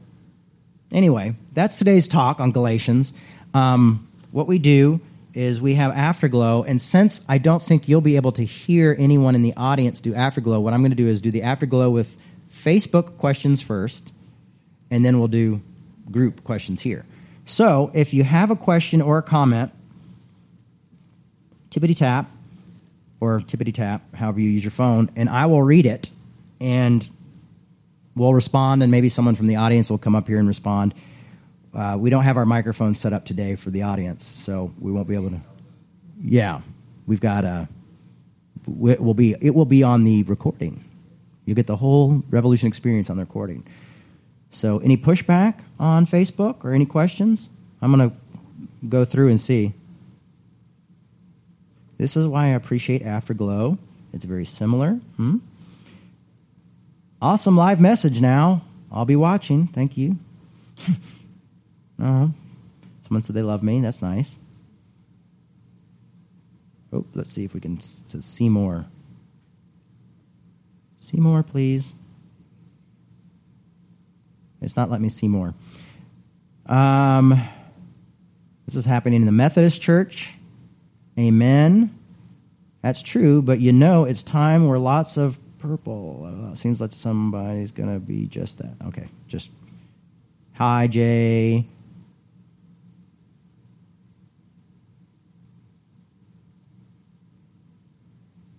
anyway, 0.92 1.36
that's 1.54 1.76
today's 1.76 2.08
talk 2.08 2.40
on 2.40 2.52
Galatians. 2.52 3.14
Um, 3.54 4.08
what 4.32 4.48
we 4.48 4.58
do 4.58 5.02
is 5.34 5.62
we 5.62 5.76
have 5.76 5.92
Afterglow, 5.92 6.64
and 6.64 6.82
since 6.82 7.22
I 7.30 7.38
don't 7.38 7.62
think 7.62 7.88
you'll 7.88 8.02
be 8.02 8.16
able 8.16 8.32
to 8.34 8.44
hear 8.44 8.96
anyone 8.98 9.36
in 9.36 9.44
the 9.44 9.54
audience 9.56 10.02
do 10.02 10.14
Afterglow, 10.14 10.60
what 10.60 10.74
I'm 10.74 10.82
going 10.82 10.92
to 10.92 10.96
do 10.98 11.08
is 11.08 11.22
do 11.22 11.32
the 11.32 11.44
Afterglow 11.44 11.90
with 11.90 12.18
Facebook 12.52 13.18
questions 13.18 13.62
first, 13.62 14.12
and 14.90 15.06
then 15.06 15.20
we'll 15.20 15.28
do 15.28 15.62
group 16.10 16.44
questions 16.44 16.82
here. 16.82 17.06
So, 17.46 17.92
if 17.94 18.14
you 18.14 18.24
have 18.24 18.52
a 18.52 18.56
question 18.56 19.02
or 19.02 19.20
a 19.20 19.24
comment, 19.24 19.72
tippity 21.72 21.96
tap 21.96 22.30
or 23.20 23.40
tippity 23.40 23.74
tap, 23.74 24.16
however 24.16 24.40
you 24.40 24.50
use 24.50 24.64
your 24.64 24.72
phone, 24.72 25.10
and 25.16 25.30
I 25.30 25.48
will 25.48 25.64
read 25.64 25.86
it 25.86 26.12
and 26.60 27.08
we'll 28.16 28.34
respond, 28.34 28.84
and 28.84 28.92
maybe 28.92 29.10
someone 29.10 29.36
from 29.36 29.48
the 29.48 29.56
audience 29.56 29.90
will 29.90 29.98
come 29.98 30.16
up 30.16 30.28
here 30.28 30.38
and 30.38 30.48
respond. 30.48 30.94
Uh, 31.74 31.98
we 32.00 32.10
don't 32.10 32.24
have 32.24 32.38
our 32.38 32.46
microphone 32.46 32.94
set 32.94 33.14
up 33.14 33.26
today 33.26 33.56
for 33.56 33.70
the 33.70 33.84
audience, 33.84 34.26
so 34.26 34.74
we 34.80 34.92
won't 34.92 35.08
be 35.08 35.16
able 35.16 35.30
to. 35.30 35.40
Yeah, 36.22 36.62
we've 37.08 37.22
got 37.22 37.46
uh, 37.46 37.66
it 38.86 39.02
will 39.02 39.14
be 39.14 39.36
it 39.42 39.56
will 39.56 39.66
be 39.66 39.82
on 39.82 40.04
the 40.04 40.24
recording. 40.24 40.84
You 41.46 41.56
get 41.56 41.68
the 41.68 41.78
whole 41.78 42.24
Revolution 42.30 42.68
experience 42.68 43.10
on 43.10 43.18
the 43.18 43.24
recording. 43.24 43.66
So, 44.52 44.80
any 44.80 44.98
pushback 44.98 45.62
on 45.80 46.06
Facebook 46.06 46.64
or 46.66 46.74
any 46.74 46.86
questions? 46.86 47.48
I'm 47.82 47.92
going 47.96 48.10
to 48.10 48.16
go 48.88 49.06
through 49.06 49.30
and 49.30 49.40
see. 49.40 49.74
This 52.02 52.18
is 52.18 52.26
why 52.26 52.46
I 52.46 52.48
appreciate 52.48 53.04
Afterglow. 53.04 53.78
It's 54.12 54.26
very 54.26 54.44
similar. 54.44 54.94
Hmm? 55.18 55.38
Awesome 57.22 57.56
live 57.56 57.80
message 57.80 58.20
now. 58.20 58.64
I'll 58.92 59.06
be 59.06 59.16
watching. 59.16 59.68
Thank 59.68 59.98
you. 59.98 60.18
uh-huh. 62.00 62.30
Someone 63.04 63.22
said 63.22 63.36
they 63.36 63.44
love 63.44 63.62
me. 63.62 63.82
That's 63.82 64.02
nice. 64.02 64.36
Oh, 66.92 67.06
let's 67.14 67.30
see 67.30 67.44
if 67.44 67.54
we 67.54 67.60
can 67.60 67.80
see 67.80 68.50
more. 68.50 68.88
See 71.02 71.18
more, 71.18 71.44
please. 71.44 71.94
It's 74.60 74.76
not 74.76 74.90
letting 74.90 75.04
me 75.04 75.10
see 75.10 75.28
more. 75.28 75.54
Um, 76.66 77.40
this 78.66 78.74
is 78.74 78.86
happening 78.86 79.20
in 79.20 79.28
the 79.28 79.32
Methodist 79.32 79.84
Church. 79.84 80.36
Amen. 81.20 81.98
That's 82.82 83.02
true, 83.02 83.42
but 83.42 83.60
you 83.60 83.72
know 83.72 84.06
it's 84.06 84.24
time 84.24 84.68
where 84.68 84.80
lots 84.80 85.18
of 85.18 85.38
purple. 85.60 86.50
Uh, 86.52 86.56
seems 86.56 86.82
like 86.82 86.92
somebody's 86.92 87.72
going 87.72 87.94
to 87.94 88.00
be 88.00 88.26
just 88.26 88.58
that. 88.58 88.74
Okay, 88.88 89.08
just 89.28 89.50
hi, 90.54 90.88
Jay. 90.88 91.66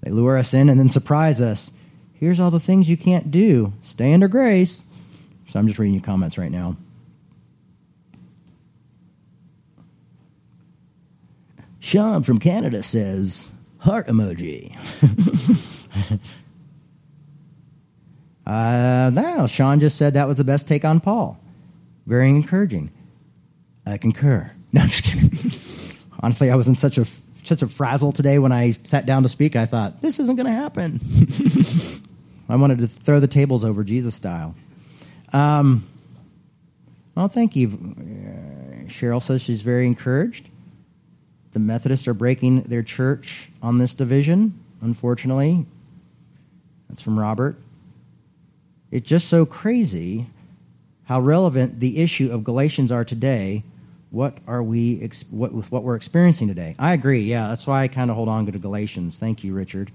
They 0.02 0.10
lure 0.10 0.36
us 0.36 0.52
in 0.52 0.68
and 0.68 0.78
then 0.78 0.88
surprise 0.88 1.40
us. 1.40 1.70
Here's 2.14 2.40
all 2.40 2.50
the 2.50 2.60
things 2.60 2.88
you 2.88 2.96
can't 2.96 3.30
do. 3.30 3.72
Stay 3.82 4.12
under 4.12 4.28
grace. 4.28 4.84
So 5.48 5.58
I'm 5.58 5.66
just 5.66 5.78
reading 5.78 5.94
your 5.94 6.02
comments 6.02 6.38
right 6.38 6.50
now. 6.50 6.76
Sean 11.82 12.22
from 12.22 12.38
Canada 12.38 12.80
says, 12.80 13.50
heart 13.78 14.06
emoji. 14.06 14.72
uh, 18.46 19.10
now, 19.12 19.46
Sean 19.46 19.80
just 19.80 19.98
said 19.98 20.14
that 20.14 20.28
was 20.28 20.36
the 20.36 20.44
best 20.44 20.68
take 20.68 20.84
on 20.84 21.00
Paul. 21.00 21.40
Very 22.06 22.30
encouraging. 22.30 22.92
I 23.84 23.98
concur. 23.98 24.50
No, 24.74 24.80
I'm 24.80 24.88
just 24.88 25.04
kidding. 25.04 25.98
Honestly, 26.20 26.50
I 26.50 26.54
was 26.54 26.66
in 26.66 26.76
such 26.76 26.96
a 26.96 27.04
such 27.44 27.60
a 27.60 27.68
frazzle 27.68 28.12
today 28.12 28.38
when 28.38 28.52
I 28.52 28.70
sat 28.84 29.04
down 29.04 29.22
to 29.24 29.28
speak. 29.28 29.54
I 29.54 29.66
thought 29.66 30.00
this 30.00 30.18
isn't 30.18 30.36
going 30.36 30.46
to 30.46 30.52
happen. 30.52 30.98
I 32.48 32.56
wanted 32.56 32.78
to 32.78 32.88
throw 32.88 33.20
the 33.20 33.26
tables 33.26 33.66
over 33.66 33.84
Jesus 33.84 34.14
style. 34.14 34.54
Um, 35.34 35.86
well, 37.14 37.28
thank 37.28 37.54
you. 37.54 37.68
Uh, 37.68 38.88
Cheryl 38.88 39.20
says 39.20 39.42
she's 39.42 39.60
very 39.60 39.84
encouraged. 39.84 40.48
The 41.52 41.58
Methodists 41.58 42.08
are 42.08 42.14
breaking 42.14 42.62
their 42.62 42.82
church 42.82 43.50
on 43.62 43.78
this 43.78 43.94
division, 43.94 44.58
unfortunately. 44.80 45.66
That's 46.88 47.02
from 47.02 47.18
Robert. 47.18 47.56
It's 48.90 49.08
just 49.08 49.28
so 49.28 49.46
crazy 49.46 50.26
how 51.04 51.20
relevant 51.20 51.80
the 51.80 51.98
issue 51.98 52.30
of 52.32 52.44
Galatians 52.44 52.90
are 52.92 53.04
today. 53.04 53.64
What 54.10 54.36
are 54.46 54.62
we 54.62 55.08
what 55.30 55.52
with 55.52 55.72
what 55.72 55.82
we're 55.82 55.96
experiencing 55.96 56.48
today? 56.48 56.74
I 56.78 56.92
agree. 56.92 57.22
Yeah, 57.22 57.48
that's 57.48 57.66
why 57.66 57.82
I 57.82 57.88
kind 57.88 58.10
of 58.10 58.16
hold 58.16 58.28
on 58.28 58.44
to 58.46 58.58
Galatians. 58.58 59.18
Thank 59.18 59.42
you, 59.42 59.54
Richard. 59.54 59.90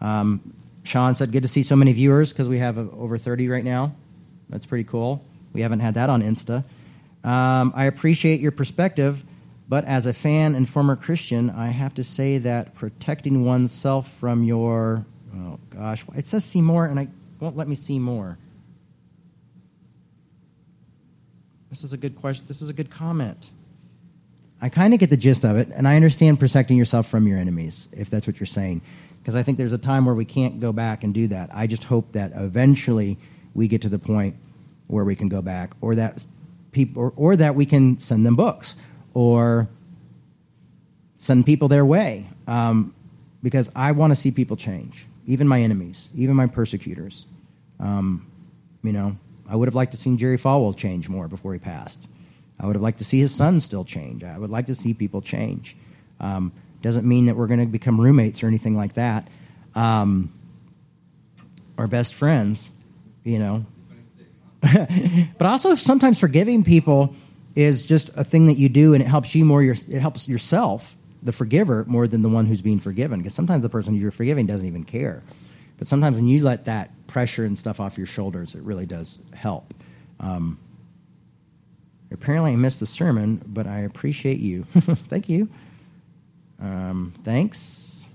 Um, 0.00 0.54
Sean 0.84 1.14
said, 1.14 1.32
"Good 1.32 1.42
to 1.42 1.48
see 1.48 1.62
so 1.62 1.76
many 1.76 1.92
viewers 1.92 2.32
because 2.32 2.48
we 2.48 2.58
have 2.58 2.76
uh, 2.76 2.84
over 2.98 3.16
30 3.16 3.48
right 3.48 3.64
now. 3.64 3.94
That's 4.50 4.66
pretty 4.66 4.84
cool. 4.84 5.24
We 5.54 5.62
haven't 5.62 5.80
had 5.80 5.94
that 5.94 6.10
on 6.10 6.22
Insta." 6.22 6.64
Um, 7.24 7.72
I 7.76 7.86
appreciate 7.86 8.40
your 8.40 8.52
perspective, 8.52 9.24
but 9.68 9.84
as 9.84 10.06
a 10.06 10.12
fan 10.12 10.54
and 10.54 10.68
former 10.68 10.96
Christian, 10.96 11.50
I 11.50 11.68
have 11.68 11.94
to 11.94 12.04
say 12.04 12.38
that 12.38 12.74
protecting 12.74 13.44
oneself 13.44 14.12
from 14.12 14.42
your 14.42 15.06
oh 15.34 15.58
gosh, 15.70 16.04
it 16.16 16.26
says 16.26 16.44
see 16.44 16.60
more, 16.60 16.86
and 16.86 16.98
I 16.98 17.08
won't 17.40 17.56
let 17.56 17.68
me 17.68 17.74
see 17.74 17.98
more. 17.98 18.38
This 21.70 21.84
is 21.84 21.92
a 21.92 21.96
good 21.96 22.16
question. 22.16 22.44
This 22.48 22.60
is 22.60 22.68
a 22.68 22.74
good 22.74 22.90
comment. 22.90 23.50
I 24.60 24.68
kind 24.68 24.92
of 24.94 25.00
get 25.00 25.10
the 25.10 25.16
gist 25.16 25.44
of 25.44 25.56
it, 25.56 25.68
and 25.74 25.88
I 25.88 25.96
understand 25.96 26.38
protecting 26.38 26.76
yourself 26.76 27.08
from 27.08 27.26
your 27.26 27.38
enemies, 27.38 27.88
if 27.92 28.10
that's 28.10 28.26
what 28.26 28.38
you're 28.38 28.46
saying, 28.46 28.82
because 29.20 29.34
I 29.34 29.42
think 29.42 29.58
there's 29.58 29.72
a 29.72 29.78
time 29.78 30.04
where 30.04 30.14
we 30.14 30.24
can't 30.24 30.60
go 30.60 30.72
back 30.72 31.02
and 31.02 31.14
do 31.14 31.28
that. 31.28 31.50
I 31.52 31.66
just 31.66 31.84
hope 31.84 32.12
that 32.12 32.32
eventually 32.34 33.16
we 33.54 33.68
get 33.68 33.82
to 33.82 33.88
the 33.88 33.98
point 33.98 34.36
where 34.86 35.04
we 35.04 35.16
can 35.16 35.28
go 35.28 35.40
back, 35.40 35.72
or 35.80 35.94
that 35.94 36.26
people, 36.72 37.02
or, 37.02 37.12
or 37.16 37.36
that 37.36 37.54
we 37.54 37.66
can 37.66 38.00
send 38.00 38.26
them 38.26 38.36
books 38.36 38.74
or 39.14 39.68
send 41.18 41.46
people 41.46 41.68
their 41.68 41.84
way. 41.84 42.26
Um, 42.46 42.94
because 43.42 43.70
I 43.74 43.92
want 43.92 44.12
to 44.12 44.14
see 44.16 44.30
people 44.30 44.56
change, 44.56 45.06
even 45.26 45.48
my 45.48 45.60
enemies, 45.60 46.08
even 46.14 46.36
my 46.36 46.46
persecutors. 46.46 47.26
Um, 47.80 48.26
you 48.82 48.92
know, 48.92 49.16
I 49.48 49.56
would 49.56 49.68
have 49.68 49.74
liked 49.74 49.92
to 49.92 49.98
see 49.98 50.16
Jerry 50.16 50.38
Falwell 50.38 50.76
change 50.76 51.08
more 51.08 51.28
before 51.28 51.52
he 51.52 51.58
passed. 51.58 52.08
I 52.58 52.66
would 52.66 52.76
have 52.76 52.82
liked 52.82 52.98
to 52.98 53.04
see 53.04 53.20
his 53.20 53.34
son 53.34 53.60
still 53.60 53.84
change. 53.84 54.22
I 54.22 54.38
would 54.38 54.50
like 54.50 54.66
to 54.66 54.74
see 54.74 54.94
people 54.94 55.20
change. 55.20 55.76
Um, 56.20 56.52
doesn't 56.80 57.06
mean 57.06 57.26
that 57.26 57.36
we're 57.36 57.48
going 57.48 57.60
to 57.60 57.66
become 57.66 58.00
roommates 58.00 58.42
or 58.42 58.46
anything 58.46 58.76
like 58.76 58.94
that. 58.94 59.26
Um, 59.74 60.32
or 61.76 61.86
best 61.86 62.14
friends, 62.14 62.70
you 63.24 63.38
know. 63.38 63.66
but 65.38 65.46
also 65.46 65.74
sometimes 65.74 66.18
forgiving 66.18 66.62
people 66.62 67.14
is 67.56 67.82
just 67.82 68.10
a 68.16 68.24
thing 68.24 68.46
that 68.46 68.56
you 68.56 68.68
do 68.68 68.94
and 68.94 69.02
it 69.02 69.06
helps 69.06 69.34
you 69.34 69.44
more 69.44 69.62
your, 69.62 69.74
it 69.88 70.00
helps 70.00 70.28
yourself 70.28 70.96
the 71.22 71.32
forgiver 71.32 71.84
more 71.86 72.06
than 72.06 72.22
the 72.22 72.28
one 72.28 72.46
who's 72.46 72.62
being 72.62 72.80
forgiven. 72.80 73.20
Because 73.20 73.34
sometimes 73.34 73.62
the 73.62 73.68
person 73.68 73.94
you're 73.94 74.10
forgiving 74.10 74.46
doesn't 74.46 74.66
even 74.66 74.84
care. 74.84 75.22
But 75.78 75.88
sometimes 75.88 76.16
when 76.16 76.28
you 76.28 76.42
let 76.42 76.66
that 76.66 76.90
pressure 77.08 77.44
and 77.44 77.58
stuff 77.58 77.80
off 77.80 77.98
your 77.98 78.06
shoulders 78.06 78.54
it 78.54 78.62
really 78.62 78.86
does 78.86 79.20
help. 79.34 79.74
Um, 80.20 80.58
apparently 82.10 82.52
i 82.52 82.56
missed 82.56 82.78
the 82.78 82.86
sermon 82.86 83.42
but 83.46 83.66
i 83.66 83.80
appreciate 83.80 84.38
you. 84.38 84.64
Thank 84.70 85.28
you. 85.28 85.48
Um, 86.60 87.12
thanks. 87.24 88.06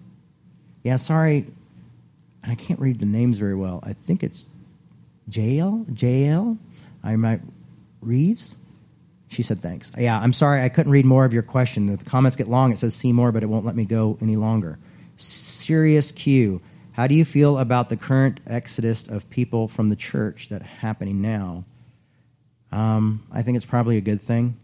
Yeah 0.83 0.95
sorry. 0.95 1.45
And 2.43 2.51
i 2.51 2.55
can't 2.55 2.79
read 2.79 2.99
the 2.99 3.05
names 3.05 3.37
very 3.37 3.55
well. 3.55 3.83
I 3.83 3.93
think 3.93 4.23
it's 4.23 4.45
Jael? 5.30 5.86
Jael? 5.95 6.57
I 7.03 7.15
might 7.15 7.41
Reeves? 8.01 8.55
She 9.30 9.43
said 9.43 9.59
thanks. 9.59 9.91
Yeah, 9.97 10.19
I'm 10.19 10.34
sorry 10.34 10.63
I 10.63 10.69
couldn't 10.69 10.91
read 10.91 11.05
more 11.05 11.25
of 11.25 11.34
your 11.34 11.43
question. 11.43 11.88
The 11.88 12.03
comments 12.03 12.38
get 12.38 12.47
long. 12.47 12.71
It 12.71 12.80
says 12.80 12.95
see 12.95 13.11
more, 13.11 13.32
but 13.32 13.43
it 13.43 13.47
won't 13.47 13.65
let 13.65 13.75
me 13.75 13.86
go 13.86 14.17
any 14.21 14.38
longer. 14.38 14.80
Serious 15.17 16.11
Q. 16.11 16.61
How 16.93 17.07
do 17.07 17.13
you 17.13 17.25
feel 17.25 17.59
about 17.59 17.89
the 17.89 17.97
current 17.97 18.39
exodus 18.47 19.07
of 19.07 19.30
people 19.30 19.67
from 19.67 19.89
the 19.89 19.95
church 19.95 20.49
that 20.49 20.61
happening 20.61 21.21
now? 21.21 21.65
Um, 22.71 23.23
I 23.32 23.43
think 23.43 23.57
it's 23.57 23.65
probably 23.65 23.97
a 23.97 24.01
good 24.01 24.21
thing, 24.21 24.57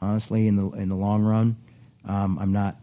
honestly, 0.00 0.46
in 0.48 0.56
the 0.56 0.70
in 0.70 0.88
the 0.88 0.96
long 0.96 1.22
run. 1.22 1.56
Um, 2.04 2.38
I'm 2.38 2.52
not 2.52 2.76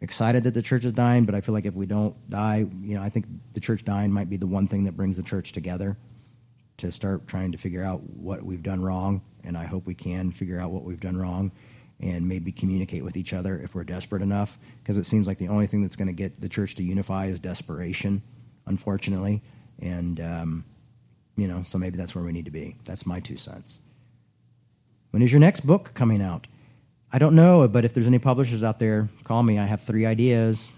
excited 0.00 0.44
that 0.44 0.54
the 0.54 0.62
church 0.62 0.84
is 0.84 0.92
dying, 0.92 1.24
but 1.24 1.34
I 1.34 1.40
feel 1.40 1.54
like 1.54 1.64
if 1.64 1.74
we 1.74 1.86
don't 1.86 2.14
die, 2.30 2.66
you 2.82 2.94
know, 2.94 3.02
I 3.02 3.08
think 3.08 3.26
the 3.54 3.60
church 3.60 3.84
dying 3.84 4.12
might 4.12 4.30
be 4.30 4.36
the 4.36 4.46
one 4.46 4.68
thing 4.68 4.84
that 4.84 4.92
brings 4.92 5.16
the 5.16 5.22
church 5.22 5.52
together 5.52 5.96
to 6.78 6.92
start 6.92 7.26
trying 7.26 7.52
to 7.52 7.58
figure 7.58 7.82
out 7.82 8.02
what 8.02 8.42
we've 8.42 8.62
done 8.62 8.82
wrong, 8.82 9.22
and 9.44 9.56
I 9.56 9.64
hope 9.64 9.86
we 9.86 9.94
can 9.94 10.30
figure 10.30 10.60
out 10.60 10.70
what 10.70 10.84
we've 10.84 11.00
done 11.00 11.16
wrong 11.16 11.52
and 12.00 12.28
maybe 12.28 12.52
communicate 12.52 13.02
with 13.02 13.16
each 13.16 13.32
other 13.32 13.58
if 13.58 13.74
we're 13.74 13.84
desperate 13.84 14.22
enough, 14.22 14.58
because 14.82 14.96
it 14.96 15.06
seems 15.06 15.26
like 15.26 15.38
the 15.38 15.48
only 15.48 15.66
thing 15.66 15.82
that's 15.82 15.96
going 15.96 16.08
to 16.08 16.12
get 16.12 16.40
the 16.40 16.48
church 16.48 16.74
to 16.74 16.82
unify 16.82 17.26
is 17.26 17.40
desperation, 17.40 18.22
unfortunately. 18.66 19.42
And, 19.80 20.20
um, 20.20 20.64
you 21.36 21.48
know, 21.48 21.62
so 21.64 21.78
maybe 21.78 21.96
that's 21.96 22.14
where 22.14 22.24
we 22.24 22.32
need 22.32 22.44
to 22.44 22.50
be. 22.50 22.76
That's 22.84 23.06
my 23.06 23.20
two 23.20 23.36
cents. 23.36 23.80
When 25.10 25.22
is 25.22 25.32
your 25.32 25.40
next 25.40 25.66
book 25.66 25.92
coming 25.94 26.20
out? 26.20 26.46
I 27.10 27.18
don't 27.18 27.34
know, 27.34 27.66
but 27.68 27.84
if 27.84 27.94
there's 27.94 28.06
any 28.06 28.18
publishers 28.18 28.62
out 28.62 28.78
there, 28.78 29.08
call 29.24 29.42
me. 29.42 29.58
I 29.58 29.64
have 29.64 29.80
three 29.80 30.04
ideas. 30.04 30.72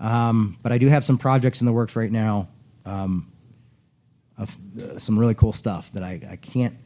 Um, 0.00 0.58
but 0.62 0.72
I 0.72 0.78
do 0.78 0.88
have 0.88 1.04
some 1.04 1.18
projects 1.18 1.60
in 1.60 1.66
the 1.66 1.72
works 1.72 1.94
right 1.94 2.10
now. 2.10 2.48
Um, 2.84 3.31
uh, 4.42 4.98
some 4.98 5.18
really 5.18 5.34
cool 5.34 5.52
stuff 5.52 5.92
that 5.92 6.02
I, 6.02 6.20
I 6.30 6.36
can't 6.36 6.76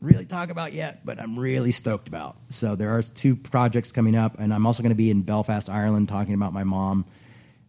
really 0.00 0.26
talk 0.26 0.50
about 0.50 0.72
yet, 0.72 1.04
but 1.04 1.18
I'm 1.18 1.38
really 1.38 1.72
stoked 1.72 2.08
about. 2.08 2.36
So 2.50 2.76
there 2.76 2.96
are 2.96 3.02
two 3.02 3.36
projects 3.36 3.92
coming 3.92 4.16
up, 4.16 4.38
and 4.38 4.52
I'm 4.52 4.66
also 4.66 4.82
going 4.82 4.90
to 4.90 4.96
be 4.96 5.10
in 5.10 5.22
Belfast, 5.22 5.68
Ireland, 5.68 6.08
talking 6.08 6.34
about 6.34 6.52
my 6.52 6.64
mom 6.64 7.06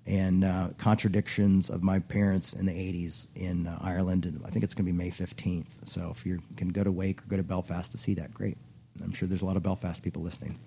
and 0.06 0.46
uh, 0.46 0.70
contradictions 0.78 1.70
of 1.70 1.84
my 1.84 2.00
parents 2.00 2.54
in 2.54 2.66
the 2.66 2.72
80s 2.72 3.28
in 3.36 3.68
uh, 3.68 3.78
Ireland. 3.82 4.26
And 4.26 4.42
I 4.46 4.50
think 4.50 4.64
it's 4.64 4.74
going 4.74 4.86
to 4.86 4.92
be 4.92 4.98
May 4.98 5.12
15th. 5.12 5.86
So 5.86 6.10
if 6.16 6.26
you 6.26 6.42
can 6.56 6.70
go 6.70 6.84
to 6.84 6.92
Wake 6.92 7.22
or 7.22 7.26
go 7.26 7.38
to 7.38 7.44
Belfast 7.44 7.92
to 7.92 7.98
see 7.98 8.14
that, 8.16 8.34
great. 8.34 8.58
I'm 9.04 9.12
sure 9.12 9.28
there's 9.28 9.42
a 9.42 9.46
lot 9.46 9.58
of 9.58 9.64
Belfast 9.64 10.02
people 10.02 10.24
listening. 10.24 10.58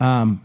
Um, 0.00 0.42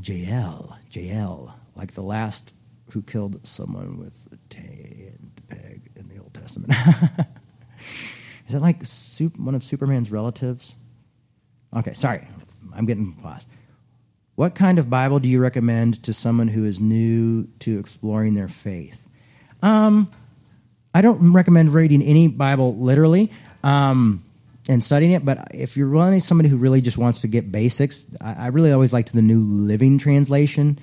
Jael, 0.00 0.78
Jael, 0.90 1.54
like 1.74 1.92
the 1.92 2.02
last 2.02 2.52
who 2.90 3.02
killed 3.02 3.44
someone 3.46 3.98
with 3.98 4.28
a 4.32 4.36
Tay 4.48 5.12
and 5.12 5.48
peg 5.48 5.90
in 5.96 6.08
the 6.08 6.18
Old 6.18 6.32
Testament. 6.54 6.72
Is 8.46 8.52
that 8.52 8.60
like 8.60 8.84
one 9.36 9.54
of 9.54 9.64
Superman's 9.64 10.10
relatives? 10.10 10.74
Okay, 11.74 11.94
sorry, 11.94 12.26
I'm 12.74 12.86
getting 12.86 13.12
paused. 13.14 13.48
What 14.36 14.54
kind 14.54 14.78
of 14.78 14.90
Bible 14.90 15.20
do 15.20 15.28
you 15.28 15.40
recommend 15.40 16.02
to 16.04 16.12
someone 16.12 16.48
who 16.48 16.64
is 16.64 16.80
new 16.80 17.46
to 17.60 17.78
exploring 17.78 18.34
their 18.34 18.48
faith? 18.48 19.00
Um, 19.62 20.10
I 20.92 21.02
don't 21.02 21.32
recommend 21.32 21.72
reading 21.72 22.02
any 22.02 22.28
Bible 22.28 22.76
literally 22.76 23.30
um, 23.62 24.24
and 24.68 24.82
studying 24.82 25.12
it, 25.12 25.24
but 25.24 25.48
if 25.54 25.76
you're 25.76 25.86
really 25.86 26.20
somebody 26.20 26.48
who 26.48 26.56
really 26.56 26.80
just 26.80 26.98
wants 26.98 27.20
to 27.22 27.28
get 27.28 27.50
basics, 27.50 28.06
I, 28.20 28.34
I 28.34 28.46
really 28.48 28.72
always 28.72 28.92
liked 28.92 29.12
the 29.12 29.22
New 29.22 29.40
Living 29.40 29.98
Translation. 29.98 30.78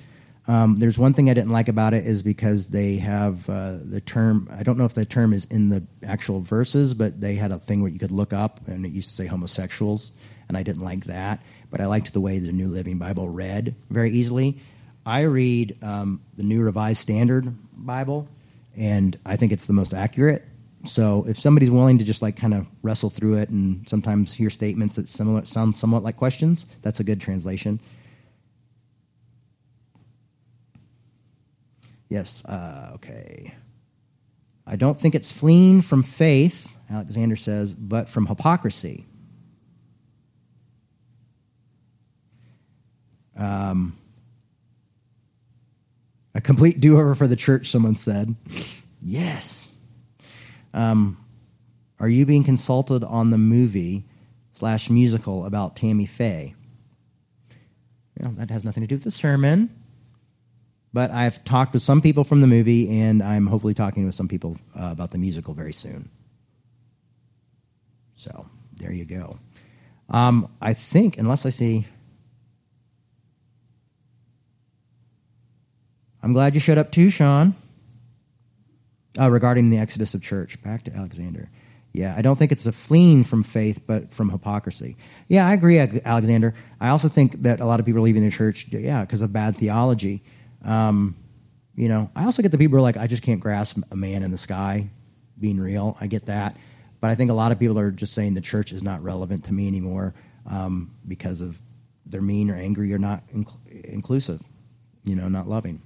Um, 0.48 0.78
there's 0.78 0.98
one 0.98 1.14
thing 1.14 1.30
I 1.30 1.34
didn't 1.34 1.52
like 1.52 1.68
about 1.68 1.94
it 1.94 2.04
is 2.04 2.22
because 2.22 2.68
they 2.68 2.96
have 2.96 3.48
uh, 3.48 3.78
the 3.80 4.00
term. 4.00 4.48
I 4.50 4.64
don't 4.64 4.76
know 4.76 4.84
if 4.84 4.94
the 4.94 5.04
term 5.04 5.32
is 5.32 5.44
in 5.44 5.68
the 5.68 5.84
actual 6.04 6.40
verses, 6.40 6.94
but 6.94 7.20
they 7.20 7.34
had 7.34 7.52
a 7.52 7.58
thing 7.58 7.80
where 7.80 7.92
you 7.92 7.98
could 7.98 8.10
look 8.10 8.32
up 8.32 8.66
and 8.66 8.84
it 8.84 8.90
used 8.90 9.08
to 9.10 9.14
say 9.14 9.26
homosexuals, 9.26 10.10
and 10.48 10.56
I 10.56 10.62
didn't 10.64 10.82
like 10.82 11.04
that 11.04 11.40
but 11.72 11.80
I 11.80 11.86
liked 11.86 12.12
the 12.12 12.20
way 12.20 12.38
the 12.38 12.52
New 12.52 12.68
Living 12.68 12.98
Bible 12.98 13.28
read 13.28 13.74
very 13.90 14.10
easily. 14.12 14.58
I 15.04 15.22
read 15.22 15.78
um, 15.82 16.20
the 16.36 16.42
New 16.44 16.62
Revised 16.62 17.00
Standard 17.00 17.52
Bible, 17.72 18.28
and 18.76 19.18
I 19.24 19.36
think 19.36 19.52
it's 19.52 19.64
the 19.64 19.72
most 19.72 19.94
accurate. 19.94 20.44
So 20.84 21.24
if 21.26 21.40
somebody's 21.40 21.70
willing 21.70 21.98
to 21.98 22.04
just 22.04 22.20
like 22.20 22.36
kind 22.36 22.52
of 22.52 22.66
wrestle 22.82 23.08
through 23.08 23.38
it 23.38 23.48
and 23.48 23.88
sometimes 23.88 24.34
hear 24.34 24.50
statements 24.50 24.96
that 24.96 25.08
similar, 25.08 25.46
sound 25.46 25.76
somewhat 25.76 26.02
like 26.02 26.18
questions, 26.18 26.66
that's 26.82 27.00
a 27.00 27.04
good 27.04 27.20
translation. 27.20 27.80
Yes, 32.12 32.44
uh, 32.44 32.90
okay. 32.96 33.54
I 34.66 34.76
don't 34.76 35.00
think 35.00 35.14
it's 35.14 35.32
fleeing 35.32 35.80
from 35.80 36.02
faith, 36.02 36.70
Alexander 36.90 37.36
says, 37.36 37.72
but 37.72 38.06
from 38.06 38.26
hypocrisy. 38.26 39.06
Um, 43.34 43.96
a 46.34 46.42
complete 46.42 46.80
do 46.80 47.00
over 47.00 47.14
for 47.14 47.26
the 47.26 47.34
church, 47.34 47.70
someone 47.70 47.94
said. 47.94 48.36
Yes. 49.00 49.72
Um, 50.74 51.16
are 51.98 52.10
you 52.10 52.26
being 52.26 52.44
consulted 52.44 53.04
on 53.04 53.30
the 53.30 53.38
movie 53.38 54.04
slash 54.52 54.90
musical 54.90 55.46
about 55.46 55.76
Tammy 55.76 56.04
Faye? 56.04 56.54
Know, 58.20 58.34
that 58.36 58.50
has 58.50 58.66
nothing 58.66 58.82
to 58.82 58.86
do 58.86 58.96
with 58.96 59.04
the 59.04 59.10
sermon. 59.10 59.81
But 60.92 61.10
I've 61.10 61.42
talked 61.44 61.72
with 61.72 61.82
some 61.82 62.02
people 62.02 62.24
from 62.24 62.40
the 62.40 62.46
movie, 62.46 63.00
and 63.00 63.22
I'm 63.22 63.46
hopefully 63.46 63.74
talking 63.74 64.04
with 64.04 64.14
some 64.14 64.28
people 64.28 64.58
uh, 64.78 64.90
about 64.92 65.10
the 65.10 65.18
musical 65.18 65.54
very 65.54 65.72
soon. 65.72 66.10
So 68.14 68.46
there 68.76 68.92
you 68.92 69.04
go. 69.04 69.38
Um, 70.10 70.50
I 70.60 70.74
think, 70.74 71.16
unless 71.18 71.46
I 71.46 71.50
see 71.50 71.86
I'm 76.22 76.32
glad 76.32 76.54
you 76.54 76.60
showed 76.60 76.78
up 76.78 76.92
too, 76.92 77.10
Sean. 77.10 77.54
Uh, 79.20 79.30
regarding 79.30 79.68
the 79.68 79.76
exodus 79.76 80.14
of 80.14 80.22
church, 80.22 80.62
back 80.62 80.84
to 80.84 80.94
Alexander. 80.94 81.50
Yeah, 81.92 82.14
I 82.16 82.22
don't 82.22 82.36
think 82.36 82.52
it's 82.52 82.64
a 82.64 82.72
fleeing 82.72 83.24
from 83.24 83.42
faith, 83.42 83.80
but 83.86 84.14
from 84.14 84.30
hypocrisy. 84.30 84.96
Yeah, 85.28 85.46
I 85.46 85.52
agree, 85.52 85.78
Alexander. 85.78 86.54
I 86.80 86.88
also 86.88 87.08
think 87.08 87.42
that 87.42 87.60
a 87.60 87.66
lot 87.66 87.80
of 87.80 87.84
people 87.84 88.00
are 88.00 88.04
leaving 88.04 88.24
the 88.24 88.30
church, 88.30 88.68
yeah, 88.70 89.02
because 89.02 89.20
of 89.20 89.30
bad 89.30 89.58
theology. 89.58 90.22
Um, 90.64 91.16
you 91.74 91.88
know, 91.88 92.10
I 92.14 92.24
also 92.24 92.42
get 92.42 92.52
the 92.52 92.58
people 92.58 92.72
who 92.72 92.78
are 92.78 92.82
like, 92.82 92.96
I 92.96 93.06
just 93.06 93.22
can't 93.22 93.40
grasp 93.40 93.78
a 93.90 93.96
man 93.96 94.22
in 94.22 94.30
the 94.30 94.38
sky 94.38 94.90
being 95.40 95.58
real. 95.58 95.96
I 96.00 96.06
get 96.06 96.26
that. 96.26 96.56
But 97.00 97.10
I 97.10 97.14
think 97.14 97.30
a 97.30 97.34
lot 97.34 97.50
of 97.50 97.58
people 97.58 97.78
are 97.78 97.90
just 97.90 98.12
saying 98.12 98.34
the 98.34 98.40
church 98.40 98.72
is 98.72 98.82
not 98.82 99.02
relevant 99.02 99.44
to 99.44 99.52
me 99.52 99.66
anymore 99.66 100.14
um, 100.46 100.94
because 101.06 101.40
of 101.40 101.58
they're 102.06 102.20
mean 102.20 102.50
or 102.50 102.54
angry 102.54 102.92
or 102.92 102.98
not 102.98 103.26
inc- 103.34 103.84
inclusive, 103.84 104.40
you 105.04 105.16
know, 105.16 105.28
not 105.28 105.48
loving 105.48 105.80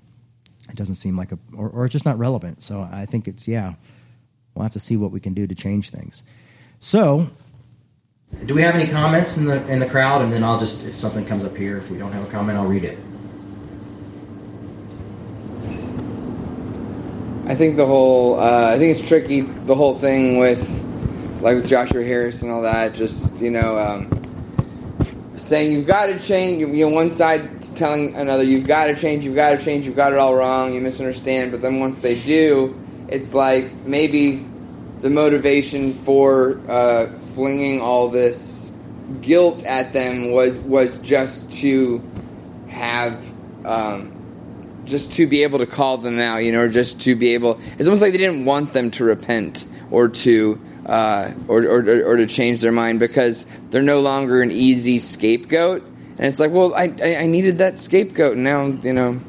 it 0.68 0.76
doesn't 0.76 0.96
seem 0.96 1.16
like 1.16 1.32
a, 1.32 1.38
or, 1.54 1.68
or 1.68 1.84
it's 1.84 1.92
just 1.92 2.04
not 2.04 2.18
relevant. 2.18 2.62
So 2.62 2.80
I 2.80 3.06
think 3.06 3.28
it's, 3.28 3.46
yeah, 3.46 3.74
we'll 4.54 4.64
have 4.64 4.72
to 4.72 4.80
see 4.80 4.96
what 4.96 5.10
we 5.10 5.20
can 5.20 5.34
do 5.34 5.46
to 5.46 5.54
change 5.54 5.90
things. 5.90 6.22
So, 6.80 7.28
do 8.44 8.54
we 8.54 8.62
have 8.62 8.74
any 8.74 8.90
comments 8.90 9.36
in 9.36 9.46
the 9.46 9.66
in 9.68 9.78
the 9.78 9.86
crowd? 9.86 10.20
And 10.20 10.32
then 10.32 10.44
I'll 10.44 10.58
just, 10.58 10.84
if 10.84 10.98
something 10.98 11.24
comes 11.24 11.44
up 11.44 11.56
here, 11.56 11.78
if 11.78 11.90
we 11.90 11.96
don't 11.96 12.12
have 12.12 12.26
a 12.26 12.30
comment, 12.30 12.58
I'll 12.58 12.66
read 12.66 12.84
it. 12.84 12.98
I 17.48 17.54
think 17.54 17.76
the 17.76 17.86
whole, 17.86 18.40
uh, 18.40 18.72
I 18.72 18.78
think 18.78 18.96
it's 18.96 19.08
tricky. 19.08 19.42
The 19.42 19.74
whole 19.76 19.94
thing 19.94 20.38
with, 20.38 20.84
like 21.40 21.54
with 21.54 21.68
Joshua 21.68 22.02
Harris 22.02 22.42
and 22.42 22.50
all 22.50 22.62
that. 22.62 22.92
Just 22.92 23.40
you 23.40 23.52
know, 23.52 23.78
um, 23.78 25.36
saying 25.36 25.70
you've 25.70 25.86
got 25.86 26.06
to 26.06 26.18
change. 26.18 26.60
You 26.60 26.86
know, 26.86 26.88
one 26.88 27.12
side 27.12 27.62
telling 27.62 28.16
another 28.16 28.42
you've 28.42 28.66
got 28.66 28.86
to 28.86 28.96
change, 28.96 29.24
you've 29.24 29.36
got 29.36 29.50
to 29.50 29.64
change, 29.64 29.86
you've 29.86 29.94
got 29.94 30.12
it 30.12 30.18
all 30.18 30.34
wrong, 30.34 30.74
you 30.74 30.80
misunderstand. 30.80 31.52
But 31.52 31.60
then 31.60 31.78
once 31.78 32.00
they 32.00 32.20
do, 32.20 32.76
it's 33.06 33.32
like 33.32 33.72
maybe 33.86 34.44
the 35.02 35.10
motivation 35.10 35.92
for 35.92 36.60
uh, 36.68 37.06
flinging 37.06 37.80
all 37.80 38.08
this 38.08 38.72
guilt 39.20 39.64
at 39.64 39.92
them 39.92 40.32
was 40.32 40.58
was 40.58 40.98
just 40.98 41.52
to 41.60 42.02
have. 42.66 43.24
Um, 43.64 44.15
just 44.86 45.12
to 45.12 45.26
be 45.26 45.42
able 45.42 45.58
to 45.58 45.66
call 45.66 45.98
them 45.98 46.18
out, 46.18 46.38
you 46.38 46.52
know, 46.52 46.60
or 46.60 46.68
just 46.68 47.02
to 47.02 47.14
be 47.14 47.34
able. 47.34 47.60
It's 47.78 47.86
almost 47.86 48.02
like 48.02 48.12
they 48.12 48.18
didn't 48.18 48.44
want 48.44 48.72
them 48.72 48.90
to 48.92 49.04
repent 49.04 49.66
or 49.90 50.08
to 50.08 50.60
uh, 50.86 51.32
or, 51.48 51.64
or, 51.64 51.80
or, 51.80 52.16
to 52.16 52.26
change 52.26 52.60
their 52.60 52.70
mind 52.70 53.00
because 53.00 53.44
they're 53.70 53.82
no 53.82 54.00
longer 54.00 54.40
an 54.40 54.52
easy 54.52 55.00
scapegoat. 55.00 55.82
And 55.82 56.26
it's 56.26 56.38
like, 56.38 56.52
well, 56.52 56.74
I, 56.74 56.94
I 57.02 57.26
needed 57.26 57.58
that 57.58 57.78
scapegoat, 57.78 58.34
and 58.34 58.44
now 58.44 58.66
you 58.66 58.92
know 58.92 59.20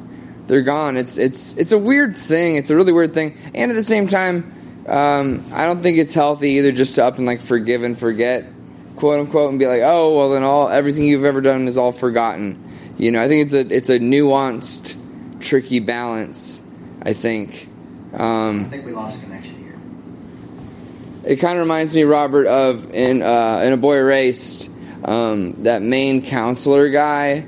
they're 0.45 0.61
gone. 0.61 0.97
It's 0.97 1.17
it's 1.17 1.55
it's 1.57 1.71
a 1.71 1.77
weird 1.77 2.15
thing. 2.15 2.55
It's 2.57 2.69
a 2.69 2.75
really 2.75 2.93
weird 2.93 3.13
thing, 3.13 3.37
and 3.55 3.71
at 3.71 3.73
the 3.73 3.83
same 3.83 4.07
time, 4.07 4.53
um, 4.87 5.43
I 5.51 5.65
don't 5.65 5.81
think 5.81 5.97
it's 5.97 6.13
healthy 6.13 6.51
either 6.51 6.71
just 6.71 6.95
to 6.95 7.05
up 7.05 7.17
and 7.17 7.25
like 7.25 7.41
forgive 7.41 7.83
and 7.83 7.97
forget, 7.97 8.45
quote 8.95 9.19
unquote, 9.19 9.49
and 9.49 9.59
be 9.59 9.65
like, 9.65 9.81
oh 9.83 10.15
well, 10.15 10.29
then 10.29 10.43
all 10.43 10.69
everything 10.69 11.05
you've 11.05 11.25
ever 11.25 11.41
done 11.41 11.67
is 11.67 11.77
all 11.77 11.91
forgotten. 11.91 12.63
You 12.97 13.11
know, 13.11 13.21
I 13.21 13.27
think 13.27 13.45
it's 13.45 13.53
a 13.53 13.75
it's 13.75 13.89
a 13.89 13.99
nuanced, 13.99 14.95
tricky 15.39 15.79
balance. 15.79 16.61
I 17.01 17.13
think. 17.13 17.69
Um, 18.13 18.61
I 18.61 18.63
think 18.65 18.85
we 18.85 18.91
lost 18.91 19.21
connection 19.23 19.55
here. 19.55 19.77
it 21.25 21.37
kind 21.37 21.57
of 21.57 21.63
reminds 21.63 21.93
me, 21.93 22.03
Robert, 22.03 22.47
of 22.47 22.93
in 22.93 23.21
uh, 23.21 23.61
in 23.63 23.73
a 23.73 23.77
boy 23.77 23.97
erased 23.97 24.69
um, 25.05 25.63
that 25.63 25.81
main 25.81 26.21
counselor 26.21 26.89
guy, 26.89 27.45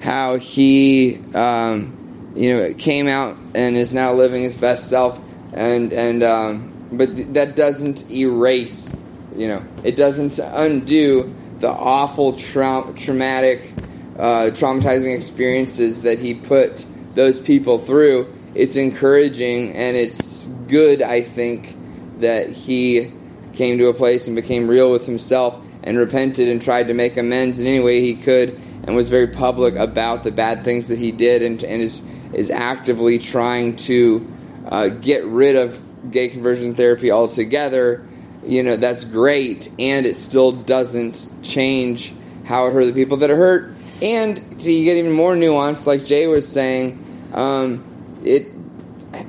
how 0.00 0.36
he 0.36 1.20
um, 1.34 2.32
you 2.34 2.56
know 2.56 2.74
came 2.74 3.08
out 3.08 3.36
and 3.54 3.76
is 3.76 3.92
now 3.92 4.12
living 4.12 4.42
his 4.42 4.56
best 4.56 4.88
self, 4.88 5.20
and 5.52 5.92
and 5.92 6.22
um, 6.22 6.72
but 6.92 7.14
th- 7.14 7.28
that 7.28 7.56
doesn't 7.56 8.10
erase, 8.10 8.90
you 9.36 9.48
know, 9.48 9.62
it 9.82 9.96
doesn't 9.96 10.38
undo 10.38 11.34
the 11.58 11.68
awful 11.68 12.32
tra- 12.34 12.92
traumatic, 12.96 13.72
uh, 14.18 14.50
traumatizing 14.52 15.14
experiences 15.14 16.02
that 16.02 16.18
he 16.18 16.34
put 16.34 16.86
those 17.14 17.40
people 17.40 17.78
through. 17.78 18.32
It's 18.54 18.76
encouraging 18.76 19.72
and 19.72 19.96
it's 19.96 20.44
good, 20.68 21.02
I 21.02 21.22
think 21.22 21.76
that 22.18 22.50
he 22.50 23.12
came 23.52 23.78
to 23.78 23.86
a 23.88 23.94
place 23.94 24.26
and 24.26 24.36
became 24.36 24.68
real 24.68 24.90
with 24.90 25.06
himself 25.06 25.58
and 25.82 25.98
repented 25.98 26.48
and 26.48 26.60
tried 26.60 26.88
to 26.88 26.94
make 26.94 27.16
amends 27.16 27.58
in 27.58 27.66
any 27.66 27.80
way 27.80 28.00
he 28.00 28.14
could 28.14 28.60
and 28.84 28.94
was 28.94 29.08
very 29.08 29.28
public 29.28 29.76
about 29.76 30.24
the 30.24 30.30
bad 30.30 30.64
things 30.64 30.88
that 30.88 30.98
he 30.98 31.12
did 31.12 31.42
and, 31.42 31.62
and 31.64 31.82
is, 31.82 32.02
is 32.32 32.50
actively 32.50 33.18
trying 33.18 33.76
to 33.76 34.30
uh, 34.68 34.88
get 34.88 35.24
rid 35.24 35.56
of 35.56 35.82
gay 36.10 36.28
conversion 36.28 36.74
therapy 36.74 37.10
altogether, 37.10 38.06
you 38.44 38.62
know, 38.62 38.76
that's 38.76 39.04
great. 39.04 39.70
And 39.78 40.06
it 40.06 40.16
still 40.16 40.52
doesn't 40.52 41.28
change 41.42 42.14
how 42.44 42.66
it 42.66 42.72
hurt 42.72 42.84
the 42.84 42.92
people 42.92 43.18
that 43.18 43.30
are 43.30 43.36
hurt. 43.36 43.74
And 44.02 44.36
to 44.60 44.84
get 44.84 44.96
even 44.96 45.12
more 45.12 45.34
nuanced, 45.34 45.86
like 45.86 46.04
Jay 46.04 46.26
was 46.26 46.46
saying, 46.50 47.03
um, 47.34 47.84
it 48.24 48.48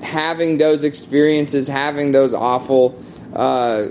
having 0.01 0.58
those 0.58 0.84
experiences, 0.84 1.68
having 1.68 2.12
those 2.12 2.34
awful 2.34 3.01
uh, 3.36 3.88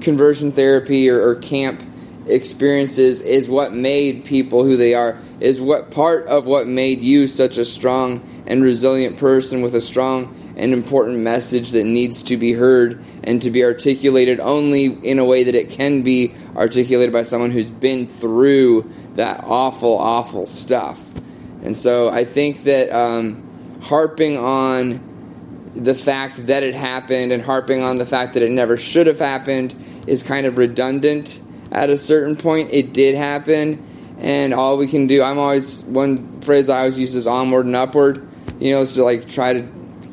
conversion 0.00 0.52
therapy 0.52 1.08
or, 1.08 1.28
or 1.28 1.34
camp 1.36 1.82
experiences 2.26 3.20
is 3.20 3.48
what 3.48 3.72
made 3.72 4.24
people 4.24 4.64
who 4.64 4.76
they 4.76 4.94
are, 4.94 5.18
is 5.40 5.60
what 5.60 5.90
part 5.90 6.26
of 6.26 6.46
what 6.46 6.66
made 6.66 7.00
you 7.00 7.28
such 7.28 7.56
a 7.56 7.64
strong 7.64 8.20
and 8.46 8.62
resilient 8.62 9.16
person 9.16 9.62
with 9.62 9.74
a 9.74 9.80
strong 9.80 10.34
and 10.56 10.72
important 10.72 11.18
message 11.18 11.72
that 11.72 11.84
needs 11.84 12.22
to 12.22 12.36
be 12.36 12.52
heard 12.52 13.02
and 13.24 13.42
to 13.42 13.50
be 13.50 13.62
articulated 13.62 14.40
only 14.40 14.86
in 14.86 15.18
a 15.18 15.24
way 15.24 15.44
that 15.44 15.54
it 15.54 15.70
can 15.70 16.02
be 16.02 16.34
articulated 16.56 17.12
by 17.12 17.22
someone 17.22 17.50
who's 17.50 17.70
been 17.70 18.06
through 18.06 18.90
that 19.14 19.44
awful, 19.44 19.98
awful 19.98 20.46
stuff. 20.46 21.05
And 21.66 21.76
so 21.76 22.08
I 22.08 22.24
think 22.24 22.62
that 22.62 22.90
um, 22.92 23.80
harping 23.82 24.38
on 24.38 25.00
the 25.74 25.96
fact 25.96 26.46
that 26.46 26.62
it 26.62 26.76
happened 26.76 27.32
and 27.32 27.42
harping 27.42 27.82
on 27.82 27.96
the 27.96 28.06
fact 28.06 28.34
that 28.34 28.42
it 28.44 28.52
never 28.52 28.76
should 28.76 29.08
have 29.08 29.18
happened 29.18 29.74
is 30.06 30.22
kind 30.22 30.46
of 30.46 30.58
redundant 30.58 31.40
at 31.72 31.90
a 31.90 31.96
certain 31.96 32.36
point. 32.36 32.70
It 32.72 32.94
did 32.94 33.16
happen, 33.16 33.84
and 34.18 34.54
all 34.54 34.78
we 34.78 34.86
can 34.86 35.08
do, 35.08 35.24
I'm 35.24 35.40
always, 35.40 35.82
one 35.82 36.40
phrase 36.40 36.70
I 36.70 36.78
always 36.78 37.00
use 37.00 37.16
is 37.16 37.26
onward 37.26 37.66
and 37.66 37.74
upward. 37.74 38.26
You 38.60 38.76
know, 38.76 38.84
to 38.84 39.02
like 39.02 39.28
try 39.28 39.54
to, 39.54 39.68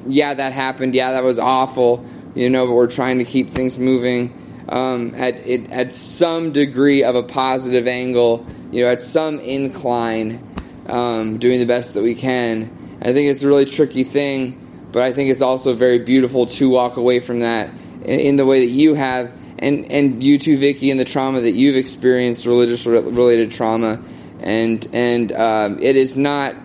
yeah, 0.07 0.33
that 0.33 0.53
happened, 0.53 0.95
yeah, 0.95 1.11
that 1.11 1.23
was 1.23 1.37
awful, 1.37 2.03
you 2.33 2.49
know, 2.49 2.65
but 2.65 2.73
we're 2.73 2.89
trying 2.89 3.19
to 3.19 3.25
keep 3.25 3.51
things 3.51 3.77
moving 3.77 4.65
um, 4.69 5.13
at, 5.15 5.35
it, 5.47 5.69
at 5.71 5.93
some 5.93 6.51
degree 6.51 7.03
of 7.03 7.15
a 7.15 7.21
positive 7.21 7.87
angle, 7.87 8.45
you 8.71 8.83
know, 8.83 8.91
at 8.91 9.03
some 9.03 9.39
incline, 9.39 10.41
um, 10.87 11.37
doing 11.37 11.59
the 11.59 11.65
best 11.65 11.93
that 11.93 12.03
we 12.03 12.15
can. 12.15 12.97
I 13.01 13.13
think 13.13 13.29
it's 13.29 13.43
a 13.43 13.47
really 13.47 13.65
tricky 13.65 14.03
thing 14.03 14.63
but 14.93 15.01
I 15.01 15.11
think 15.11 15.31
it's 15.31 15.41
also 15.41 15.73
very 15.73 15.99
beautiful 15.99 16.45
to 16.45 16.69
walk 16.69 16.97
away 16.97 17.19
from 17.19 17.39
that 17.39 17.71
in, 18.05 18.19
in 18.19 18.35
the 18.37 18.45
way 18.45 18.59
that 18.61 18.71
you 18.71 18.93
have, 18.93 19.33
and 19.59 19.91
and 19.91 20.23
you 20.23 20.37
too, 20.37 20.57
Vicky, 20.57 20.91
and 20.91 20.99
the 20.99 21.05
trauma 21.05 21.41
that 21.41 21.51
you've 21.51 21.75
experienced, 21.75 22.45
religious 22.45 22.85
related 22.85 23.51
trauma, 23.51 23.99
and 24.39 24.87
and 24.93 25.31
um, 25.33 25.79
it 25.81 25.95
is 25.95 26.15
not 26.15 26.55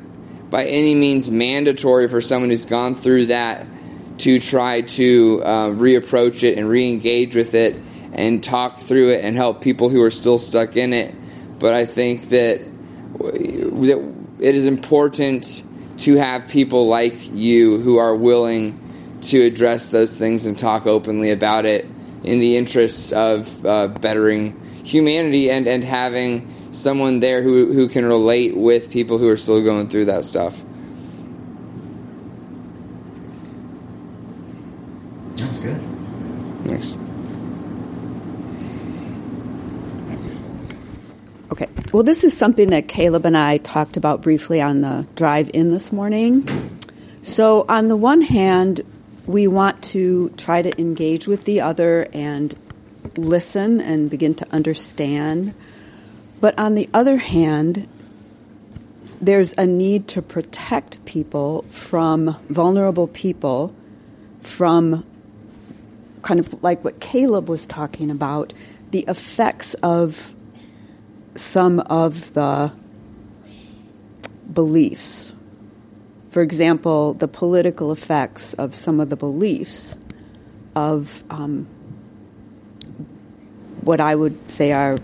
by 0.51 0.67
any 0.67 0.95
means 0.95 1.31
mandatory 1.31 2.07
for 2.07 2.21
someone 2.21 2.51
who's 2.51 2.67
gone 2.67 2.95
through 2.95 3.27
that 3.27 3.67
to 4.19 4.39
try 4.39 4.83
to 4.83 5.43
uh, 5.45 5.67
reapproach 5.69 6.43
it 6.43 6.59
and 6.59 6.69
re-engage 6.69 7.37
with 7.37 7.55
it 7.55 7.77
and 8.13 8.43
talk 8.43 8.79
through 8.79 9.11
it 9.11 9.25
and 9.25 9.37
help 9.37 9.61
people 9.61 9.89
who 9.89 10.03
are 10.03 10.11
still 10.11 10.39
stuck 10.39 10.77
in 10.77 10.93
it. 10.93 11.15
But 11.59 11.75
I 11.75 11.87
think 11.87 12.31
that 12.31 12.61
that 13.87 14.15
it 14.41 14.55
is 14.55 14.67
important 14.67 15.65
to 15.99 16.17
have 16.17 16.49
people 16.49 16.87
like 16.87 17.33
you 17.33 17.79
who 17.79 17.97
are 17.97 18.15
willing 18.15 18.79
to 19.21 19.43
address 19.43 19.91
those 19.91 20.17
things 20.17 20.47
and 20.47 20.57
talk 20.57 20.87
openly 20.87 21.31
about 21.31 21.65
it 21.65 21.85
in 22.25 22.39
the 22.39 22.57
interest 22.57 23.13
of 23.13 23.65
uh, 23.67 23.89
bettering 23.89 24.59
humanity 24.85 25.51
and, 25.51 25.67
and 25.67 25.85
having 25.85 26.53
someone 26.71 27.21
there 27.21 27.43
who, 27.43 27.73
who 27.73 27.89
can 27.89 28.05
relate 28.05 28.57
with 28.57 28.91
people 28.91 29.19
who 29.19 29.29
are 29.29 29.37
still 29.37 29.63
going 29.63 29.89
through 29.89 30.05
that 30.07 30.25
stuff. 30.25 30.65
That's 35.37 35.59
good. 35.59 35.81
Thanks. 36.65 36.97
Okay. 41.53 41.69
Well, 41.91 42.03
this 42.03 42.23
is 42.23 42.37
something 42.37 42.69
that 42.69 42.87
Caleb 42.87 43.25
and 43.25 43.35
I 43.35 43.57
talked 43.57 43.97
about 43.97 44.21
briefly 44.21 44.61
on 44.61 44.83
the 44.83 45.09
drive 45.15 45.51
in 45.55 45.71
this 45.71 45.91
morning. 45.91 46.47
So, 47.23 47.65
on 47.67 47.89
the 47.89 47.97
one 47.97 48.21
hand, 48.21 48.83
we 49.27 49.47
want 49.47 49.83
to 49.85 50.29
try 50.37 50.61
to 50.61 50.79
engage 50.79 51.27
with 51.27 51.45
the 51.45 51.63
other 51.63 52.07
and 52.13 52.55
listen 53.17 53.81
and 53.81 54.11
begin 54.11 54.35
to 54.35 54.47
understand. 54.53 55.55
But 56.43 56.59
on 56.59 56.75
the 56.75 56.91
other 56.93 57.17
hand, 57.17 57.89
there's 59.23 59.55
a 59.57 59.67
need 59.67 60.09
to 60.09 60.21
protect 60.21 61.03
people 61.07 61.65
from 61.71 62.37
vulnerable 62.51 63.07
people, 63.07 63.75
from 64.41 65.07
kind 66.21 66.39
of 66.39 66.63
like 66.63 66.85
what 66.85 67.01
Caleb 67.01 67.49
was 67.49 67.67
talking 67.67 68.11
about, 68.11 68.53
the 68.91 69.07
effects 69.09 69.73
of 69.83 70.35
some 71.39 71.81
of 71.81 72.35
the 72.35 72.73
beliefs. 74.53 75.33
For 76.31 76.43
example, 76.43 77.15
the 77.15 77.29
political 77.29 77.93
effects 77.93 78.55
of 78.55 78.75
some 78.75 79.01
of 79.01 79.09
the 79.11 79.17
beliefs 79.17 79.97
of 80.77 81.25
um, 81.31 81.67
what 83.83 84.01
I 84.01 84.15
would 84.15 84.51
say 84.51 84.73
are 84.73 84.97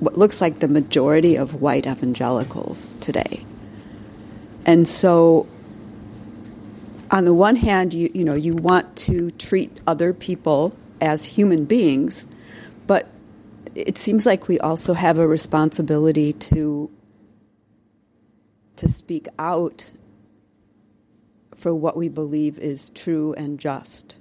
what 0.00 0.16
looks 0.16 0.40
like 0.40 0.58
the 0.58 0.68
majority 0.68 1.36
of 1.36 1.60
white 1.60 1.86
evangelicals 1.86 2.94
today. 3.00 3.44
And 4.64 4.86
so, 4.86 5.46
on 7.10 7.24
the 7.24 7.34
one 7.34 7.56
hand, 7.56 7.92
you, 7.92 8.10
you 8.14 8.24
know, 8.24 8.34
you 8.34 8.54
want 8.54 8.96
to 8.96 9.30
treat 9.32 9.80
other 9.86 10.12
people 10.12 10.74
as 11.00 11.24
human 11.24 11.64
beings, 11.64 12.26
but 12.86 13.08
it 13.86 13.98
seems 13.98 14.26
like 14.26 14.48
we 14.48 14.58
also 14.60 14.94
have 14.94 15.18
a 15.18 15.26
responsibility 15.26 16.32
to 16.32 16.90
to 18.76 18.88
speak 18.88 19.28
out 19.38 19.90
for 21.54 21.74
what 21.74 21.96
we 21.96 22.08
believe 22.08 22.58
is 22.58 22.90
true 22.90 23.34
and 23.34 23.58
just. 23.58 24.16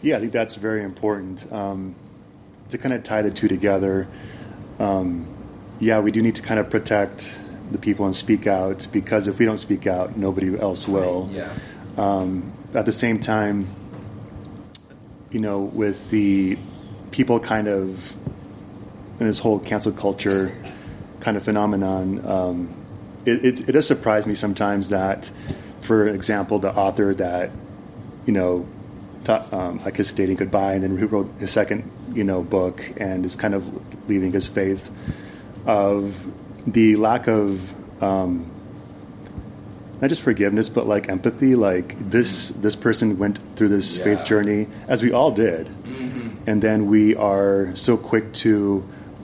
Yeah, 0.00 0.16
I 0.16 0.20
think 0.20 0.32
that's 0.32 0.54
very 0.54 0.84
important 0.84 1.50
um, 1.52 1.94
to 2.70 2.78
kind 2.78 2.92
of 2.92 3.02
tie 3.02 3.22
the 3.22 3.30
two 3.30 3.48
together. 3.48 4.06
Um, 4.78 5.26
yeah, 5.80 6.00
we 6.00 6.12
do 6.12 6.22
need 6.22 6.36
to 6.36 6.42
kind 6.42 6.60
of 6.60 6.70
protect 6.70 7.36
the 7.72 7.78
people 7.78 8.06
and 8.06 8.14
speak 8.14 8.46
out 8.46 8.86
because 8.92 9.26
if 9.26 9.38
we 9.38 9.44
don't 9.44 9.58
speak 9.58 9.86
out, 9.86 10.16
nobody 10.16 10.58
else 10.58 10.86
will. 10.86 11.28
Yeah. 11.32 11.52
Um, 11.96 12.52
at 12.74 12.86
the 12.86 12.92
same 12.92 13.18
time, 13.18 13.66
you 15.32 15.40
know, 15.40 15.60
with 15.60 16.10
the 16.10 16.58
people 17.10 17.40
kind 17.40 17.66
of 17.66 18.14
in 19.18 19.26
this 19.26 19.38
whole 19.38 19.58
cancel 19.58 19.92
culture 19.92 20.54
kind 21.20 21.36
of 21.36 21.42
phenomenon, 21.42 22.24
um, 22.26 22.74
it, 23.24 23.44
it, 23.44 23.68
it 23.68 23.72
does 23.72 23.86
surprise 23.86 24.26
me 24.26 24.34
sometimes 24.34 24.90
that, 24.90 25.30
for 25.80 26.06
example, 26.06 26.58
the 26.58 26.74
author 26.74 27.14
that, 27.14 27.50
you 28.26 28.32
know, 28.32 28.66
thought, 29.24 29.52
um, 29.52 29.80
I 29.84 29.90
Kissed 29.90 30.16
Dating 30.16 30.36
Goodbye 30.36 30.74
and 30.74 30.82
then 30.82 30.96
who 30.96 31.06
wrote 31.06 31.32
his 31.38 31.50
second, 31.50 31.90
you 32.12 32.24
know, 32.24 32.42
book 32.42 32.82
and 32.96 33.24
is 33.24 33.36
kind 33.36 33.54
of 33.54 34.08
leaving 34.08 34.32
his 34.32 34.46
faith 34.46 34.90
of 35.66 36.14
the 36.66 36.96
lack 36.96 37.28
of 37.28 38.02
um, 38.02 38.50
not 40.02 40.08
just 40.08 40.22
forgiveness, 40.22 40.68
but 40.68 40.86
like 40.86 41.08
empathy. 41.08 41.54
Like 41.54 41.94
this, 42.10 42.48
this 42.48 42.74
person 42.74 43.18
went 43.18 43.38
through 43.56 43.68
this 43.68 43.96
Yeah. 43.98 44.04
faith 44.04 44.24
journey, 44.24 44.66
as 44.88 45.00
we 45.02 45.12
all 45.12 45.30
did, 45.30 45.68
and 46.46 46.60
then 46.60 46.86
we 46.88 47.14
are 47.14 47.70
so 47.74 47.96
quick 47.96 48.32
to 48.44 48.82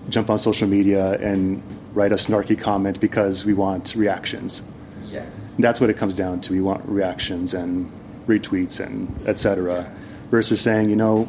jump 0.09 0.31
on 0.31 0.39
social 0.39 0.69
media 0.69 1.19
and 1.21 1.61
write 1.95 2.13
a 2.13 2.15
snarky 2.15 2.57
comment 2.59 3.01
because 3.01 3.45
we 3.45 3.55
want 3.55 3.95
reactions. 3.97 4.63
Yes. 5.11 5.53
That's 5.59 5.81
what 5.81 5.91
it 5.91 5.97
comes 5.97 6.15
down 6.15 6.41
to. 6.43 6.53
We 6.53 6.61
want 6.61 6.83
reactions 6.89 7.55
and 7.55 7.91
retweets 8.29 8.79
and 8.79 9.13
etc. 9.27 9.85
Versus 10.31 10.61
saying, 10.61 10.91
you 10.91 10.97
know, 10.97 11.27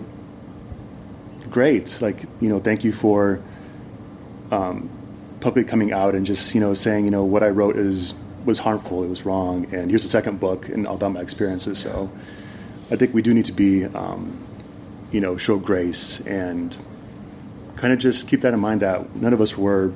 great, 1.50 1.98
like 2.02 2.18
you 2.40 2.50
know, 2.50 2.60
thank 2.60 2.84
you 2.84 2.92
for 2.92 3.40
um, 4.52 4.90
publicly 5.40 5.64
coming 5.68 5.92
out 5.92 6.14
and 6.14 6.24
just 6.26 6.54
you 6.54 6.62
know 6.62 6.76
saying, 6.76 7.06
you 7.06 7.12
know, 7.12 7.24
what 7.24 7.42
I 7.42 7.50
wrote 7.50 7.78
is 7.78 8.14
was 8.46 8.60
harmful, 8.60 9.04
it 9.04 9.08
was 9.08 9.26
wrong, 9.26 9.66
and 9.74 9.90
here's 9.90 10.04
the 10.04 10.10
second 10.10 10.40
book 10.40 10.70
and 10.70 10.88
all 10.88 10.96
about 10.96 11.14
my 11.14 11.22
experiences. 11.22 11.80
So, 11.80 12.10
I 12.92 12.96
think 12.96 13.14
we 13.14 13.22
do 13.22 13.34
need 13.34 13.46
to 13.46 13.52
be, 13.52 13.86
um, 13.86 14.38
you 15.12 15.22
know, 15.22 15.38
show 15.38 15.58
grace 15.58 16.20
and 16.22 16.76
kind 17.76 17.94
of 17.94 18.00
just 18.00 18.28
keep 18.28 18.42
that 18.42 18.54
in 18.54 18.60
mind 18.60 18.82
that 18.82 19.16
none 19.16 19.34
of 19.34 19.42
us 19.42 19.58
were 19.58 19.92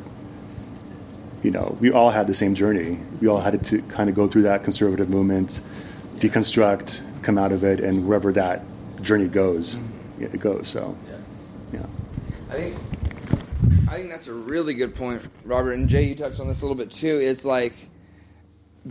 you 1.44 1.52
know, 1.52 1.78
we 1.82 1.92
all 1.92 2.10
had 2.10 2.26
the 2.26 2.34
same 2.34 2.56
journey. 2.56 2.98
We 3.20 3.28
all 3.28 3.42
had 3.42 3.62
to 3.66 3.82
kind 3.84 4.10
of 4.10 4.16
go 4.16 4.28
through 4.28 4.44
that 4.44 4.64
conservative 4.64 5.10
movement, 5.10 5.60
deconstruct, 6.16 7.02
come 7.22 7.38
out 7.38 7.52
of 7.52 7.66
it, 7.66 7.82
and 7.82 8.08
wherever 8.08 8.32
that 8.32 8.62
journey 9.02 9.28
goes, 9.28 9.78
it 10.20 10.40
goes. 10.40 10.68
So, 10.68 10.96
Yeah. 11.06 11.80
yeah. 11.82 11.86
I 12.50 12.54
think 12.54 12.76
I 13.90 13.98
think 13.98 14.10
that's 14.10 14.28
a 14.28 14.34
really 14.34 14.74
good 14.74 14.96
point, 14.96 15.22
Robert. 15.44 15.74
And 15.74 15.88
Jay, 15.88 16.04
you 16.04 16.16
touched 16.16 16.40
on 16.40 16.48
this 16.48 16.62
a 16.62 16.66
little 16.66 16.78
bit 16.78 16.90
too. 16.90 17.20
Is 17.20 17.46
like 17.46 17.74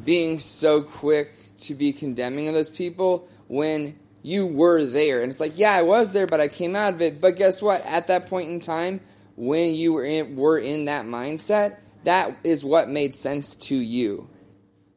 being 0.04 0.38
so 0.38 0.82
quick 0.82 1.32
to 1.60 1.74
be 1.74 1.92
condemning 1.92 2.48
of 2.48 2.54
those 2.54 2.70
people 2.70 3.28
when 3.48 3.98
you 4.22 4.46
were 4.46 4.84
there, 4.84 5.20
and 5.20 5.30
it's 5.30 5.40
like, 5.40 5.58
yeah, 5.58 5.72
I 5.72 5.82
was 5.82 6.12
there, 6.12 6.26
but 6.26 6.40
I 6.40 6.48
came 6.48 6.76
out 6.76 6.94
of 6.94 7.02
it. 7.02 7.20
But 7.20 7.36
guess 7.36 7.60
what? 7.60 7.84
At 7.84 8.06
that 8.06 8.26
point 8.26 8.50
in 8.50 8.60
time, 8.60 9.00
when 9.36 9.74
you 9.74 9.92
were 9.92 10.04
in, 10.04 10.36
were 10.36 10.58
in 10.58 10.84
that 10.84 11.04
mindset, 11.04 11.78
that 12.04 12.36
is 12.44 12.64
what 12.64 12.88
made 12.88 13.16
sense 13.16 13.56
to 13.56 13.76
you. 13.76 14.28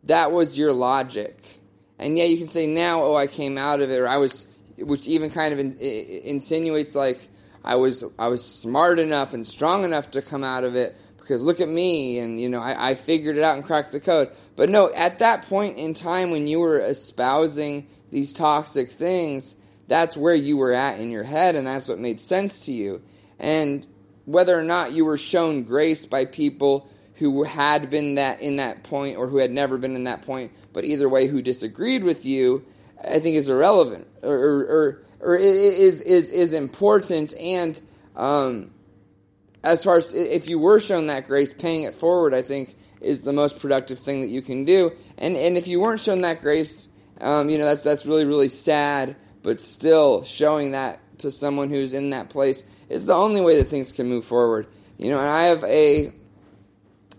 That 0.03 0.31
was 0.31 0.57
your 0.57 0.73
logic. 0.73 1.59
And 1.97 2.17
yeah, 2.17 2.25
you 2.25 2.37
can 2.37 2.47
say 2.47 2.67
now, 2.67 3.01
oh, 3.01 3.15
I 3.15 3.27
came 3.27 3.57
out 3.57 3.81
of 3.81 3.89
it, 3.89 3.99
or 3.99 4.07
I 4.07 4.17
was, 4.17 4.45
which 4.77 5.07
even 5.07 5.31
kind 5.31 5.53
of 5.53 5.59
in, 5.59 5.77
insinuates 5.77 6.93
like 6.93 7.27
I 7.63 7.75
was, 7.77 8.03
I 8.19 8.27
was 8.27 8.45
smart 8.45 8.99
enough 8.99 9.33
and 9.33 9.47
strong 9.47 9.83
enough 9.83 10.11
to 10.11 10.21
come 10.21 10.43
out 10.43 10.63
of 10.63 10.75
it 10.75 10.95
because 11.17 11.41
look 11.41 11.59
at 11.59 11.67
me, 11.69 12.19
and 12.19 12.39
you 12.39 12.49
know, 12.49 12.61
I, 12.61 12.91
I 12.91 12.95
figured 12.95 13.37
it 13.37 13.43
out 13.43 13.55
and 13.55 13.65
cracked 13.65 13.91
the 13.91 13.99
code. 13.99 14.29
But 14.55 14.69
no, 14.69 14.91
at 14.93 15.19
that 15.19 15.43
point 15.43 15.77
in 15.77 15.93
time 15.93 16.31
when 16.31 16.47
you 16.47 16.59
were 16.59 16.79
espousing 16.79 17.87
these 18.11 18.33
toxic 18.33 18.89
things, 18.89 19.55
that's 19.87 20.15
where 20.15 20.33
you 20.35 20.57
were 20.57 20.73
at 20.73 20.99
in 20.99 21.11
your 21.11 21.23
head, 21.23 21.55
and 21.55 21.67
that's 21.67 21.87
what 21.87 21.99
made 21.99 22.19
sense 22.19 22.65
to 22.65 22.71
you. 22.71 23.01
And 23.37 23.85
whether 24.25 24.57
or 24.57 24.63
not 24.63 24.93
you 24.93 25.05
were 25.05 25.17
shown 25.17 25.63
grace 25.63 26.05
by 26.05 26.25
people 26.25 26.89
who 27.15 27.43
had 27.43 27.89
been 27.89 28.15
that 28.15 28.41
in 28.41 28.57
that 28.57 28.83
point 28.83 29.17
or 29.17 29.27
who 29.27 29.37
had 29.37 29.51
never 29.51 29.77
been 29.77 29.95
in 29.95 30.05
that 30.05 30.23
point, 30.23 30.51
but 30.73 30.83
either 30.83 31.07
way 31.07 31.27
who 31.27 31.41
disagreed 31.41 32.03
with 32.03 32.25
you, 32.25 32.65
I 33.03 33.19
think 33.19 33.35
is 33.35 33.49
irrelevant 33.49 34.07
or 34.23 34.33
or, 34.33 35.03
or, 35.19 35.35
is 35.35 36.01
is 36.01 36.29
is 36.31 36.53
important 36.53 37.33
and 37.35 37.79
um, 38.15 38.71
as 39.63 39.83
far 39.83 39.97
as 39.97 40.13
if 40.13 40.47
you 40.47 40.59
were 40.59 40.79
shown 40.79 41.07
that 41.07 41.27
grace, 41.27 41.53
paying 41.53 41.83
it 41.83 41.95
forward, 41.95 42.33
I 42.33 42.41
think 42.41 42.75
is 43.01 43.21
the 43.21 43.33
most 43.33 43.59
productive 43.59 43.99
thing 43.99 44.21
that 44.21 44.29
you 44.29 44.41
can 44.41 44.65
do. 44.65 44.91
And 45.17 45.35
and 45.35 45.57
if 45.57 45.67
you 45.67 45.79
weren't 45.79 46.01
shown 46.01 46.21
that 46.21 46.41
grace, 46.41 46.89
um, 47.21 47.49
you 47.49 47.57
know 47.57 47.65
that's 47.65 47.83
that's 47.83 48.05
really 48.05 48.25
really 48.25 48.49
sad. 48.49 49.15
But 49.43 49.59
still, 49.59 50.23
showing 50.23 50.71
that 50.71 50.99
to 51.19 51.31
someone 51.31 51.69
who's 51.69 51.93
in 51.93 52.09
that 52.09 52.29
place 52.29 52.63
is 52.89 53.05
the 53.05 53.13
only 53.13 53.41
way 53.41 53.57
that 53.57 53.69
things 53.69 53.91
can 53.91 54.07
move 54.07 54.25
forward. 54.25 54.67
You 54.97 55.11
know, 55.11 55.19
and 55.19 55.29
I 55.29 55.43
have 55.43 55.63
a 55.63 56.11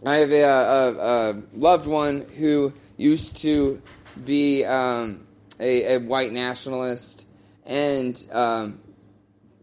I 0.05 0.15
have 0.17 0.31
a, 0.31 0.43
a, 0.43 0.93
a 0.95 1.43
loved 1.55 1.87
one 1.87 2.27
who 2.37 2.73
used 2.97 3.39
to 3.39 3.81
be 4.25 4.65
um, 4.65 5.27
a, 5.59 5.95
a, 5.95 5.99
white 5.99 6.33
nationalist, 6.33 7.27
and 7.65 8.19
um, 8.33 8.81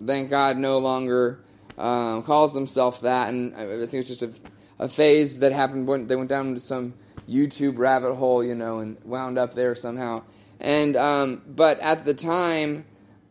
thank 0.06 0.30
God 0.30 0.58
no 0.58 0.80
longer 0.80 1.44
um, 1.78 2.24
calls 2.24 2.54
himself 2.54 3.02
that. 3.02 3.30
And 3.30 3.56
I 3.56 3.66
think 3.66 3.94
it's 3.94 4.10
just 4.10 4.24
a, 4.24 4.32
a 4.84 4.88
phase 4.90 5.40
that 5.40 5.54
happened 5.54 5.88
when 5.88 6.08
they 6.08 6.16
went 6.18 6.28
down 6.28 6.48
into 6.48 6.60
some 6.60 6.94
YouTube 7.28 7.78
rabbit 7.78 8.16
hole, 8.16 8.44
you 8.44 8.54
know, 8.54 8.80
and 8.80 8.98
wound 9.06 9.38
up 9.38 9.54
there 9.54 9.76
somehow. 9.76 10.22
And 10.60 10.98
um, 10.98 11.42
but 11.48 11.80
at 11.80 12.04
the 12.04 12.14
time, 12.14 12.84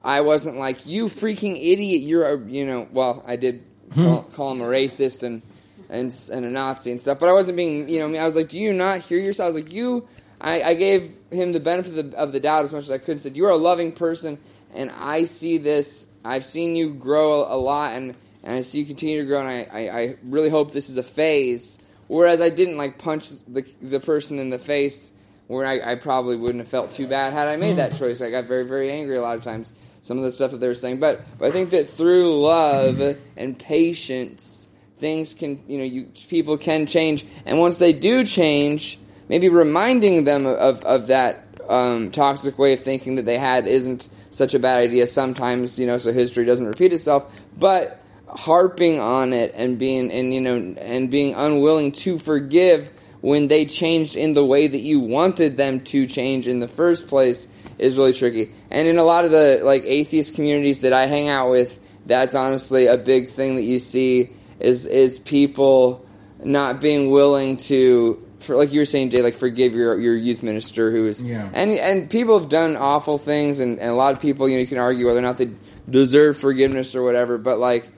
I 0.02 0.22
wasn't 0.22 0.56
like 0.56 0.86
you 0.86 1.04
freaking 1.06 1.56
idiot. 1.56 2.02
You're 2.02 2.26
a 2.26 2.38
you 2.48 2.64
know. 2.64 2.88
Well, 2.90 3.22
I 3.26 3.36
did 3.36 3.64
call, 3.94 4.22
call 4.22 4.52
him 4.52 4.62
a 4.62 4.64
racist 4.64 5.22
and 5.22 5.42
and 5.90 6.10
and 6.32 6.46
a 6.46 6.50
Nazi 6.50 6.90
and 6.90 7.00
stuff. 7.00 7.18
But 7.20 7.28
I 7.28 7.32
wasn't 7.32 7.58
being, 7.58 7.86
you 7.86 7.98
know, 8.00 8.18
I 8.18 8.24
was 8.24 8.34
like, 8.34 8.48
do 8.48 8.58
you 8.58 8.72
not 8.72 9.00
hear 9.00 9.18
yourself? 9.18 9.46
I 9.46 9.52
was 9.52 9.62
like, 9.62 9.72
you. 9.72 10.08
I, 10.40 10.62
I 10.62 10.74
gave 10.74 11.14
him 11.30 11.52
the 11.52 11.60
benefit 11.60 11.96
of 11.96 12.10
the, 12.10 12.18
of 12.18 12.32
the 12.32 12.40
doubt 12.40 12.64
as 12.64 12.72
much 12.72 12.82
as 12.82 12.90
I 12.90 12.98
could. 12.98 13.20
Said, 13.20 13.36
you're 13.36 13.50
a 13.50 13.56
loving 13.56 13.92
person, 13.92 14.38
and 14.74 14.90
I 14.90 15.22
see 15.22 15.58
this. 15.58 16.06
I've 16.24 16.44
seen 16.44 16.74
you 16.74 16.94
grow 16.94 17.44
a, 17.44 17.54
a 17.54 17.58
lot, 17.58 17.92
and 17.92 18.16
and 18.42 18.56
I 18.56 18.60
see 18.60 18.80
you 18.80 18.86
continue 18.86 19.20
to 19.20 19.26
grow. 19.26 19.40
And 19.40 19.48
I, 19.48 19.66
I, 19.72 20.00
I 20.00 20.16
really 20.22 20.48
hope 20.48 20.72
this 20.72 20.90
is 20.90 20.96
a 20.96 21.02
phase. 21.02 21.78
Whereas 22.08 22.40
I 22.40 22.50
didn't 22.50 22.76
like 22.76 22.98
punch 22.98 23.30
the 23.48 23.64
the 23.80 24.00
person 24.00 24.38
in 24.38 24.50
the 24.50 24.58
face, 24.58 25.12
where 25.46 25.66
I, 25.66 25.92
I 25.92 25.94
probably 25.94 26.36
wouldn't 26.36 26.60
have 26.60 26.68
felt 26.68 26.92
too 26.92 27.06
bad 27.06 27.32
had 27.32 27.48
I 27.48 27.56
made 27.56 27.76
that 27.76 27.94
choice. 27.94 28.20
I 28.20 28.30
got 28.30 28.44
very 28.44 28.64
very 28.64 28.90
angry 28.90 29.16
a 29.16 29.22
lot 29.22 29.36
of 29.36 29.44
times. 29.44 29.72
Some 30.02 30.18
of 30.18 30.24
the 30.24 30.32
stuff 30.32 30.50
that 30.50 30.58
they 30.58 30.66
were 30.66 30.74
saying, 30.74 30.98
but 30.98 31.20
but 31.38 31.46
I 31.46 31.50
think 31.52 31.70
that 31.70 31.88
through 31.88 32.40
love 32.40 33.16
and 33.36 33.58
patience 33.58 34.66
things 35.02 35.34
can, 35.34 35.60
you 35.66 35.78
know, 35.78 35.84
you, 35.84 36.08
people 36.28 36.56
can 36.56 36.86
change. 36.86 37.26
And 37.44 37.58
once 37.58 37.78
they 37.78 37.92
do 37.92 38.24
change, 38.24 38.98
maybe 39.28 39.48
reminding 39.48 40.24
them 40.24 40.46
of, 40.46 40.82
of 40.84 41.08
that 41.08 41.44
um, 41.68 42.10
toxic 42.10 42.58
way 42.58 42.72
of 42.72 42.80
thinking 42.80 43.16
that 43.16 43.26
they 43.26 43.36
had 43.36 43.66
isn't 43.66 44.08
such 44.30 44.54
a 44.54 44.58
bad 44.58 44.78
idea 44.78 45.06
sometimes, 45.06 45.78
you 45.78 45.86
know, 45.86 45.98
so 45.98 46.12
history 46.12 46.44
doesn't 46.44 46.66
repeat 46.66 46.92
itself. 46.92 47.34
But 47.58 48.01
harping 48.32 48.98
on 48.98 49.32
it 49.32 49.52
and 49.54 49.78
being, 49.78 50.10
and, 50.10 50.32
you 50.32 50.40
know, 50.40 50.56
and 50.78 51.10
being 51.10 51.34
unwilling 51.34 51.92
to 51.92 52.18
forgive 52.18 52.90
when 53.20 53.48
they 53.48 53.64
changed 53.64 54.16
in 54.16 54.34
the 54.34 54.44
way 54.44 54.66
that 54.66 54.80
you 54.80 55.00
wanted 55.00 55.56
them 55.56 55.80
to 55.80 56.06
change 56.06 56.48
in 56.48 56.60
the 56.60 56.68
first 56.68 57.08
place 57.08 57.48
is 57.78 57.96
really 57.96 58.12
tricky. 58.12 58.52
And 58.70 58.86
in 58.88 58.98
a 58.98 59.04
lot 59.04 59.24
of 59.24 59.30
the 59.30 59.60
like 59.62 59.84
atheist 59.84 60.34
communities 60.34 60.82
that 60.82 60.92
I 60.92 61.06
hang 61.06 61.28
out 61.28 61.50
with, 61.50 61.78
that's 62.04 62.34
honestly 62.34 62.86
a 62.86 62.98
big 62.98 63.28
thing 63.28 63.56
that 63.56 63.62
you 63.62 63.78
see 63.78 64.30
is 64.58 64.86
is 64.86 65.18
people 65.18 66.04
not 66.44 66.80
being 66.80 67.10
willing 67.10 67.56
to 67.56 68.24
for 68.40 68.56
like 68.56 68.72
you 68.72 68.80
were 68.80 68.84
saying, 68.84 69.10
Jay, 69.10 69.22
like 69.22 69.34
forgive 69.34 69.72
your 69.74 69.98
your 70.00 70.16
youth 70.16 70.42
minister 70.42 70.90
who 70.90 71.06
is 71.06 71.22
yeah. 71.22 71.48
and 71.54 71.70
and 71.70 72.10
people 72.10 72.38
have 72.38 72.48
done 72.48 72.76
awful 72.76 73.18
things 73.18 73.60
and, 73.60 73.78
and 73.78 73.90
a 73.90 73.94
lot 73.94 74.14
of 74.14 74.20
people, 74.20 74.48
you 74.48 74.56
know, 74.56 74.60
you 74.60 74.66
can 74.66 74.78
argue 74.78 75.06
whether 75.06 75.20
or 75.20 75.22
not 75.22 75.38
they 75.38 75.50
deserve 75.88 76.38
forgiveness 76.38 76.94
or 76.96 77.02
whatever, 77.02 77.38
but 77.38 77.58
like 77.58 77.90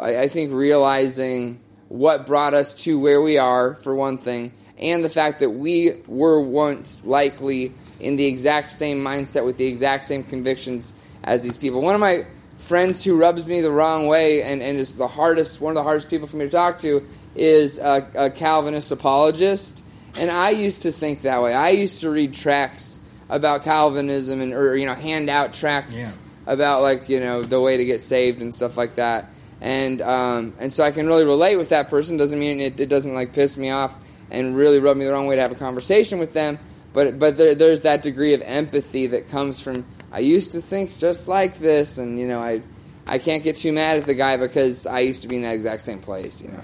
I, 0.00 0.18
I 0.18 0.28
think 0.28 0.52
realizing 0.52 1.60
what 1.88 2.26
brought 2.26 2.54
us 2.54 2.74
to 2.84 2.98
where 2.98 3.20
we 3.20 3.38
are, 3.38 3.74
for 3.76 3.94
one 3.94 4.18
thing, 4.18 4.52
and 4.78 5.04
the 5.04 5.10
fact 5.10 5.40
that 5.40 5.50
we 5.50 5.92
were 6.06 6.40
once 6.40 7.04
likely 7.04 7.72
in 7.98 8.16
the 8.16 8.26
exact 8.26 8.70
same 8.70 9.02
mindset 9.02 9.44
with 9.44 9.56
the 9.56 9.66
exact 9.66 10.04
same 10.04 10.22
convictions 10.22 10.92
as 11.24 11.42
these 11.42 11.56
people. 11.56 11.80
One 11.80 11.94
of 11.94 12.00
my 12.00 12.26
friends 12.56 13.02
who 13.02 13.16
rubs 13.16 13.46
me 13.46 13.60
the 13.60 13.70
wrong 13.70 14.06
way 14.06 14.42
and, 14.42 14.62
and 14.62 14.78
is 14.78 14.96
the 14.96 15.08
hardest, 15.08 15.60
one 15.60 15.70
of 15.70 15.74
the 15.74 15.82
hardest 15.82 16.10
people 16.10 16.26
for 16.26 16.36
me 16.36 16.44
to 16.44 16.50
talk 16.50 16.78
to 16.78 17.06
is 17.34 17.78
a, 17.78 18.08
a 18.14 18.30
Calvinist 18.30 18.92
apologist. 18.92 19.82
And 20.16 20.30
I 20.30 20.50
used 20.50 20.82
to 20.82 20.92
think 20.92 21.22
that 21.22 21.42
way. 21.42 21.54
I 21.54 21.70
used 21.70 22.00
to 22.02 22.10
read 22.10 22.34
tracts 22.34 22.98
about 23.28 23.62
Calvinism 23.62 24.40
and, 24.40 24.52
or, 24.52 24.76
you 24.76 24.86
know, 24.86 24.94
hand 24.94 25.28
out 25.30 25.52
tracts 25.52 25.94
yeah. 25.94 26.10
about, 26.52 26.82
like, 26.82 27.08
you 27.08 27.20
know, 27.20 27.42
the 27.42 27.60
way 27.60 27.76
to 27.76 27.84
get 27.84 28.00
saved 28.00 28.42
and 28.42 28.54
stuff 28.54 28.76
like 28.76 28.96
that. 28.96 29.30
And, 29.60 30.00
um, 30.02 30.54
and 30.58 30.72
so 30.72 30.84
I 30.84 30.90
can 30.90 31.06
really 31.06 31.24
relate 31.24 31.56
with 31.56 31.70
that 31.70 31.88
person. 31.88 32.16
Doesn't 32.16 32.38
mean 32.38 32.60
it, 32.60 32.78
it 32.78 32.88
doesn't, 32.88 33.14
like, 33.14 33.32
piss 33.32 33.56
me 33.56 33.70
off 33.70 33.94
and 34.30 34.56
really 34.56 34.78
rub 34.78 34.96
me 34.96 35.04
the 35.04 35.12
wrong 35.12 35.26
way 35.26 35.36
to 35.36 35.42
have 35.42 35.52
a 35.52 35.56
conversation 35.56 36.18
with 36.18 36.32
them. 36.32 36.58
But, 36.92 37.18
but 37.18 37.36
there, 37.36 37.54
there's 37.54 37.82
that 37.82 38.02
degree 38.02 38.34
of 38.34 38.42
empathy 38.42 39.08
that 39.08 39.28
comes 39.28 39.60
from 39.60 39.84
I 40.10 40.20
used 40.20 40.52
to 40.52 40.60
think 40.60 40.96
just 40.96 41.28
like 41.28 41.58
this, 41.58 41.98
and 41.98 42.18
you 42.18 42.26
know, 42.26 42.40
I 42.40 42.62
I 43.06 43.18
can't 43.18 43.42
get 43.42 43.56
too 43.56 43.72
mad 43.72 43.98
at 43.98 44.06
the 44.06 44.14
guy 44.14 44.36
because 44.36 44.86
I 44.86 45.00
used 45.00 45.22
to 45.22 45.28
be 45.28 45.36
in 45.36 45.42
that 45.42 45.54
exact 45.54 45.82
same 45.82 46.00
place, 46.00 46.40
you 46.40 46.48
know. 46.48 46.62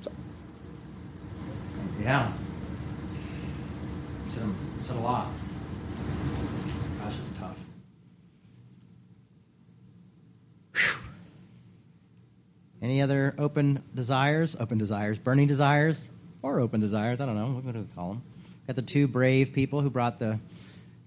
So. 0.00 0.12
Yeah. 2.00 2.32
Said, 4.28 4.42
said 4.84 4.96
a 4.96 5.00
lot. 5.00 5.28
Gosh, 7.00 7.14
it's 7.20 7.38
tough. 7.38 7.58
Whew. 10.74 10.98
Any 12.82 13.00
other 13.00 13.34
open 13.38 13.80
desires? 13.94 14.56
Open 14.58 14.76
desires, 14.76 15.18
burning 15.18 15.46
desires, 15.46 16.08
or 16.42 16.58
open 16.58 16.80
desires? 16.80 17.20
I 17.20 17.26
don't 17.26 17.36
know. 17.36 17.60
What 17.60 17.72
do 17.72 17.80
we 17.80 17.86
call 17.94 18.08
them? 18.08 18.22
Got 18.66 18.76
the 18.76 18.82
two 18.82 19.06
brave 19.06 19.52
people 19.52 19.80
who 19.80 19.88
brought 19.88 20.18
the 20.18 20.40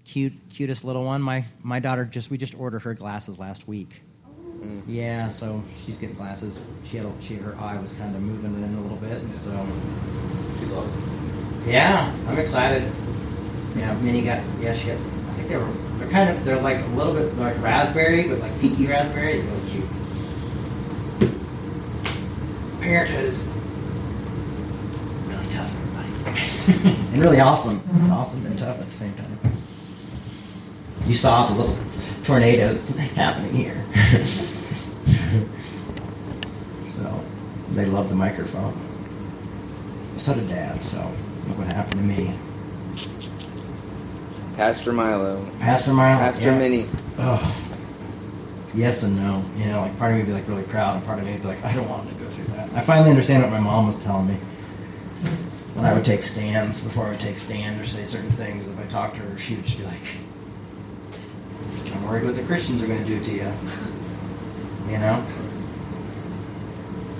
cute, 0.06 0.32
cutest 0.48 0.84
little 0.84 1.04
one. 1.04 1.20
My 1.20 1.44
my 1.62 1.78
daughter 1.78 2.06
just 2.06 2.30
we 2.30 2.38
just 2.38 2.58
ordered 2.58 2.80
her 2.80 2.94
glasses 2.94 3.38
last 3.38 3.68
week. 3.68 3.90
Mm. 4.60 4.82
Yeah, 4.86 5.28
so 5.28 5.62
she's 5.84 5.98
getting 5.98 6.16
glasses. 6.16 6.62
She 6.84 6.96
had 6.96 7.04
a, 7.04 7.12
she 7.20 7.34
her 7.34 7.54
eye 7.56 7.78
was 7.78 7.92
kind 7.92 8.16
of 8.16 8.22
moving 8.22 8.54
in 8.54 8.74
a 8.74 8.80
little 8.80 8.96
bit, 8.96 9.22
and 9.22 9.34
so 9.34 9.50
she 10.58 10.66
loved. 10.66 10.90
Yeah, 11.66 12.10
I'm 12.26 12.38
excited. 12.38 12.90
Yeah, 13.76 13.94
Minnie 14.00 14.22
got 14.22 14.42
yeah 14.60 14.72
she 14.72 14.88
got. 14.88 14.96
I 14.96 15.32
think 15.34 15.48
they 15.48 15.56
were 15.58 15.70
they're 15.98 16.08
kind 16.08 16.30
of 16.30 16.42
they're 16.46 16.60
like 16.60 16.80
a 16.80 16.88
little 16.88 17.12
bit 17.12 17.36
like 17.36 17.60
raspberry, 17.60 18.28
but 18.28 18.38
like 18.38 18.58
pinky 18.60 18.86
raspberry. 18.86 19.42
They're 19.42 19.54
really 19.54 19.70
cute. 19.70 19.84
Parenthood 22.86 23.24
is 23.24 23.48
really 25.26 25.46
tough, 25.48 25.74
everybody, 25.76 26.88
and 27.12 27.22
really 27.22 27.40
awesome. 27.40 27.76
It's 27.76 27.84
mm-hmm. 27.84 28.12
awesome 28.12 28.46
and 28.46 28.58
tough 28.58 28.78
at 28.78 28.86
the 28.86 28.90
same 28.90 29.12
time 29.14 29.36
you 31.06 31.14
saw 31.14 31.46
the 31.46 31.54
little 31.54 31.76
tornadoes 32.24 32.96
happening 32.96 33.54
here. 33.54 33.80
so 36.88 37.24
they 37.70 37.86
love 37.86 38.08
the 38.08 38.16
microphone. 38.16 38.74
So 40.16 40.34
did 40.34 40.48
Dad. 40.48 40.82
So 40.82 40.98
look 41.46 41.58
what 41.58 41.68
happened 41.68 42.00
to 42.00 42.06
me. 42.06 42.34
Pastor 44.56 44.92
Milo. 44.92 45.48
Pastor 45.60 45.92
Milo. 45.92 46.18
Pastor 46.18 46.46
yeah. 46.46 46.58
Minnie. 46.58 46.88
Oh. 47.18 47.65
Yes 48.76 49.02
and 49.02 49.16
no. 49.16 49.42
You 49.56 49.66
know, 49.66 49.80
like 49.80 49.98
part 49.98 50.12
of 50.12 50.18
me 50.18 50.22
would 50.22 50.28
be 50.28 50.34
like 50.34 50.46
really 50.46 50.62
proud, 50.64 50.96
and 50.96 51.06
part 51.06 51.18
of 51.18 51.24
me 51.24 51.32
would 51.32 51.42
be 51.42 51.48
like, 51.48 51.64
I 51.64 51.72
don't 51.72 51.88
want 51.88 52.06
him 52.06 52.14
to 52.16 52.22
go 52.22 52.28
through 52.28 52.44
that. 52.56 52.70
I 52.74 52.82
finally 52.82 53.08
understand 53.08 53.42
what 53.42 53.50
my 53.50 53.58
mom 53.58 53.86
was 53.86 53.96
telling 54.04 54.28
me 54.28 54.34
when 55.72 55.86
I 55.86 55.94
would 55.94 56.04
take 56.04 56.22
stands. 56.22 56.84
Before 56.84 57.06
I 57.06 57.10
would 57.10 57.20
take 57.20 57.38
stands 57.38 57.80
or 57.80 57.86
say 57.90 58.04
certain 58.04 58.32
things, 58.32 58.66
if 58.66 58.78
I 58.78 58.84
talked 58.84 59.16
to 59.16 59.22
her, 59.22 59.38
she 59.38 59.54
would 59.54 59.64
just 59.64 59.78
be 59.78 59.84
like, 59.84 60.02
I'm 61.94 62.06
worried 62.06 62.24
what 62.24 62.36
the 62.36 62.42
Christians 62.42 62.82
are 62.82 62.86
going 62.86 63.02
to 63.02 63.08
do 63.08 63.24
to 63.24 63.32
you. 63.32 63.52
You 64.86 64.98
know? 64.98 65.26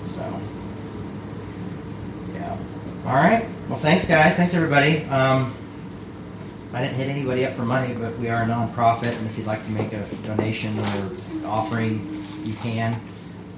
So, 0.05 0.23
yeah. 2.33 2.57
All 3.05 3.15
right. 3.15 3.45
Well, 3.69 3.77
thanks, 3.77 4.07
guys. 4.07 4.37
Thanks, 4.37 4.55
everybody. 4.55 5.03
Um, 5.07 5.53
I 6.73 6.81
didn't 6.81 6.95
hit 6.95 7.09
anybody 7.09 7.45
up 7.45 7.55
for 7.55 7.65
money, 7.65 7.93
but 7.93 8.17
we 8.21 8.29
are 8.29 8.43
a 8.43 8.47
nonprofit, 8.47 9.19
and 9.19 9.27
if 9.27 9.37
you'd 9.37 9.49
like 9.49 9.65
to 9.65 9.73
make 9.73 9.93
a 9.93 10.07
donation 10.25 10.79
or 10.79 11.11
offering, 11.47 12.25
you 12.45 12.55
can. 12.55 13.01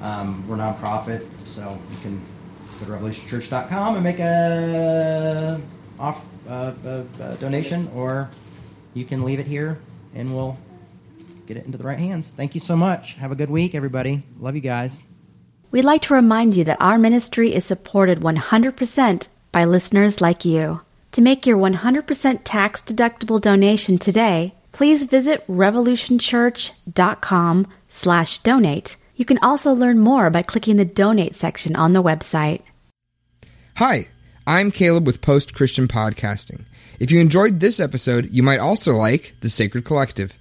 Um, 0.00 0.46
we're 0.46 0.56
nonprofit, 0.56 1.26
so 1.44 1.76
you 1.90 1.96
can 1.98 2.24
go 2.80 2.86
to 2.86 2.92
revolutionchurch.com 2.92 3.94
and 3.96 4.04
make 4.04 4.20
a 4.20 5.60
off 5.98 6.24
uh, 6.48 6.72
uh, 6.84 7.02
uh, 7.20 7.34
donation, 7.36 7.90
or 7.94 8.30
you 8.94 9.04
can 9.04 9.24
leave 9.24 9.40
it 9.40 9.46
here, 9.46 9.78
and 10.14 10.34
we'll 10.34 10.56
get 11.46 11.56
it 11.56 11.66
into 11.66 11.78
the 11.78 11.84
right 11.84 11.98
hands. 11.98 12.30
Thank 12.30 12.54
you 12.54 12.60
so 12.60 12.76
much. 12.76 13.14
Have 13.14 13.32
a 13.32 13.36
good 13.36 13.50
week, 13.50 13.74
everybody. 13.74 14.22
Love 14.38 14.54
you 14.54 14.60
guys. 14.60 15.02
We'd 15.70 15.84
like 15.84 16.02
to 16.02 16.14
remind 16.14 16.56
you 16.56 16.64
that 16.64 16.80
our 16.80 16.98
ministry 16.98 17.54
is 17.54 17.64
supported 17.64 18.20
100% 18.20 19.28
by 19.52 19.64
listeners 19.64 20.20
like 20.20 20.44
you. 20.44 20.80
To 21.12 21.22
make 21.22 21.46
your 21.46 21.58
100% 21.58 22.40
tax 22.44 22.82
deductible 22.82 23.40
donation 23.40 23.98
today, 23.98 24.54
please 24.72 25.04
visit 25.04 25.46
revolutionchurch.com 25.46 27.66
slash 27.88 28.38
donate. 28.40 28.96
You 29.16 29.24
can 29.24 29.38
also 29.42 29.72
learn 29.72 29.98
more 29.98 30.30
by 30.30 30.42
clicking 30.42 30.76
the 30.76 30.84
donate 30.84 31.34
section 31.34 31.74
on 31.76 31.92
the 31.92 32.02
website. 32.02 32.62
Hi, 33.76 34.08
I'm 34.46 34.70
Caleb 34.70 35.06
with 35.06 35.20
Post 35.22 35.54
Christian 35.54 35.88
Podcasting. 35.88 36.64
If 37.00 37.10
you 37.12 37.20
enjoyed 37.20 37.60
this 37.60 37.78
episode, 37.80 38.28
you 38.32 38.42
might 38.42 38.58
also 38.58 38.92
like 38.94 39.34
The 39.40 39.48
Sacred 39.48 39.84
Collective. 39.84 40.36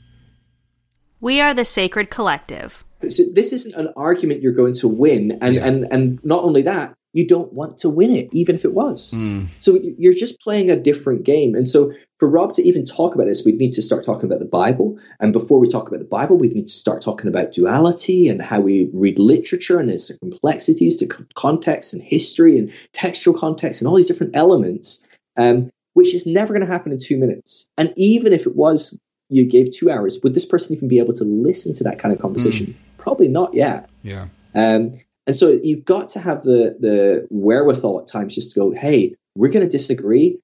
We 1.20 1.40
are 1.42 1.54
the 1.54 1.66
Sacred 1.66 2.10
Collective. 2.10 2.84
So 3.10 3.24
this 3.32 3.54
isn't 3.54 3.76
an 3.76 3.90
argument 3.96 4.42
you're 4.42 4.54
going 4.54 4.74
to 4.76 4.88
win, 4.88 5.38
and 5.42 5.56
Yeah. 5.56 5.68
and 5.68 5.88
and 5.92 6.20
not 6.26 6.44
only 6.44 6.64
that, 6.64 6.94
you 7.18 7.26
don't 7.26 7.51
want 7.51 7.80
to 7.80 7.89
win 7.89 8.11
it, 8.11 8.30
even 8.32 8.53
if 8.53 8.63
it 8.63 8.74
was. 8.74 9.11
So 9.57 9.76
you're 9.97 10.13
just 10.13 10.39
playing 10.39 10.70
a 10.70 10.76
different 10.76 11.24
game. 11.24 11.55
And 11.55 11.68
so 11.68 11.93
for 12.20 12.30
Rob 12.30 12.53
to 12.53 12.61
even 12.61 12.86
talk 12.86 13.15
about 13.15 13.26
this, 13.26 13.43
we'd 13.43 13.57
need 13.57 13.74
to 13.74 13.82
start 13.82 14.05
talking 14.05 14.26
about 14.26 14.38
the 14.38 14.45
Bible. 14.45 14.99
And 15.20 15.34
before 15.34 15.57
we 15.57 15.68
talk 15.68 15.88
about 15.88 15.97
the 15.97 16.05
Bible, 16.05 16.38
we 16.38 16.49
need 16.49 16.68
to 16.68 16.74
start 16.74 17.01
talking 17.01 17.28
about 17.28 17.53
duality 17.53 18.30
and 18.30 18.39
how 18.39 18.59
we 18.59 18.91
read 18.93 19.18
literature 19.18 19.80
and 19.80 19.89
its 19.89 20.11
complexities 20.20 20.97
to 20.97 21.07
context 21.34 21.93
and 21.93 22.03
history 22.03 22.59
and 22.59 22.72
textual 22.93 23.36
context 23.36 23.82
and 23.82 23.88
all 23.88 23.95
these 23.95 24.07
different 24.07 24.36
elements, 24.36 25.03
um, 25.38 25.72
which 25.93 26.13
is 26.13 26.28
never 26.28 26.53
going 26.53 26.65
to 26.65 26.72
happen 26.72 26.91
in 26.91 26.99
two 26.99 27.18
minutes. 27.18 27.68
And 27.80 27.93
even 27.97 28.32
if 28.32 28.45
it 28.45 28.55
was 28.55 28.99
you 29.30 29.43
gave 29.43 29.72
two 29.72 29.89
hours, 29.89 30.20
would 30.22 30.36
this 30.36 30.45
person 30.45 30.76
even 30.76 30.88
be 30.88 30.99
able 30.99 31.13
to 31.13 31.24
listen 31.24 31.74
to 31.74 31.86
that 31.86 31.97
kind 31.97 32.13
of 32.13 32.22
conversation? 32.22 32.78
Probably 32.99 33.28
not 33.28 33.55
yet. 33.55 33.89
Yeah. 34.03 34.28
Um, 34.53 34.91
and 35.28 35.36
so 35.36 35.60
you've 35.62 35.86
got 35.86 36.10
to 36.10 36.20
have 36.20 36.44
the 36.44 36.76
the 36.80 37.28
wherewithal 37.30 38.02
at 38.02 38.08
times 38.08 38.34
just 38.34 38.54
to 38.54 38.60
go, 38.60 38.72
hey, 38.72 39.16
we're 39.36 39.50
going 39.50 39.66
to 39.66 39.70
disagree. 39.70 40.40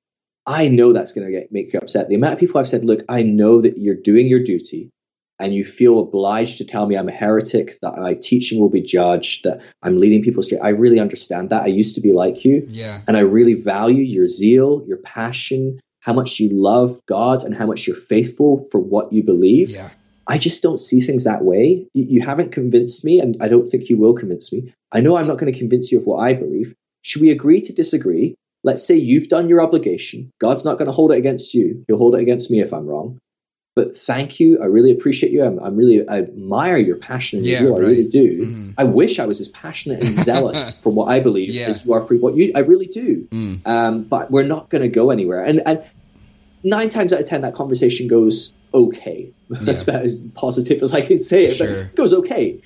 I 0.45 0.67
know 0.67 0.91
that's 0.91 1.13
going 1.13 1.25
to 1.25 1.31
get 1.31 1.51
make 1.51 1.73
you 1.73 1.79
upset. 1.79 2.09
The 2.09 2.15
amount 2.15 2.33
of 2.33 2.39
people 2.39 2.59
I've 2.59 2.67
said, 2.67 2.83
look, 2.83 3.03
I 3.07 3.23
know 3.23 3.61
that 3.61 3.77
you're 3.77 3.95
doing 3.95 4.27
your 4.27 4.43
duty, 4.43 4.89
and 5.39 5.53
you 5.53 5.63
feel 5.63 5.99
obliged 5.99 6.57
to 6.57 6.65
tell 6.65 6.85
me 6.85 6.97
I'm 6.97 7.07
a 7.07 7.13
heretic, 7.13 7.73
that 7.81 7.97
my 7.97 8.13
teaching 8.13 8.59
will 8.59 8.69
be 8.69 8.81
judged, 8.81 9.45
that 9.45 9.61
I'm 9.81 9.99
leading 9.99 10.21
people 10.21 10.41
astray. 10.41 10.59
I 10.59 10.69
really 10.69 10.99
understand 10.99 11.49
that. 11.49 11.63
I 11.63 11.67
used 11.67 11.95
to 11.95 12.01
be 12.01 12.11
like 12.13 12.43
you, 12.45 12.65
Yeah. 12.69 13.01
and 13.07 13.15
I 13.15 13.21
really 13.21 13.53
value 13.53 14.03
your 14.03 14.27
zeal, 14.27 14.83
your 14.85 14.97
passion, 14.97 15.79
how 16.01 16.13
much 16.13 16.39
you 16.39 16.49
love 16.51 16.99
God, 17.07 17.43
and 17.45 17.55
how 17.55 17.65
much 17.65 17.87
you're 17.87 17.95
faithful 17.95 18.67
for 18.69 18.79
what 18.79 19.13
you 19.13 19.23
believe. 19.23 19.69
Yeah. 19.69 19.89
I 20.27 20.37
just 20.37 20.61
don't 20.63 20.79
see 20.79 21.01
things 21.01 21.25
that 21.25 21.43
way. 21.43 21.87
You, 21.93 22.05
you 22.09 22.21
haven't 22.21 22.51
convinced 22.51 23.03
me, 23.03 23.19
and 23.19 23.37
I 23.41 23.47
don't 23.47 23.65
think 23.67 23.89
you 23.89 23.97
will 23.97 24.13
convince 24.13 24.51
me. 24.53 24.73
I 24.91 25.01
know 25.01 25.17
I'm 25.17 25.27
not 25.27 25.37
going 25.37 25.51
to 25.51 25.57
convince 25.59 25.91
you 25.91 25.99
of 25.99 26.05
what 26.05 26.17
I 26.19 26.33
believe. 26.33 26.73
Should 27.01 27.21
we 27.21 27.31
agree 27.31 27.61
to 27.61 27.73
disagree? 27.73 28.35
Let's 28.63 28.85
say 28.87 28.95
you've 28.95 29.27
done 29.27 29.49
your 29.49 29.61
obligation. 29.61 30.31
God's 30.39 30.63
not 30.63 30.77
going 30.77 30.85
to 30.85 30.93
hold 30.93 31.11
it 31.11 31.17
against 31.17 31.53
you. 31.53 31.83
He'll 31.87 31.97
hold 31.97 32.15
it 32.15 32.21
against 32.21 32.49
me 32.49 32.61
if 32.61 32.73
I'm 32.73 32.85
wrong. 32.87 33.19
But 33.75 33.97
thank 33.97 34.39
you. 34.39 34.61
I 34.61 34.65
really 34.65 34.91
appreciate 34.91 35.31
you. 35.31 35.43
I'm, 35.43 35.57
I'm 35.59 35.75
really 35.75 36.07
I 36.07 36.19
admire 36.19 36.77
your 36.77 36.95
passion 36.97 37.39
and 37.39 37.47
Yeah, 37.47 37.57
zeal. 37.59 37.75
I 37.75 37.79
right. 37.79 37.87
really 37.87 38.07
do. 38.07 38.45
Mhm. 38.45 38.73
I 38.77 38.83
wish 38.83 39.17
I 39.19 39.25
was 39.25 39.41
as 39.41 39.49
passionate 39.49 40.03
and 40.03 40.13
zealous 40.29 40.77
for 40.77 40.93
what 40.93 41.05
I 41.05 41.19
believe 41.19 41.49
Yeah. 41.49 41.69
as 41.69 41.83
you 41.83 41.91
are 41.93 42.01
for 42.05 42.15
what 42.17 42.35
you. 42.37 42.51
I 42.55 42.59
really 42.59 42.85
do. 42.85 43.27
Mm. 43.31 43.65
Um, 43.67 44.03
but 44.03 44.29
we're 44.29 44.43
not 44.43 44.69
going 44.69 44.83
to 44.83 44.89
go 44.89 45.09
anywhere. 45.09 45.43
And 45.43 45.61
and 45.65 45.83
nine 46.63 46.89
times 46.89 47.13
out 47.13 47.19
of 47.19 47.25
ten, 47.25 47.41
that 47.41 47.55
conversation 47.55 48.07
goes 48.07 48.53
okay. 48.73 49.31
That's 49.49 49.83
about 49.83 50.03
as 50.03 50.15
positive 50.15 50.81
as 50.81 50.93
I 50.93 51.01
can 51.01 51.19
say 51.19 51.45
it. 51.45 51.55
Sure. 51.55 51.67
But 51.67 51.77
it 51.77 51.95
goes 51.95 52.13
okay. 52.13 52.61